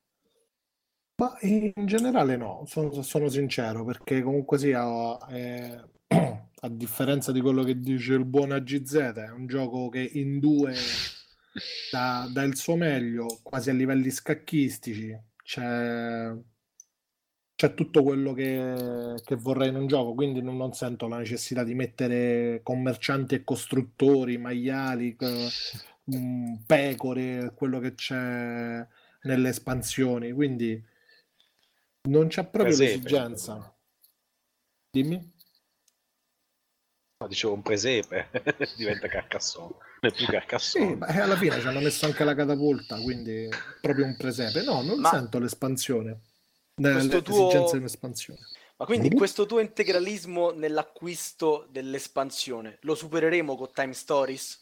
Ma 1.16 1.36
in 1.42 1.72
generale 1.86 2.36
no, 2.36 2.64
sono, 2.66 3.02
sono 3.02 3.28
sincero, 3.28 3.84
perché 3.84 4.20
comunque 4.22 4.58
sia, 4.58 5.16
eh, 5.28 5.80
a 6.08 6.68
differenza 6.68 7.30
di 7.30 7.40
quello 7.40 7.62
che 7.62 7.78
dice 7.78 8.14
il 8.14 8.24
buon 8.24 8.50
AGZ, 8.50 8.94
è 8.94 9.30
un 9.30 9.46
gioco 9.46 9.88
che 9.90 10.00
in 10.14 10.40
due 10.40 10.74
dà, 11.90 12.28
dà 12.32 12.42
il 12.42 12.56
suo 12.56 12.74
meglio, 12.76 13.26
quasi 13.42 13.70
a 13.70 13.74
livelli 13.74 14.10
scacchistici. 14.10 15.16
C'è 15.42 16.32
c'è 17.56 17.74
tutto 17.74 18.02
quello 18.02 18.32
che, 18.32 19.14
che 19.24 19.36
vorrei 19.36 19.68
in 19.68 19.76
un 19.76 19.86
gioco, 19.86 20.14
quindi 20.14 20.42
non, 20.42 20.56
non 20.56 20.72
sento 20.72 21.06
la 21.06 21.18
necessità 21.18 21.62
di 21.62 21.74
mettere 21.74 22.60
commercianti 22.64 23.36
e 23.36 23.44
costruttori, 23.44 24.38
maiali, 24.38 25.16
eh, 25.18 25.48
pecore, 26.66 27.52
quello 27.54 27.78
che 27.78 27.94
c'è 27.94 28.86
nelle 29.22 29.48
espansioni, 29.48 30.32
quindi 30.32 30.82
non 32.08 32.28
c'è 32.28 32.42
proprio 32.46 32.76
Presepe. 32.76 32.96
l'esigenza. 33.02 33.76
Dimmi. 34.90 35.32
No, 37.16 37.28
dicevo 37.28 37.54
un 37.54 37.62
presepe, 37.62 38.28
diventa 38.76 39.08
Carcassonne. 39.08 39.76
Non 40.00 40.10
è 40.12 40.14
più 40.14 40.24
Sì, 40.26 40.30
Carcassonne. 40.30 40.96
ma 40.96 41.06
eh, 41.06 41.20
alla 41.20 41.36
fine 41.36 41.60
ci 41.60 41.66
hanno 41.66 41.80
messo 41.80 42.04
anche 42.06 42.24
la 42.24 42.34
catapulta, 42.34 43.00
quindi 43.00 43.48
proprio 43.80 44.04
un 44.04 44.16
presepe. 44.16 44.62
No, 44.62 44.82
non 44.82 44.98
Ma- 45.00 45.10
sento 45.10 45.38
l'espansione. 45.38 46.20
L'esigenza 46.76 47.20
tuo- 47.20 47.70
di 47.72 47.76
un'espansione. 47.78 48.40
Ma 48.76 48.84
quindi 48.86 49.08
Mhm. 49.08 49.16
questo 49.16 49.46
tuo 49.46 49.60
integralismo 49.60 50.50
nell'acquisto 50.50 51.68
dell'espansione 51.70 52.78
lo 52.82 52.96
supereremo 52.96 53.56
con 53.56 53.70
Time 53.72 53.92
Stories? 53.92 54.60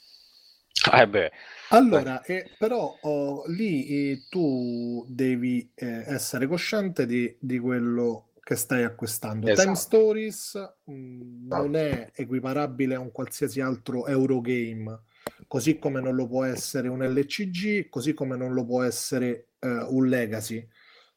Eh 0.93 1.07
beh, 1.07 1.31
Allora, 1.69 2.23
eh, 2.23 2.51
però 2.59 2.99
oh, 3.03 3.45
lì 3.47 3.87
eh, 3.87 4.27
tu 4.29 5.05
devi 5.09 5.71
eh, 5.75 6.05
essere 6.07 6.47
cosciente 6.47 7.07
di, 7.07 7.35
di 7.39 7.59
quello 7.59 8.33
che 8.43 8.57
stai 8.57 8.83
acquistando. 8.83 9.47
Esatto. 9.47 9.63
Time 9.63 9.77
Stories 9.77 10.75
mh, 10.85 11.47
non 11.47 11.77
è 11.77 12.11
equiparabile 12.15 12.97
a 12.97 13.01
un 13.01 13.13
qualsiasi 13.13 13.61
altro 13.61 14.07
Eurogame, 14.07 15.03
così 15.47 15.79
come 15.79 16.01
non 16.01 16.17
lo 16.17 16.27
può 16.27 16.45
essere 16.45 16.89
un 16.89 17.03
LCG, 17.05 17.89
così 17.89 18.13
come 18.13 18.37
non 18.37 18.53
lo 18.53 18.65
può 18.65 18.83
essere 18.83 19.51
eh, 19.61 19.69
un 19.69 20.09
Legacy. 20.09 20.67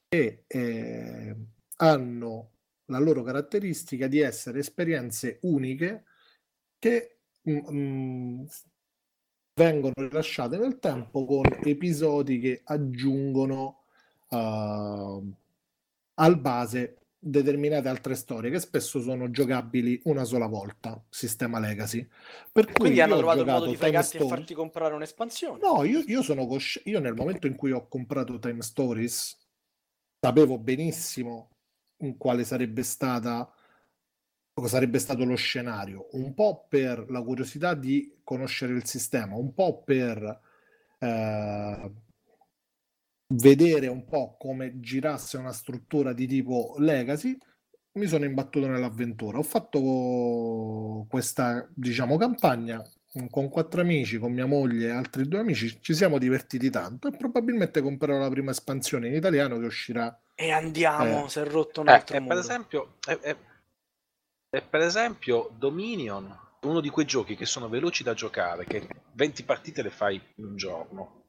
E 0.08 0.44
eh, 0.48 1.36
hanno 1.78 2.52
la 2.86 3.00
loro 3.00 3.24
caratteristica 3.24 4.08
di 4.08 4.20
essere 4.20 4.60
esperienze 4.60 5.40
uniche 5.42 6.04
che 6.78 7.18
mm, 7.50 7.58
mm, 7.72 8.44
vengono 9.56 9.94
rilasciate 9.96 10.58
nel 10.58 10.80
tempo 10.80 11.26
con 11.26 11.46
episodi 11.64 12.40
che 12.40 12.62
aggiungono 12.66 13.84
uh, 14.28 15.34
al 16.16 16.40
base 16.40 16.98
determinate 17.18 17.88
altre 17.88 18.16
storie 18.16 18.52
che 18.52 18.60
spesso 18.60 19.02
sono 19.02 19.32
giocabili 19.32 20.02
una 20.04 20.26
sola 20.26 20.48
volta, 20.48 21.02
sistema 21.10 21.60
legacy. 21.60 22.06
Per 22.52 22.66
cui 22.66 22.74
Quindi 22.74 23.00
hanno 23.00 23.16
trovato 23.16 23.40
il 23.40 23.48
modo 23.48 23.66
di 23.66 23.78
fregarti 23.78 24.18
e 24.18 24.28
farti 24.28 24.54
comprare 24.54 24.94
un'espansione? 24.94 25.60
No, 25.62 25.84
io, 25.86 26.04
io 26.06 26.22
sono 26.22 26.46
cosci- 26.46 26.82
io 26.86 27.00
nel 27.00 27.16
momento 27.16 27.48
in 27.48 27.56
cui 27.56 27.72
ho 27.72 27.88
comprato 27.88 28.38
Time 28.38 28.62
Stories 28.62 29.38
sapevo 30.20 30.60
benissimo 30.60 31.50
in 32.00 32.18
quale 32.18 32.44
sarebbe 32.44 32.84
stata 32.84 33.50
sarebbe 34.64 35.00
stato 35.00 35.26
lo 35.26 35.36
scenario, 35.36 36.08
un 36.14 36.34
po' 36.34 36.66
per 36.70 37.06
la 37.10 37.22
curiosità 37.22 37.74
di 37.74 38.20
conoscere 38.24 38.74
il 38.74 38.86
sistema, 38.86 39.36
un 39.36 39.54
po' 39.54 39.84
per 39.84 40.40
eh, 41.00 41.92
vedere 43.34 43.88
un 43.88 44.06
po' 44.06 44.36
come 44.40 44.80
girasse 44.80 45.38
una 45.38 45.52
struttura 45.52 46.14
di 46.14 46.26
tipo 46.28 46.76
legacy, 46.80 47.38
mi 47.94 48.08
sono 48.08 48.26
imbattuto 48.26 48.68
nell'avventura. 48.68 49.38
Ho 49.38 49.44
fatto 49.44 51.06
questa, 51.10 51.68
diciamo, 51.74 52.18
campagna 52.18 52.82
con 53.30 53.50
quattro 53.50 53.80
amici, 53.82 54.18
con 54.18 54.34
mia 54.34 54.46
moglie 54.46 54.88
e 54.88 54.92
altri 54.92 55.28
due 55.28 55.40
amici, 55.40 55.80
ci 55.82 55.94
siamo 55.94 56.18
divertiti 56.18 56.70
tanto 56.70 57.08
e 57.08 57.16
probabilmente 57.16 57.82
comprerò 57.82 58.18
la 58.18 58.30
prima 58.30 58.52
espansione 58.52 59.08
in 59.08 59.16
italiano 59.16 59.58
che 59.58 59.66
uscirà. 59.66 60.18
E 60.36 60.52
andiamo, 60.52 61.26
Eh. 61.26 61.30
si 61.30 61.40
è 61.40 61.46
rotto 61.46 61.80
un 61.80 61.88
Eh, 61.88 61.92
altro 61.94 62.18
e 62.18 62.22
per 62.22 62.38
esempio, 62.38 62.98
e- 63.08 63.38
e- 64.56 64.62
per 64.62 64.82
esempio 64.82 65.50
Dominion 65.58 66.26
è 66.60 66.66
uno 66.66 66.80
di 66.80 66.90
quei 66.90 67.06
giochi 67.06 67.36
che 67.36 67.46
sono 67.46 67.68
veloci 67.70 68.04
da 68.04 68.14
giocare, 68.14 68.66
che 68.66 68.88
20 69.14 69.44
partite 69.44 69.82
le 69.82 69.90
fai 69.92 70.16
in 70.36 70.46
un 70.46 70.56
giorno, 70.56 71.26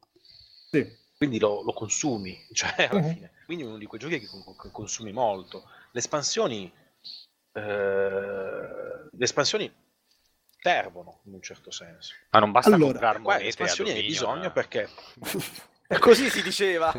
Sì. 0.70 0.86
quindi 1.16 1.38
lo, 1.38 1.62
lo 1.62 1.72
consumi, 1.72 2.46
cioè 2.52 2.88
alla 2.90 3.00
Mhm. 3.00 3.12
fine. 3.12 3.32
Quindi 3.44 3.64
è 3.64 3.66
uno 3.66 3.78
di 3.78 3.86
quei 3.86 4.00
giochi 4.00 4.20
che, 4.20 4.26
con- 4.26 4.56
che 4.56 4.70
consumi 4.70 5.12
molto. 5.12 5.64
Le 5.92 5.98
espansioni, 5.98 6.72
eh, 7.52 7.60
le 7.60 9.24
espansioni 9.24 9.72
servono 10.58 11.20
in 11.24 11.34
un 11.34 11.42
certo 11.42 11.70
senso. 11.70 12.14
ma 12.30 12.38
non 12.40 12.50
basta 12.52 12.74
Allora, 12.74 12.90
comprare 12.92 13.20
Qua 13.20 13.32
le 13.36 13.38
monete 13.44 13.46
a 13.46 13.48
espansioni 13.66 13.90
hai 13.90 14.06
bisogno 14.06 14.50
perché 14.52 14.88
E 15.88 15.98
così 15.98 16.28
si 16.30 16.42
diceva. 16.42 16.92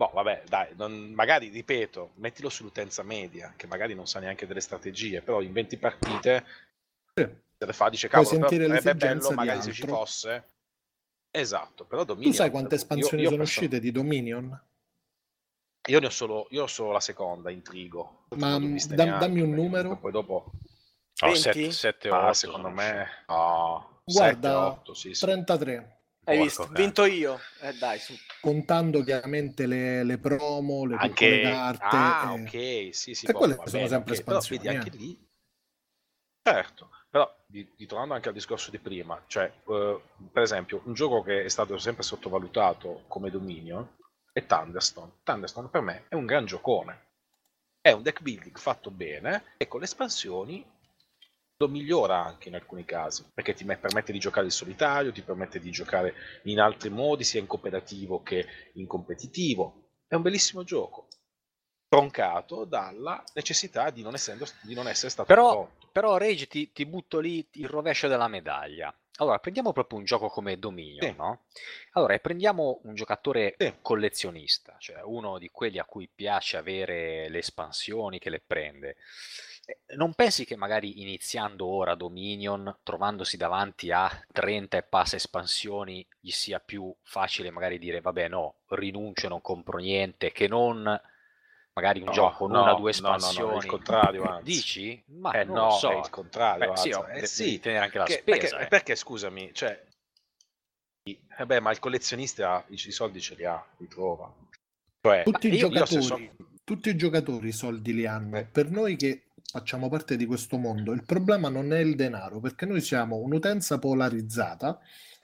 Boh, 0.00 0.10
vabbè, 0.14 0.44
dai, 0.48 0.68
non- 0.76 1.10
magari 1.12 1.48
ripeto, 1.50 2.12
mettilo 2.14 2.48
sull'utenza 2.48 3.02
media, 3.02 3.52
che 3.54 3.66
magari 3.66 3.94
non 3.94 4.06
sa 4.06 4.18
neanche 4.18 4.46
delle 4.46 4.60
strategie, 4.62 5.20
però 5.20 5.42
in 5.42 5.52
20 5.52 5.76
partite 5.76 6.44
Sì. 7.14 7.22
se 7.58 7.66
le 7.66 7.72
fa, 7.74 7.90
dice 7.90 8.08
Puoi 8.08 8.24
cavolo, 8.24 8.38
però 8.38 8.48
sentire 8.48 8.66
sarebbe 8.80 8.92
l'esigenza 8.92 9.28
bello 9.28 9.28
di 9.28 9.34
magari 9.46 9.62
se 9.62 9.72
ci 9.72 9.82
altro." 9.82 9.96
fosse. 9.96 10.44
Esatto, 11.30 11.84
però 11.84 12.00
Tu 12.00 12.06
Dominion... 12.14 12.32
sai 12.32 12.50
quante 12.50 12.74
io- 12.76 12.80
espansioni 12.80 13.22
io 13.22 13.28
sono 13.28 13.42
penso- 13.42 13.58
uscite 13.60 13.78
di 13.78 13.90
Dominion? 13.92 14.64
Io 15.88 16.00
ne 16.00 16.06
ho 16.06 16.10
solo, 16.10 16.46
io 16.50 16.62
ho 16.62 16.66
solo 16.66 16.92
la 16.92 17.00
seconda, 17.00 17.50
Intrigo. 17.50 18.24
Ma, 18.36 18.58
viste 18.58 18.94
dam- 18.94 19.08
neanche, 19.08 19.26
dammi 19.26 19.40
un 19.42 19.50
numero. 19.50 19.98
Poi 19.98 20.12
dopo... 20.12 20.52
No, 21.22 21.30
20? 21.30 21.72
7 21.72 22.08
Ah, 22.08 22.32
secondo 22.32 22.70
me... 22.70 23.06
No, 23.28 24.00
Guarda, 24.04 24.48
7, 24.48 24.54
8, 24.80 24.94
sì, 24.94 25.12
sì. 25.14 25.24
33. 25.26 25.99
Hai 26.24 26.36
Porco 26.36 26.42
visto? 26.42 26.62
cane. 26.64 26.76
Vinto 26.76 27.04
io. 27.04 27.38
Eh 27.60 27.72
dai, 27.74 27.98
su. 27.98 28.14
contando 28.40 29.02
chiaramente 29.02 29.66
le, 29.66 30.04
le 30.04 30.18
promo, 30.18 30.84
le 30.84 30.96
piccole 30.96 31.44
Anche... 31.46 31.50
carte. 31.50 31.96
Ah, 31.96 32.34
eh. 32.36 32.88
ok, 32.88 32.94
sì, 32.94 33.14
sì. 33.14 33.26
E 33.26 33.32
boh, 33.32 33.38
quelle 33.38 33.54
sono 33.54 33.70
bene, 33.70 33.88
sempre 33.88 34.14
ok, 34.14 34.22
però 34.24 34.38
espansioni, 34.38 34.62
vedi, 34.62 34.76
anche 34.76 34.96
eh. 34.96 34.98
lì... 34.98 35.28
Certo, 36.42 36.90
però 37.10 37.36
ritornando 37.76 38.14
anche 38.14 38.28
al 38.28 38.34
discorso 38.34 38.70
di 38.70 38.78
prima, 38.78 39.22
cioè, 39.26 39.52
eh, 39.68 40.00
per 40.32 40.42
esempio, 40.42 40.80
un 40.84 40.94
gioco 40.94 41.22
che 41.22 41.44
è 41.44 41.48
stato 41.48 41.76
sempre 41.78 42.02
sottovalutato 42.02 43.04
come 43.08 43.30
Dominion 43.30 43.86
è 44.32 44.46
Thunderstone. 44.46 45.12
Thunderstone 45.22 45.68
per 45.68 45.80
me 45.80 46.04
è 46.08 46.14
un 46.14 46.26
gran 46.26 46.46
giocone. 46.46 47.08
È 47.80 47.92
un 47.92 48.02
deck 48.02 48.20
building 48.20 48.56
fatto 48.58 48.90
bene 48.90 49.54
e 49.56 49.66
con 49.66 49.80
le 49.80 49.86
espansioni 49.86 50.64
lo 51.60 51.68
migliora 51.68 52.24
anche 52.24 52.48
in 52.48 52.54
alcuni 52.54 52.86
casi, 52.86 53.22
perché 53.34 53.52
ti 53.52 53.64
me- 53.64 53.76
permette 53.76 54.12
di 54.12 54.18
giocare 54.18 54.46
in 54.46 54.52
solitario, 54.52 55.12
ti 55.12 55.20
permette 55.20 55.60
di 55.60 55.70
giocare 55.70 56.14
in 56.44 56.58
altri 56.58 56.88
modi, 56.88 57.22
sia 57.22 57.38
in 57.38 57.46
cooperativo 57.46 58.22
che 58.22 58.46
in 58.74 58.86
competitivo. 58.86 59.88
È 60.06 60.14
un 60.14 60.22
bellissimo 60.22 60.64
gioco, 60.64 61.08
troncato 61.86 62.64
dalla 62.64 63.22
necessità 63.34 63.90
di 63.90 64.00
non, 64.00 64.14
essendo, 64.14 64.46
di 64.62 64.74
non 64.74 64.88
essere 64.88 65.10
stato 65.10 65.28
Però, 65.28 65.50
pronto. 65.66 65.88
però 65.92 66.16
Rage 66.16 66.46
ti, 66.46 66.72
ti 66.72 66.86
butto 66.86 67.20
lì 67.20 67.46
il 67.52 67.68
rovescio 67.68 68.08
della 68.08 68.28
medaglia. 68.28 68.94
Allora, 69.16 69.38
prendiamo 69.38 69.72
proprio 69.72 69.98
un 69.98 70.06
gioco 70.06 70.28
come 70.28 70.58
Dominion, 70.58 71.10
Sì. 71.10 71.14
no? 71.14 71.44
Allora, 71.92 72.18
prendiamo 72.20 72.80
un 72.84 72.94
giocatore 72.94 73.54
Sì. 73.58 73.74
collezionista, 73.82 74.76
cioè 74.78 75.02
uno 75.02 75.36
di 75.38 75.50
quelli 75.50 75.78
a 75.78 75.84
cui 75.84 76.08
piace 76.08 76.56
avere 76.56 77.28
le 77.28 77.38
espansioni 77.38 78.18
che 78.18 78.30
le 78.30 78.40
prende. 78.40 78.96
Eh, 79.64 79.94
Non 79.96 80.14
pensi 80.14 80.44
che 80.44 80.56
magari 80.56 81.00
iniziando 81.02 81.66
ora 81.66 81.94
Dominion, 81.94 82.78
trovandosi 82.82 83.36
davanti 83.36 83.90
a 83.90 84.08
30 84.32 84.76
e 84.78 84.82
passa 84.82 85.16
espansioni, 85.16 86.06
gli 86.20 86.30
sia 86.30 86.60
più 86.60 86.94
facile 87.02 87.50
magari 87.50 87.78
dire 87.78 88.00
vabbè 88.00 88.28
no, 88.28 88.60
rinuncio, 88.68 89.28
non 89.28 89.40
compro 89.40 89.78
niente, 89.78 90.32
che 90.32 90.48
non 90.48 91.00
magari 91.72 92.00
un 92.00 92.06
No, 92.06 92.12
gioco 92.12 92.36
con 92.38 92.50
no, 92.52 92.62
una 92.62 92.72
o 92.74 92.76
due 92.76 92.92
no, 93.00 93.08
no, 93.08 93.16
no, 93.16 93.16
è 93.16 93.18
il 93.18 93.20
espansioni. 93.20 93.66
contrario, 93.68 94.24
anzi. 94.24 94.44
Dici? 94.44 95.02
Ma 95.06 95.32
Eh 95.32 95.44
non 95.44 95.54
no, 95.54 95.70
so. 95.70 95.90
è 95.90 95.98
il 95.98 96.10
contrario. 96.10 96.70
Beh, 96.72 96.76
sì, 96.76 96.90
oh, 96.92 97.06
Eh 97.08 97.26
sì, 97.26 97.60
tenere 97.60 97.84
anche 97.84 97.98
la 97.98 98.04
perché, 98.04 98.20
spesa. 98.22 98.38
perché- 98.56 98.64
eh. 98.64 98.68
perché, 98.68 98.94
scusami, 98.96 99.54
cioè, 99.54 99.86
eh 101.02 101.46
beh, 101.46 101.60
ma 101.60 101.70
il 101.70 101.78
collezionista 101.78 102.64
i, 102.68 102.74
i 102.74 102.90
soldi 102.92 103.20
ce 103.20 103.34
li 103.34 103.44
ha, 103.44 103.64
li 103.78 103.88
trova. 103.88 104.32
Cioè, 105.02 105.22
Tutti 105.24 105.46
i 105.48 105.50
io- 105.54 105.68
io 105.68 105.84
giocatori, 105.84 106.02
se 106.02 106.06
so- 106.36 106.46
tutti 106.64 106.88
i 106.90 106.96
giocatori 106.96 107.48
i 107.48 107.52
soldi 107.52 107.94
li 107.94 108.06
hanno. 108.06 108.36
Eh. 108.38 108.44
Per 108.44 108.70
noi 108.70 108.96
che 108.96 109.29
facciamo 109.50 109.88
parte 109.88 110.16
di 110.16 110.26
questo 110.26 110.56
mondo, 110.58 110.92
il 110.92 111.04
problema 111.04 111.48
non 111.48 111.72
è 111.72 111.78
il 111.80 111.96
denaro, 111.96 112.40
perché 112.40 112.66
noi 112.66 112.80
siamo 112.80 113.16
un'utenza 113.16 113.78
polarizzata 113.78 114.78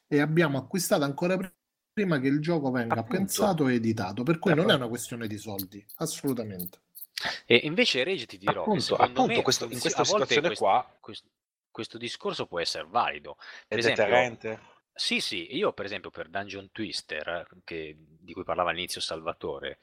e 0.06 0.20
abbiamo 0.20 0.58
acquistato 0.58 1.04
ancora 1.04 1.36
pr- 1.36 1.52
prima 1.92 2.18
che 2.20 2.28
il 2.28 2.40
gioco 2.40 2.70
venga 2.70 2.94
Appunto. 2.96 3.16
pensato 3.16 3.68
e 3.68 3.74
editato, 3.74 4.22
per 4.22 4.38
cui 4.38 4.50
Eh, 4.52 4.54
non 4.54 4.70
è 4.70 4.74
una 4.74 4.88
questione 4.88 5.26
di 5.26 5.38
soldi, 5.38 5.84
assolutamente. 5.96 6.80
E 7.46 7.56
invece 7.64 8.04
Regi 8.04 8.26
ti 8.26 8.36
dirò 8.36 8.62
Appunto, 8.62 8.96
appunto, 8.96 9.26
me 9.26 9.42
questo- 9.42 9.64
in 9.70 9.78
questa 9.80 10.04
situazione 10.04 10.48
questo, 10.48 10.64
qua- 10.64 10.96
questo, 11.00 11.28
questo 11.70 11.96
discorso 11.98 12.46
può 12.46 12.60
essere 12.60 12.86
valido. 12.88 13.36
è 13.38 13.68
Per 13.68 13.78
esempio, 13.78 14.04
deterrente. 14.04 14.60
Sì, 14.98 15.20
sì, 15.20 15.54
io 15.54 15.74
per 15.74 15.84
esempio 15.84 16.10
per 16.10 16.28
Dungeon 16.28 16.70
Twister, 16.72 17.46
che- 17.64 17.94
di 17.98 18.32
cui 18.32 18.44
parlava 18.44 18.70
all'inizio 18.70 19.02
Salvatore, 19.02 19.78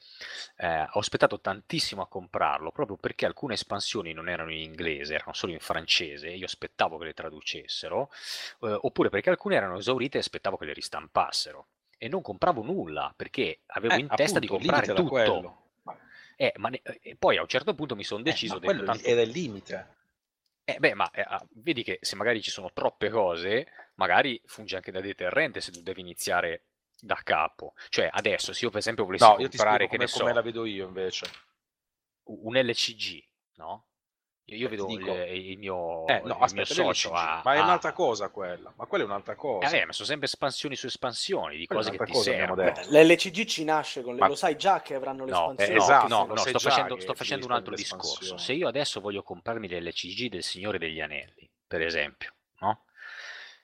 eh, 0.56 0.82
ho 0.90 0.98
aspettato 0.98 1.40
tantissimo 1.40 2.02
a 2.02 2.08
comprarlo 2.08 2.72
proprio 2.72 2.96
perché 2.96 3.24
alcune 3.24 3.54
espansioni 3.54 4.12
non 4.12 4.28
erano 4.28 4.50
in 4.52 4.58
inglese, 4.58 5.14
erano 5.14 5.32
solo 5.32 5.52
in 5.52 5.60
francese, 5.60 6.26
e 6.28 6.36
io 6.36 6.46
aspettavo 6.46 6.98
che 6.98 7.04
le 7.04 7.14
traducessero, 7.14 8.10
eh, 8.62 8.76
oppure 8.80 9.08
perché 9.08 9.30
alcune 9.30 9.54
erano 9.54 9.78
esaurite 9.78 10.16
e 10.16 10.20
aspettavo 10.20 10.56
che 10.56 10.64
le 10.64 10.72
ristampassero. 10.72 11.68
E 11.96 12.08
non 12.08 12.20
compravo 12.20 12.62
nulla 12.64 13.14
perché 13.16 13.60
avevo 13.66 13.94
Eh, 13.94 14.00
in 14.00 14.08
testa 14.08 14.40
di 14.40 14.46
appunto, 14.46 14.64
comprare 14.64 14.86
limite 14.86 14.92
da 14.92 15.08
tutto. 15.08 15.40
quello. 15.40 15.58
Eh, 16.36 16.52
ma 16.56 16.68
ne- 16.70 16.82
e 17.00 17.14
poi 17.14 17.36
a 17.36 17.42
un 17.42 17.46
certo 17.48 17.72
punto 17.76 17.94
mi 17.94 18.02
sono 18.02 18.20
Eh, 18.22 18.24
deciso, 18.24 18.54
ma 18.54 18.58
ho 18.58 18.60
detto, 18.60 18.74
quello 18.74 18.90
tanto- 18.92 19.08
era 19.08 19.20
il 19.22 19.30
limite. 19.30 19.94
Eh, 20.64 20.78
beh, 20.78 20.94
ma 20.94 21.10
eh, 21.10 21.22
ah, 21.26 21.44
vedi 21.56 21.82
che 21.82 21.98
se 22.00 22.16
magari 22.16 22.42
ci 22.42 22.50
sono 22.50 22.72
troppe 22.72 23.10
cose, 23.10 23.66
magari 23.94 24.40
funge 24.46 24.76
anche 24.76 24.90
da 24.90 25.00
deterrente 25.00 25.60
se 25.60 25.70
tu 25.70 25.82
devi 25.82 26.00
iniziare 26.00 26.64
da 26.98 27.20
capo. 27.22 27.74
Cioè, 27.88 28.08
adesso, 28.10 28.52
se 28.52 28.64
io 28.64 28.70
per 28.70 28.78
esempio 28.80 29.04
volessi 29.04 29.24
No, 29.24 29.38
io 29.38 29.48
ti 29.48 29.56
comprare, 29.56 29.84
che 29.84 29.90
come, 29.90 30.04
ne 30.04 30.06
so, 30.08 30.20
come 30.20 30.32
la 30.32 30.42
vedo 30.42 30.64
io 30.64 30.86
invece. 30.86 31.26
un 32.24 32.56
LCG, 32.56 33.22
no? 33.56 33.86
Io, 34.48 34.66
Eh, 34.66 34.70
vedo 34.70 34.86
dico- 34.86 35.14
il, 35.14 35.46
il 35.52 35.58
mio, 35.58 36.06
Eh, 36.06 36.16
il 36.16 36.20
no, 36.26 36.34
mio 36.34 36.44
aspetta, 36.44 36.74
socio 36.74 37.08
l'LCG, 37.08 37.16
ha, 37.16 37.40
ma 37.44 37.54
è 37.54 37.60
un'altra 37.60 37.92
cosa 37.92 38.28
quella. 38.28 38.72
Ma 38.76 38.84
quella 38.84 39.04
è 39.04 39.06
un'altra 39.06 39.34
cosa. 39.36 39.70
Eh, 39.74 39.86
ma 39.86 39.92
sono 39.92 40.06
sempre 40.06 40.26
espansioni 40.26 40.76
su 40.76 40.86
espansioni 40.86 41.56
di 41.56 41.66
cose 41.66 41.90
che 41.90 42.04
ti 42.04 42.14
servono. 42.14 42.74
L'LCG 42.88 43.44
ci 43.46 43.64
nasce 43.64 44.02
con 44.02 44.14
le... 44.14 44.20
Ma- 44.20 44.26
Lo 44.28 44.34
sai 44.34 44.56
già 44.56 44.82
che 44.82 44.94
avranno 44.94 45.24
le 45.24 45.30
No, 45.30 45.38
eh, 45.56 45.62
espansioni? 45.62 45.72
no, 45.72 45.82
esatto, 45.82 46.08
no, 46.08 46.26
no, 46.26 46.36
sto 46.36 46.58
facendo, 46.58 47.00
sto 47.00 47.14
facendo 47.14 47.46
un 47.46 47.52
altro 47.52 47.74
discorso. 47.74 48.36
Se 48.36 48.52
io 48.52 48.68
adesso 48.68 49.00
voglio 49.00 49.22
comprarmi 49.22 49.66
l'LCG 49.66 50.28
del 50.28 50.42
Signore 50.42 50.78
degli 50.78 51.00
Anelli, 51.00 51.50
per 51.66 51.80
esempio, 51.80 52.34
no? 52.58 52.84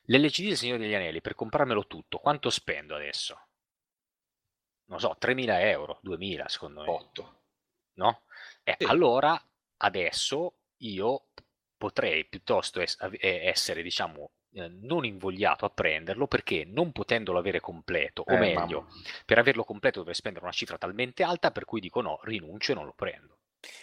L'LCG 0.05 0.47
del 0.49 0.57
Signore 0.57 0.79
degli 0.81 0.95
Anelli, 0.95 1.21
per 1.21 1.35
comprarmelo 1.35 1.87
tutto, 1.87 2.19
quanto 2.19 2.49
spendo 2.49 2.95
adesso? 2.95 3.39
Non 4.87 4.99
so, 4.99 5.15
3.000 5.21 5.61
euro, 5.69 6.01
2.000 6.03 6.49
secondo 6.49 6.81
me, 6.81 6.89
8. 6.89 7.43
no? 7.95 8.23
E 8.65 8.77
Sì. 8.79 8.87
allora 8.87 9.41
adesso 9.83 10.55
io 10.81 11.27
potrei 11.77 12.25
piuttosto 12.27 12.81
es- 12.81 12.97
essere, 13.21 13.83
diciamo, 13.83 14.33
eh, 14.53 14.69
non 14.69 15.05
invogliato 15.05 15.65
a 15.65 15.71
prenderlo 15.71 16.27
perché 16.27 16.65
non 16.65 16.93
potendolo 16.93 17.39
avere 17.39 17.61
completo, 17.61 18.23
o 18.23 18.37
Eh, 18.37 18.39
meglio, 18.39 18.87
mamma. 18.87 18.87
per 19.25 19.39
averlo 19.39 19.65
completo 19.65 19.99
dovrei 19.99 20.15
spendere 20.15 20.45
una 20.45 20.55
cifra 20.55 20.79
talmente 20.79 21.23
alta 21.23 21.51
per 21.51 21.65
cui 21.65 21.81
dico 21.81 22.01
no, 22.01 22.21
rinuncio 22.25 22.73
e 22.73 22.75
non 22.75 22.85
lo 22.85 22.93
prendo. 22.95 23.39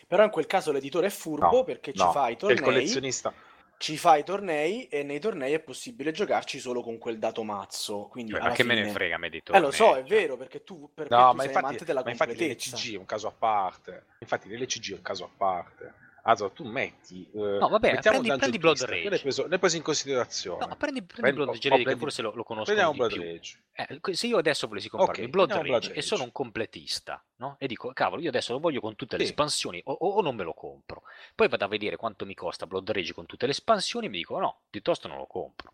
Però 0.08 0.24
in 0.24 0.30
quel 0.32 0.48
caso 0.48 0.72
l'editore 0.72 1.08
è 1.08 1.10
furbo 1.10 1.64
No, 1.64 1.64
perché 1.64 1.94
ci 1.94 2.08
no, 2.08 2.10
fa 2.10 2.30
i 2.30 2.38
è 2.44 2.52
il 2.52 2.60
tornei, 2.60 2.62
collezionista. 2.62 3.34
ci 3.78 3.98
fa 3.98 4.16
i 4.18 4.24
tornei 4.24 4.88
e 4.88 5.04
nei 5.04 5.20
tornei 5.20 5.54
è 5.54 5.60
possibile 5.62 6.12
giocarci 6.12 6.60
solo 6.60 6.82
con 6.82 6.98
quel 6.98 7.20
dato 7.20 7.44
mazzo. 7.44 8.08
Quindi 8.08 8.34
Cioè, 8.34 8.42
ma 8.42 8.52
che 8.52 8.64
me 8.64 8.76
ne 8.76 8.86
fine- 8.86 8.88
frega 8.88 9.18
me 9.18 9.30
di 9.30 9.42
Eh 9.50 9.60
lo 9.60 9.72
so, 9.72 9.96
tornei, 9.96 9.96
è 9.96 10.04
cioè. 10.04 10.22
vero, 10.22 10.36
perché 10.38 10.64
tu, 10.64 10.92
perché 10.94 11.26
No, 11.26 11.28
tu 11.28 11.38
ma 11.38 11.44
sei 11.44 11.54
infatti, 11.54 11.56
amante 11.56 11.86
della 11.86 12.04
ma 12.04 12.10
infatti 12.12 12.38
completezza. 12.38 12.38
l'LCG 12.38 12.94
è 12.96 12.98
un 12.98 13.06
caso 13.06 13.28
a 13.28 13.32
parte. 13.32 14.06
Infatti 14.20 14.50
l'LCG 14.50 14.92
è 14.94 14.96
un 14.96 15.02
caso 15.02 15.24
a 15.26 15.30
parte. 15.36 15.94
Allora, 16.28 16.50
tu 16.50 16.66
metti... 16.66 17.26
eh, 17.34 17.40
No, 17.40 17.70
vabbè, 17.70 18.00
prendi- 18.02 18.28
prendi 18.36 18.58
Blood 18.58 18.76
Twister, 18.78 19.02
Rage. 19.04 19.16
è 19.16 19.22
preso, 19.22 19.48
l'hai 19.48 19.60
preso 19.60 19.78
in 19.78 19.82
considerazione. 19.82 20.66
No, 20.66 20.76
prendi, 20.76 21.02
prendi 21.02 21.22
Prendi- 21.22 21.36
Blood 21.44 21.50
Rage, 21.56 21.70
oh, 21.70 21.84
che 21.86 21.96
forse 21.96 22.22
lo, 22.22 22.34
lo 22.36 22.44
conosco 22.44 22.66
Prendiamo 22.74 22.92
di 22.92 22.98
Blood 22.98 23.12
più. 23.14 23.22
Rage. 23.22 23.64
Eh, 23.72 24.14
se 24.16 24.28
io 24.28 24.38
adesso 24.38 24.68
volessi 24.68 24.90
comprarmi 24.90 25.24
Ok, 25.24 25.30
Blood 25.30 25.52
Rage 25.52 25.64
Blood 25.64 25.84
e 25.96 26.02
sono 26.02 26.20
Rage. 26.20 26.24
un 26.24 26.32
completista, 26.34 27.24
no? 27.38 27.56
E 27.60 27.68
dico, 27.68 27.94
cavolo, 27.94 28.22
io 28.22 28.28
adesso 28.28 28.52
lo 28.52 28.60
voglio 28.60 28.82
con 28.82 28.96
tutte 28.98 29.16
le 29.16 29.24
Sì. 29.24 29.30
espansioni 29.30 29.82
o, 29.86 29.94
o- 29.94 30.08
o 30.16 30.22
non 30.22 30.36
me 30.36 30.44
lo 30.44 30.54
compro. 30.54 31.04
Poi 31.34 31.48
vado 31.48 31.64
a 31.64 31.68
vedere 31.70 31.96
quanto 31.96 32.26
mi 32.26 32.34
costa 32.36 32.68
Blood 32.68 32.92
Rage 32.92 33.14
con 33.14 33.26
tutte 33.26 33.46
le 33.46 33.54
espansioni 33.54 34.08
e 34.08 34.10
mi 34.10 34.18
dico, 34.18 34.38
no, 34.38 34.64
piuttosto 34.70 35.08
non 35.08 35.18
lo 35.18 35.28
compro. 35.28 35.74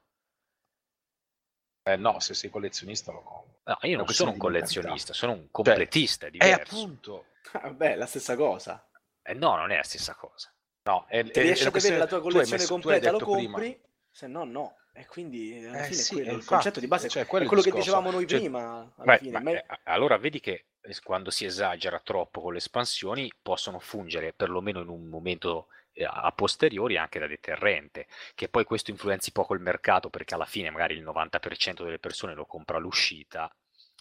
Eh 1.86 1.96
no, 1.98 2.20
se 2.20 2.36
sei 2.36 2.50
collezionista 2.52 3.12
lo 3.12 3.24
compro. 3.24 3.60
No, 3.64 3.78
io 3.90 3.98
non 3.98 4.08
sono 4.08 4.32
un 4.32 4.38
collezionista, 4.38 5.14
sono 5.14 5.32
un 5.32 5.48
completista, 5.50 6.26
è 6.26 6.30
Eh, 6.30 6.32
diverso. 6.32 6.76
appunto. 6.76 7.26
Vabbè, 7.54 7.94
è 7.94 7.96
la 7.96 8.06
stessa 8.06 8.36
cosa. 8.36 8.88
Eh, 9.24 9.34
no, 9.34 9.56
non 9.56 9.72
è 9.72 9.76
la 9.78 9.84
stessa 9.84 10.14
cosa. 10.16 10.54
No, 10.84 11.06
è, 11.08 11.24
Se 11.24 11.32
è- 11.32 11.40
è 11.40 11.42
riesci 11.42 11.42
ad 11.42 11.52
avere 11.54 11.72
questione- 11.72 11.98
la 11.98 12.08
tua 12.08 12.22
collezione 12.22 12.58
messo- 12.62 12.74
completa 12.74 13.12
lo 13.12 13.18
detto 13.20 13.32
prima- 13.32 13.52
compri, 13.54 13.82
se 14.12 14.28
no 14.28 14.44
no. 14.44 14.78
E 14.96 15.08
quindi 15.08 15.66
alla 15.66 15.80
Eh 15.80 15.84
fine 15.86 15.96
sì, 15.96 16.14
quello, 16.16 16.34
il 16.34 16.46
concetto 16.46 16.80
di 16.80 16.86
base 16.88 17.08
cioè, 17.10 17.24
è 17.24 17.26
quello 17.26 17.46
è 17.46 17.48
quello 17.48 17.64
che 17.64 17.72
dicevamo 17.72 18.12
noi 18.12 18.28
Cioè- 18.28 18.40
prima. 18.40 18.94
Beh, 18.98 19.18
fine, 19.18 19.32
ma, 19.32 19.40
ma- 19.40 19.52
eh, 19.52 19.66
allora 19.86 20.18
vedi 20.18 20.40
che 20.40 20.66
eh, 20.82 20.96
quando 21.04 21.32
si 21.32 21.46
esagera 21.46 22.00
troppo 22.00 22.42
con 22.42 22.52
le 22.52 22.60
espansioni 22.60 23.32
possono 23.42 23.80
fungere 23.80 24.34
perlomeno 24.34 24.82
in 24.82 24.90
un 24.90 25.08
momento 25.08 25.70
eh, 25.94 26.04
a 26.06 26.32
posteriori 26.34 26.98
anche 26.98 27.18
da 27.20 27.26
deterrente, 27.28 28.08
che 28.36 28.50
poi 28.50 28.66
questo 28.66 28.92
influenzi 28.92 29.32
poco 29.32 29.54
il 29.56 29.62
mercato 29.62 30.10
perché 30.10 30.34
alla 30.36 30.46
fine 30.46 30.70
magari 30.70 30.94
il 30.96 31.04
90% 31.04 31.84
delle 31.84 32.00
persone 32.00 32.34
lo 32.36 32.46
compra 32.46 32.78
all'uscita, 32.78 33.52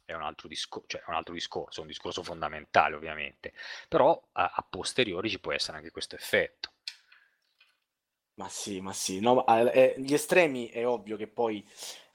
è 0.04 0.12
un 0.14 0.22
altro, 0.22 0.48
discor- 0.48 0.84
cioè, 0.86 1.00
è 1.02 1.08
un 1.08 1.14
altro 1.14 1.34
discorso, 1.34 1.80
è 1.80 1.82
un 1.82 1.88
discorso 1.88 2.22
fondamentale 2.22 2.94
ovviamente, 2.96 3.52
però 3.88 4.20
a, 4.32 4.52
a 4.54 4.66
posteriori 4.68 5.28
ci 5.30 5.40
può 5.40 5.52
essere 5.52 5.76
anche 5.78 5.90
questo 5.90 6.14
effetto. 6.16 6.70
Ma 8.34 8.48
sì, 8.48 8.80
ma 8.80 8.92
sì, 8.94 9.20
no, 9.20 9.34
ma, 9.46 9.70
eh, 9.72 9.94
gli 9.98 10.14
estremi 10.14 10.68
è 10.68 10.86
ovvio 10.86 11.16
che 11.16 11.28
poi 11.28 11.64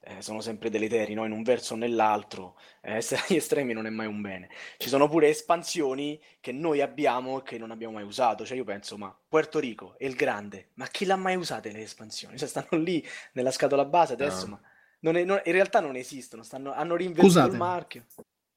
eh, 0.01 0.21
sono 0.21 0.41
sempre 0.41 0.69
deleteri, 0.71 1.13
no? 1.13 1.25
In 1.25 1.31
un 1.31 1.43
verso 1.43 1.73
o 1.75 1.77
nell'altro, 1.77 2.57
eh, 2.81 2.95
essere 2.97 3.21
agli 3.27 3.35
estremi 3.35 3.73
non 3.73 3.85
è 3.85 3.89
mai 3.91 4.07
un 4.07 4.21
bene. 4.21 4.49
Ci 4.77 4.89
sono 4.89 5.07
pure 5.07 5.27
espansioni 5.29 6.19
che 6.39 6.51
noi 6.51 6.81
abbiamo 6.81 7.39
e 7.39 7.43
che 7.43 7.57
non 7.59 7.69
abbiamo 7.71 7.93
mai 7.93 8.03
usato, 8.03 8.45
cioè 8.45 8.57
io 8.57 8.63
penso, 8.63 8.97
ma 8.97 9.15
Puerto 9.27 9.59
Rico 9.59 9.95
è 9.97 10.05
il 10.05 10.15
grande, 10.15 10.71
ma 10.75 10.87
chi 10.87 11.05
l'ha 11.05 11.15
mai 11.15 11.35
usate 11.35 11.71
le 11.71 11.81
espansioni? 11.81 12.35
Cioè 12.37 12.47
stanno 12.47 12.81
lì 12.81 13.05
nella 13.33 13.51
scatola 13.51 13.85
base 13.85 14.13
adesso, 14.13 14.45
Ah. 14.45 14.49
ma 14.49 14.61
non 14.99 15.15
è- 15.15 15.23
non- 15.23 15.41
in 15.43 15.51
realtà 15.51 15.79
non 15.79 15.95
esistono, 15.95 16.43
stanno- 16.43 16.73
hanno 16.73 16.95
rinvenduto 16.95 17.27
Scusate. 17.27 17.51
il 17.51 17.57
marchio. 17.57 18.05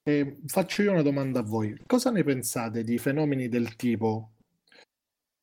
Eh, 0.03 0.39
faccio 0.47 0.83
io 0.83 0.93
una 0.93 1.03
domanda 1.03 1.41
a 1.41 1.43
voi. 1.43 1.79
Cosa 1.87 2.11
ne 2.11 2.25
pensate 2.25 2.83
di 2.85 2.97
fenomeni 2.99 3.49
del 3.49 3.77
tipo 3.77 4.33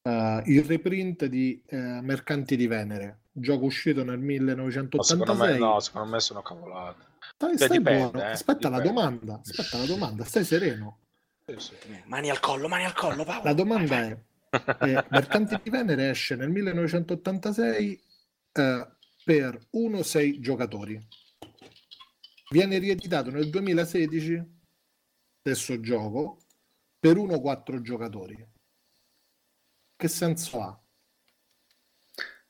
eh, 0.03 0.41
il 0.45 0.63
reprint 0.63 1.25
di 1.25 1.61
eh, 1.67 1.75
Mercanti 2.01 2.55
di 2.55 2.65
Venere, 2.67 3.19
gioco 3.31 3.65
uscito 3.65 4.03
nel 4.03 4.17
No, 4.19 4.25
1986? 4.25 5.17
secondo 5.19 5.43
me, 5.43 5.57
no, 5.57 5.79
secondo 5.79 6.09
me 6.09 6.19
sono 6.19 6.41
cavolate. 6.41 7.05
Stai, 7.35 7.49
Cioè, 7.57 7.65
stai 7.67 7.77
dipende, 7.77 8.09
buono. 8.09 8.19
eh, 8.27 8.31
Aspetta 8.31 8.69
la 8.69 8.79
dipende. 8.79 8.99
domanda, 9.01 9.41
aspetta 9.45 9.77
la 9.77 9.85
domanda, 9.85 10.23
stai 10.23 10.43
sereno. 10.45 10.99
Sì. 11.57 11.73
Mani 12.05 12.29
al 12.29 12.39
collo, 12.39 12.67
mani 12.67 12.85
al 12.85 12.93
collo, 12.93 13.23
Paolo. 13.23 13.43
La 13.43 13.53
domanda 13.53 13.95
Vai, 13.95 14.17
vai. 14.49 14.91
è, 14.91 14.97
eh, 14.97 15.05
Mercanti 15.09 15.59
di 15.63 15.69
Venere 15.69 16.09
esce 16.09 16.35
nel 16.35 16.49
1986 16.49 18.01
eh, 18.53 18.87
per 19.27 19.59
1-6 19.75 20.39
giocatori. 20.39 20.97
Viene 22.49 22.77
rieditato 22.77 23.29
nel 23.29 23.49
2016, 23.49 24.41
stesso 25.41 25.81
gioco, 25.81 26.37
per 26.97 27.17
1-4 27.17 27.81
giocatori. 27.81 28.47
Che 29.97 30.07
senso 30.07 30.61
ha? 30.61 30.79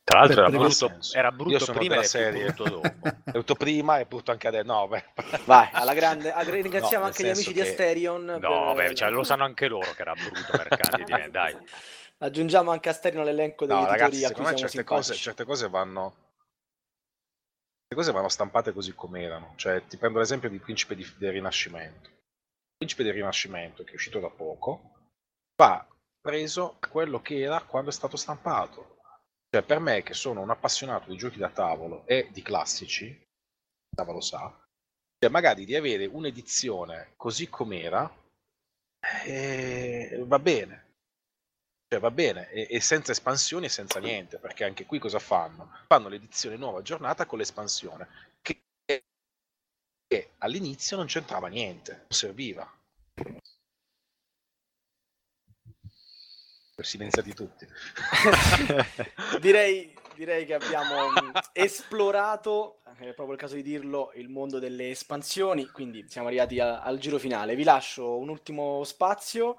Tra 0.04 0.20
l'altro 0.20 0.42
era 0.46 0.50
brutto, 0.52 1.00
era 1.14 1.32
brutto 1.32 1.74
prima 1.74 1.96
e 2.00 2.04
serie. 2.04 2.54
brutto 2.54 2.70
dopo. 2.70 2.88
È 3.26 3.32
brutto 3.32 3.56
prima 3.56 3.98
e 3.98 4.06
brutto 4.06 4.30
anche 4.30 4.48
adesso. 4.48 4.66
No, 4.72 4.88
beh. 4.88 5.04
Vai, 5.46 5.70
alla 5.72 5.96
grande. 5.96 6.32
Ringraziamo 6.44 7.06
No, 7.06 7.10
anche 7.10 7.24
gli 7.24 7.30
amici 7.30 7.44
senso 7.46 7.60
di 7.60 7.66
che- 7.66 7.70
Asterion. 7.72 8.24
No, 8.24 8.74
per- 8.76 8.90
beh, 8.90 8.96
cioè, 8.96 9.10
lo 9.10 9.24
sanno 9.24 9.46
anche 9.46 9.68
loro 9.68 9.92
che 9.94 10.02
era 10.02 10.14
brutto 10.14 10.96
Venere, 10.96 11.32
dai. 11.32 11.58
Aggiungiamo 12.20 12.70
anche 12.70 12.90
Asterion 12.90 13.24
all'elenco 13.24 13.66
degli 13.66 13.76
No, 13.76 13.86
ragazzi, 13.86 14.24
a 14.26 14.28
cui 14.32 14.46
secondo 14.46 14.50
me 14.52 14.56
siamo 14.58 14.70
certe 14.72 14.84
cose, 14.86 15.14
certe 15.16 15.44
cose 15.44 15.68
vanno. 15.70 16.16
Certe 17.88 17.96
cose 17.96 18.12
vanno 18.12 18.28
stampate 18.28 18.74
così 18.74 18.94
com'erano. 18.94 19.54
Cioè, 19.56 19.86
ti 19.86 19.96
prendo 19.96 20.20
l'esempio 20.20 20.50
di 20.50 20.60
Principe 20.60 20.94
di- 20.94 21.10
del 21.18 21.32
Rinascimento. 21.32 22.10
Il 22.10 22.76
Principe 22.76 23.04
del 23.04 23.14
Rinascimento, 23.14 23.86
che 23.86 23.92
è 23.92 23.96
uscito 23.96 24.20
da 24.20 24.30
poco, 24.30 24.92
va 25.56 25.88
preso 26.20 26.78
quello 26.92 27.22
che 27.22 27.40
era 27.40 27.62
quando 27.62 27.90
è 27.90 27.94
stato 27.94 28.18
stampato. 28.18 28.98
Cioè, 29.50 29.64
per 29.64 29.80
me, 29.80 30.04
che 30.04 30.14
sono 30.14 30.42
un 30.42 30.50
appassionato 30.50 31.10
di 31.10 31.16
giochi 31.16 31.38
da 31.38 31.50
tavolo 31.50 32.06
e 32.06 32.28
di 32.34 32.42
classici, 32.42 33.26
Sava 33.96 34.12
lo 34.12 34.20
sa, 34.20 34.54
cioè 35.18 35.32
magari 35.32 35.64
di 35.64 35.74
avere 35.74 36.06
un'edizione 36.06 37.14
così 37.16 37.48
com'era, 37.48 38.14
eh, 39.26 40.24
va 40.26 40.40
bene. 40.40 40.87
Cioè, 41.90 42.00
va 42.00 42.12
bene, 42.12 42.50
e, 42.52 42.68
e 42.70 42.80
senza 42.82 43.12
espansioni 43.12 43.66
e 43.66 43.70
senza 43.70 44.00
niente, 44.00 44.38
perché 44.40 44.64
anche 44.66 44.86
qui 44.86 45.00
cosa 45.00 45.20
fanno? 45.20 45.72
Fanno 45.88 46.08
l'edizione 46.10 46.56
nuova 46.58 46.80
aggiornata 46.80 47.26
con 47.26 47.38
l'espansione, 47.40 48.08
che, 48.42 48.62
che 50.06 50.32
all'inizio 50.40 50.98
non 50.98 51.06
c'entrava 51.06 51.48
niente, 51.48 51.94
non 51.94 52.08
serviva. 52.10 52.70
Per 56.76 56.86
silenziati 56.86 57.34
tutti. 57.34 57.66
direi, 59.42 59.92
direi 60.16 60.46
che 60.46 60.54
abbiamo 60.54 61.10
mh, 61.10 61.32
esplorato, 61.54 62.82
è 62.84 63.14
proprio 63.14 63.32
il 63.34 63.38
caso 63.40 63.56
di 63.56 63.64
dirlo, 63.64 64.12
il 64.14 64.30
mondo 64.30 64.60
delle 64.60 64.92
espansioni, 64.92 65.66
quindi 65.72 66.06
siamo 66.08 66.28
arrivati 66.28 66.60
a- 66.60 66.82
al 66.82 67.00
giro 67.00 67.18
finale. 67.18 67.56
Vi 67.56 67.64
lascio 67.64 68.18
un 68.18 68.30
ultimo 68.30 68.84
spazio 68.84 69.58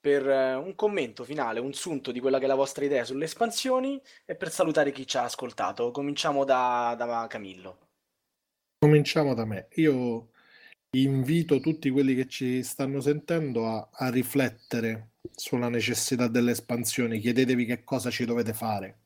per 0.00 0.26
eh, 0.26 0.54
un 0.54 0.74
commento 0.74 1.24
finale, 1.24 1.60
un 1.60 1.74
sunto 1.74 2.10
di 2.10 2.20
quella 2.20 2.38
che 2.38 2.44
è 2.44 2.48
la 2.48 2.54
vostra 2.54 2.84
idea 2.84 3.04
sulle 3.04 3.26
espansioni 3.26 4.00
e 4.24 4.34
per 4.34 4.50
salutare 4.50 4.92
chi 4.92 5.06
ci 5.06 5.18
ha 5.18 5.24
ascoltato. 5.24 5.90
Cominciamo 5.90 6.44
da, 6.44 6.94
da 6.96 7.26
Camillo. 7.28 7.88
Cominciamo 8.78 9.34
da 9.34 9.44
me. 9.44 9.68
Io 9.74 10.30
invito 10.96 11.60
tutti 11.60 11.90
quelli 11.90 12.14
che 12.14 12.26
ci 12.26 12.62
stanno 12.62 13.00
sentendo 13.00 13.66
a, 13.66 13.88
a 13.92 14.10
riflettere 14.10 15.10
sulla 15.30 15.68
necessità 15.68 16.28
delle 16.28 16.52
espansioni. 16.52 17.20
Chiedetevi 17.20 17.66
che 17.66 17.84
cosa 17.84 18.10
ci 18.10 18.24
dovete 18.24 18.54
fare. 18.54 18.98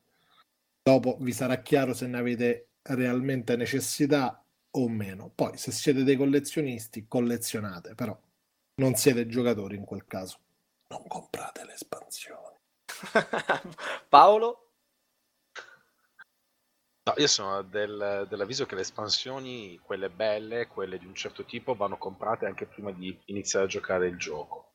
Dopo 0.81 1.17
vi 1.21 1.33
sarà 1.33 1.61
chiaro 1.61 1.93
se 1.93 2.07
ne 2.07 2.19
avete 2.19 2.69
realmente 2.83 3.57
necessità 3.57 4.45
o 4.77 4.89
meno. 4.89 5.31
Poi, 5.35 5.57
se 5.57 5.73
siete 5.73 6.05
dei 6.05 6.17
collezionisti, 6.17 7.07
collezionate, 7.09 7.95
però 7.95 8.19
non 8.77 8.95
siete 8.95 9.27
giocatori 9.27 9.77
in 9.77 9.85
quel 9.85 10.07
caso. 10.07 10.39
Non 10.89 11.07
comprate 11.09 11.63
le 11.67 11.75
espansioni. 11.75 12.57
Paolo? 14.09 14.71
No, 17.07 17.13
io 17.19 17.27
sono 17.27 17.63
del- 17.63 18.27
dell'avviso 18.31 18.65
che 18.65 18.75
le 18.75 18.81
espansioni, 18.81 19.79
quelle 19.83 20.09
belle, 20.09 20.67
quelle 20.69 20.99
di 20.99 21.05
un 21.07 21.15
certo 21.15 21.45
tipo, 21.45 21.75
vanno 21.75 21.99
comprate 21.99 22.47
anche 22.47 22.65
prima 22.67 22.93
di 22.93 23.17
iniziare 23.27 23.67
a 23.67 23.69
giocare 23.69 24.07
il 24.09 24.17
gioco. 24.17 24.73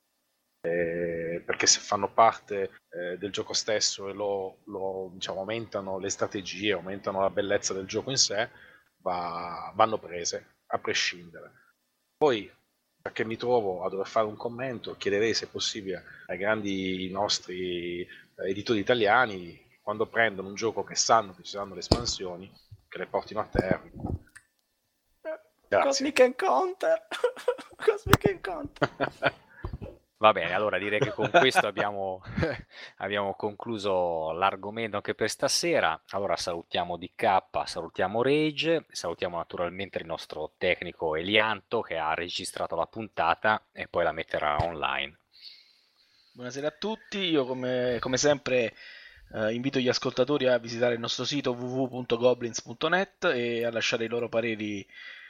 Eh, 0.61 1.41
perché 1.45 1.65
se 1.67 1.79
fanno 1.79 2.11
parte 2.13 2.81
eh, 2.89 3.17
del 3.17 3.31
gioco 3.31 3.53
stesso 3.53 4.09
e 4.09 4.13
lo, 4.13 4.59
lo, 4.65 5.09
diciamo, 5.13 5.39
aumentano 5.39 5.97
le 5.99 6.09
strategie, 6.09 6.73
aumentano 6.73 7.21
la 7.21 7.29
bellezza 7.31 7.73
del 7.73 7.87
gioco 7.87 8.11
in 8.11 8.17
sé, 8.17 8.49
va- 8.97 9.71
vanno 9.75 9.97
prese, 9.97 10.57
a 10.67 10.77
prescindere. 10.79 11.51
Poi, 12.17 12.51
perché 13.09 13.25
mi 13.25 13.37
trovo 13.37 13.83
a 13.83 13.89
dover 13.89 14.07
fare 14.07 14.27
un 14.27 14.35
commento, 14.35 14.95
chiederei 14.95 15.33
se 15.33 15.45
è 15.45 15.49
possibile 15.49 16.03
ai 16.27 16.37
grandi 16.37 17.09
nostri 17.09 18.01
eh, 18.01 18.07
editori 18.35 18.79
italiani 18.79 19.59
quando 19.81 20.05
prendono 20.05 20.47
un 20.47 20.53
gioco 20.53 20.83
che 20.83 20.93
sanno 20.93 21.33
che 21.33 21.41
ci 21.41 21.51
saranno 21.51 21.73
le 21.73 21.79
espansioni, 21.79 22.51
che 22.87 22.97
le 22.99 23.07
portino 23.07 23.39
a 23.39 23.47
terra. 23.49 23.89
Grazie. 25.21 25.39
Cosmic 25.81 26.19
Encounter. 26.19 27.07
Cosmic 27.83 28.25
Encounter. 28.29 28.89
Va 30.21 30.33
bene, 30.33 30.53
allora 30.53 30.77
direi 30.77 30.99
che 30.99 31.11
con 31.11 31.29
questo 31.29 31.65
abbiamo, 31.67 32.21
abbiamo 32.97 33.35
concluso 33.35 34.31
l'argomento 34.33 34.97
anche 34.97 35.15
per 35.15 35.29
stasera. 35.29 35.97
Allora 36.09 36.35
salutiamo 36.35 36.97
DK, 36.97 37.61
salutiamo 37.63 38.21
Rage, 38.21 38.85
salutiamo 38.89 39.37
naturalmente 39.37 39.97
il 39.97 40.05
nostro 40.05 40.51
tecnico 40.57 41.15
Elianto 41.15 41.79
che 41.79 41.95
ha 41.95 42.13
registrato 42.15 42.75
la 42.75 42.85
puntata 42.85 43.63
e 43.71 43.87
poi 43.87 44.03
la 44.03 44.11
metterà 44.11 44.57
online. 44.59 45.19
Buonasera 46.33 46.67
a 46.67 46.75
tutti, 46.77 47.19
io 47.19 47.45
come, 47.45 47.95
come 48.01 48.17
sempre 48.17 48.73
eh, 49.33 49.53
invito 49.53 49.79
gli 49.79 49.87
ascoltatori 49.87 50.47
a 50.47 50.57
visitare 50.57 50.95
il 50.95 50.99
nostro 50.99 51.23
sito 51.23 51.51
www.goblins.net 51.53 53.23
e 53.23 53.63
a 53.63 53.71
lasciare 53.71 54.03
i 54.03 54.09
loro 54.09 54.27
pareri 54.27 54.85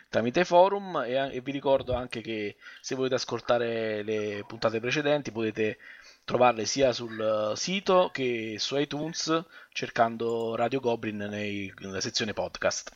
tramite 0.10 0.44
forum 0.44 1.04
e, 1.06 1.36
e 1.36 1.42
vi 1.42 1.52
ricordo 1.52 1.94
anche 1.94 2.22
che 2.22 2.58
se 2.82 2.96
volete 2.96 3.16
ascoltare 3.16 4.04
le 4.04 4.44
puntate 4.48 4.80
precedenti 4.80 5.32
potete 5.32 5.78
trovarle 6.26 6.66
sia 6.66 6.92
sul 6.92 7.52
eh, 7.54 7.56
sito 7.56 8.10
che 8.12 8.56
su 8.58 8.78
iTunes 8.78 9.44
cercando 9.72 10.56
Radio 10.56 10.80
Goblin 10.80 11.18
nei- 11.18 11.74
nella 11.80 12.02
sezione 12.02 12.34
podcast. 12.34 12.92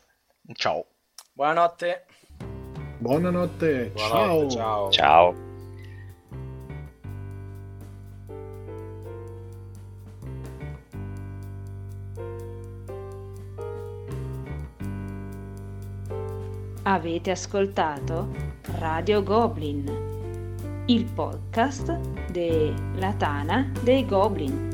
Ciao. 0.54 0.86
Buonanotte. 1.32 2.06
Buonanotte, 2.98 3.90
Buonanotte, 3.92 3.96
ciao. 3.96 4.50
ciao. 4.50 4.90
Ciao! 4.90 5.53
Avete 16.86 17.30
ascoltato 17.30 18.28
Radio 18.78 19.22
Goblin, 19.22 20.84
il 20.84 21.06
podcast 21.06 21.98
della 22.30 23.14
Tana 23.14 23.72
dei 23.82 24.04
Goblin. 24.04 24.72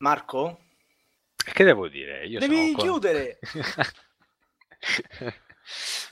Marco? 0.00 0.61
Che 1.62 1.68
devo 1.68 1.86
dire? 1.86 2.26
Io 2.26 2.40
Devi 2.40 2.72
sono 2.72 2.82
chiudere. 2.82 3.38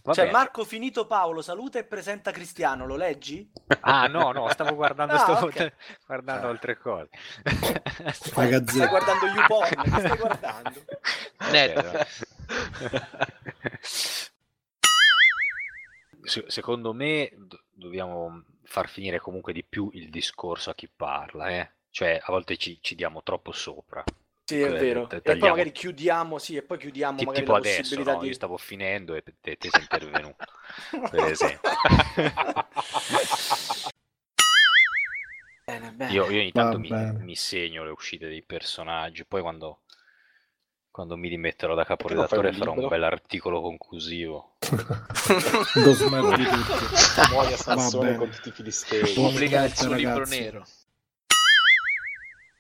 Va 0.05 0.13
Cioè. 0.15 0.31
Marco 0.31 0.65
finito 0.65 1.09
Paolo, 1.09 1.43
saluta 1.43 1.81
e 1.81 1.85
presenta 1.85 2.31
Cristiano, 2.31 2.87
lo 2.87 2.95
leggi? 2.95 3.51
Ah 3.81 4.07
no, 4.07 4.31
no, 4.31 4.49
stavo 4.51 4.77
guardando, 4.77 5.15
Ah, 5.19 5.19
stavo 5.19 5.47
ok. 5.47 5.73
guardando 6.07 6.47
Ah. 6.47 6.51
altre 6.51 6.79
cose. 6.79 7.09
Stai 8.13 8.49
gazzetta. 8.49 8.87
guardando 8.87 9.27
YouPorn, 9.27 9.83
che 9.83 9.91
stai 9.91 10.17
guardando? 10.17 10.85
Net. 11.51 12.07
Secondo 16.47 16.93
me 16.93 17.33
do- 17.37 17.65
dobbiamo 17.73 18.45
far 18.63 18.89
finire 18.89 19.19
comunque 19.19 19.53
di 19.53 19.65
più 19.65 19.91
il 19.95 20.11
discorso 20.11 20.71
a 20.71 20.75
chi 20.77 20.89
parla, 20.89 21.49
eh? 21.49 21.71
Cioè, 21.91 22.21
a 22.23 22.31
volte 22.31 22.57
ci, 22.57 22.79
ci 22.81 22.95
diamo 22.95 23.25
troppo 23.25 23.51
sopra. 23.51 24.05
Sì, 24.51 24.61
è 24.61 24.67
Eh, 24.67 24.79
vero. 24.79 25.07
t- 25.07 25.21
E 25.23 25.37
poi 25.37 25.49
magari 25.51 25.71
chiudiamo, 25.71 26.39
sì, 26.39 26.57
e 26.57 26.63
poi 26.63 26.77
chiudiamo 26.77 27.19
Ti- 27.19 27.25
magari 27.25 27.41
tipo 27.43 27.53
la 27.53 27.59
adesso, 27.59 27.81
possibilità 27.83 28.15
no? 28.15 28.19
di... 28.21 28.27
Io 28.27 28.35
stavo 28.35 28.57
finendo 28.57 29.15
e 29.15 29.23
te, 29.23 29.57
te 29.57 29.71
sei 29.71 29.83
intervenuto, 29.83 30.43
per 31.09 31.31
esempio. 31.31 31.71
Bene, 35.67 35.93
bene. 35.93 36.13
Io, 36.13 36.29
io 36.29 36.41
ogni 36.41 36.51
tanto 36.51 36.81
mi, 36.81 36.91
mi 36.91 37.37
segno 37.37 37.85
le 37.85 37.91
uscite 37.91 38.27
dei 38.27 38.43
personaggi, 38.43 39.25
poi 39.25 39.41
quando, 39.41 39.83
quando 40.91 41.17
mi 41.17 41.29
rimetterò 41.29 41.77
da 41.77 41.85
caporedattore 41.85 42.53
farò 42.53 42.71
un 42.73 42.75
libro? 42.75 42.89
bell'articolo 42.89 43.61
conclusivo. 43.61 44.57
Lo 45.77 45.93
smerdi 45.93 46.45
tutti. 46.45 46.85
Muoia 47.31 47.57
Sansone 47.57 48.05
bene. 48.07 48.19
con 48.19 48.31
tutti 48.31 48.49
i 48.49 48.53
filistei. 48.53 49.15
Buon- 49.15 49.31
Pubblica 49.31 49.65
il 49.65 49.77
suo 49.77 49.95
libro 49.95 50.25
nero. 50.27 50.67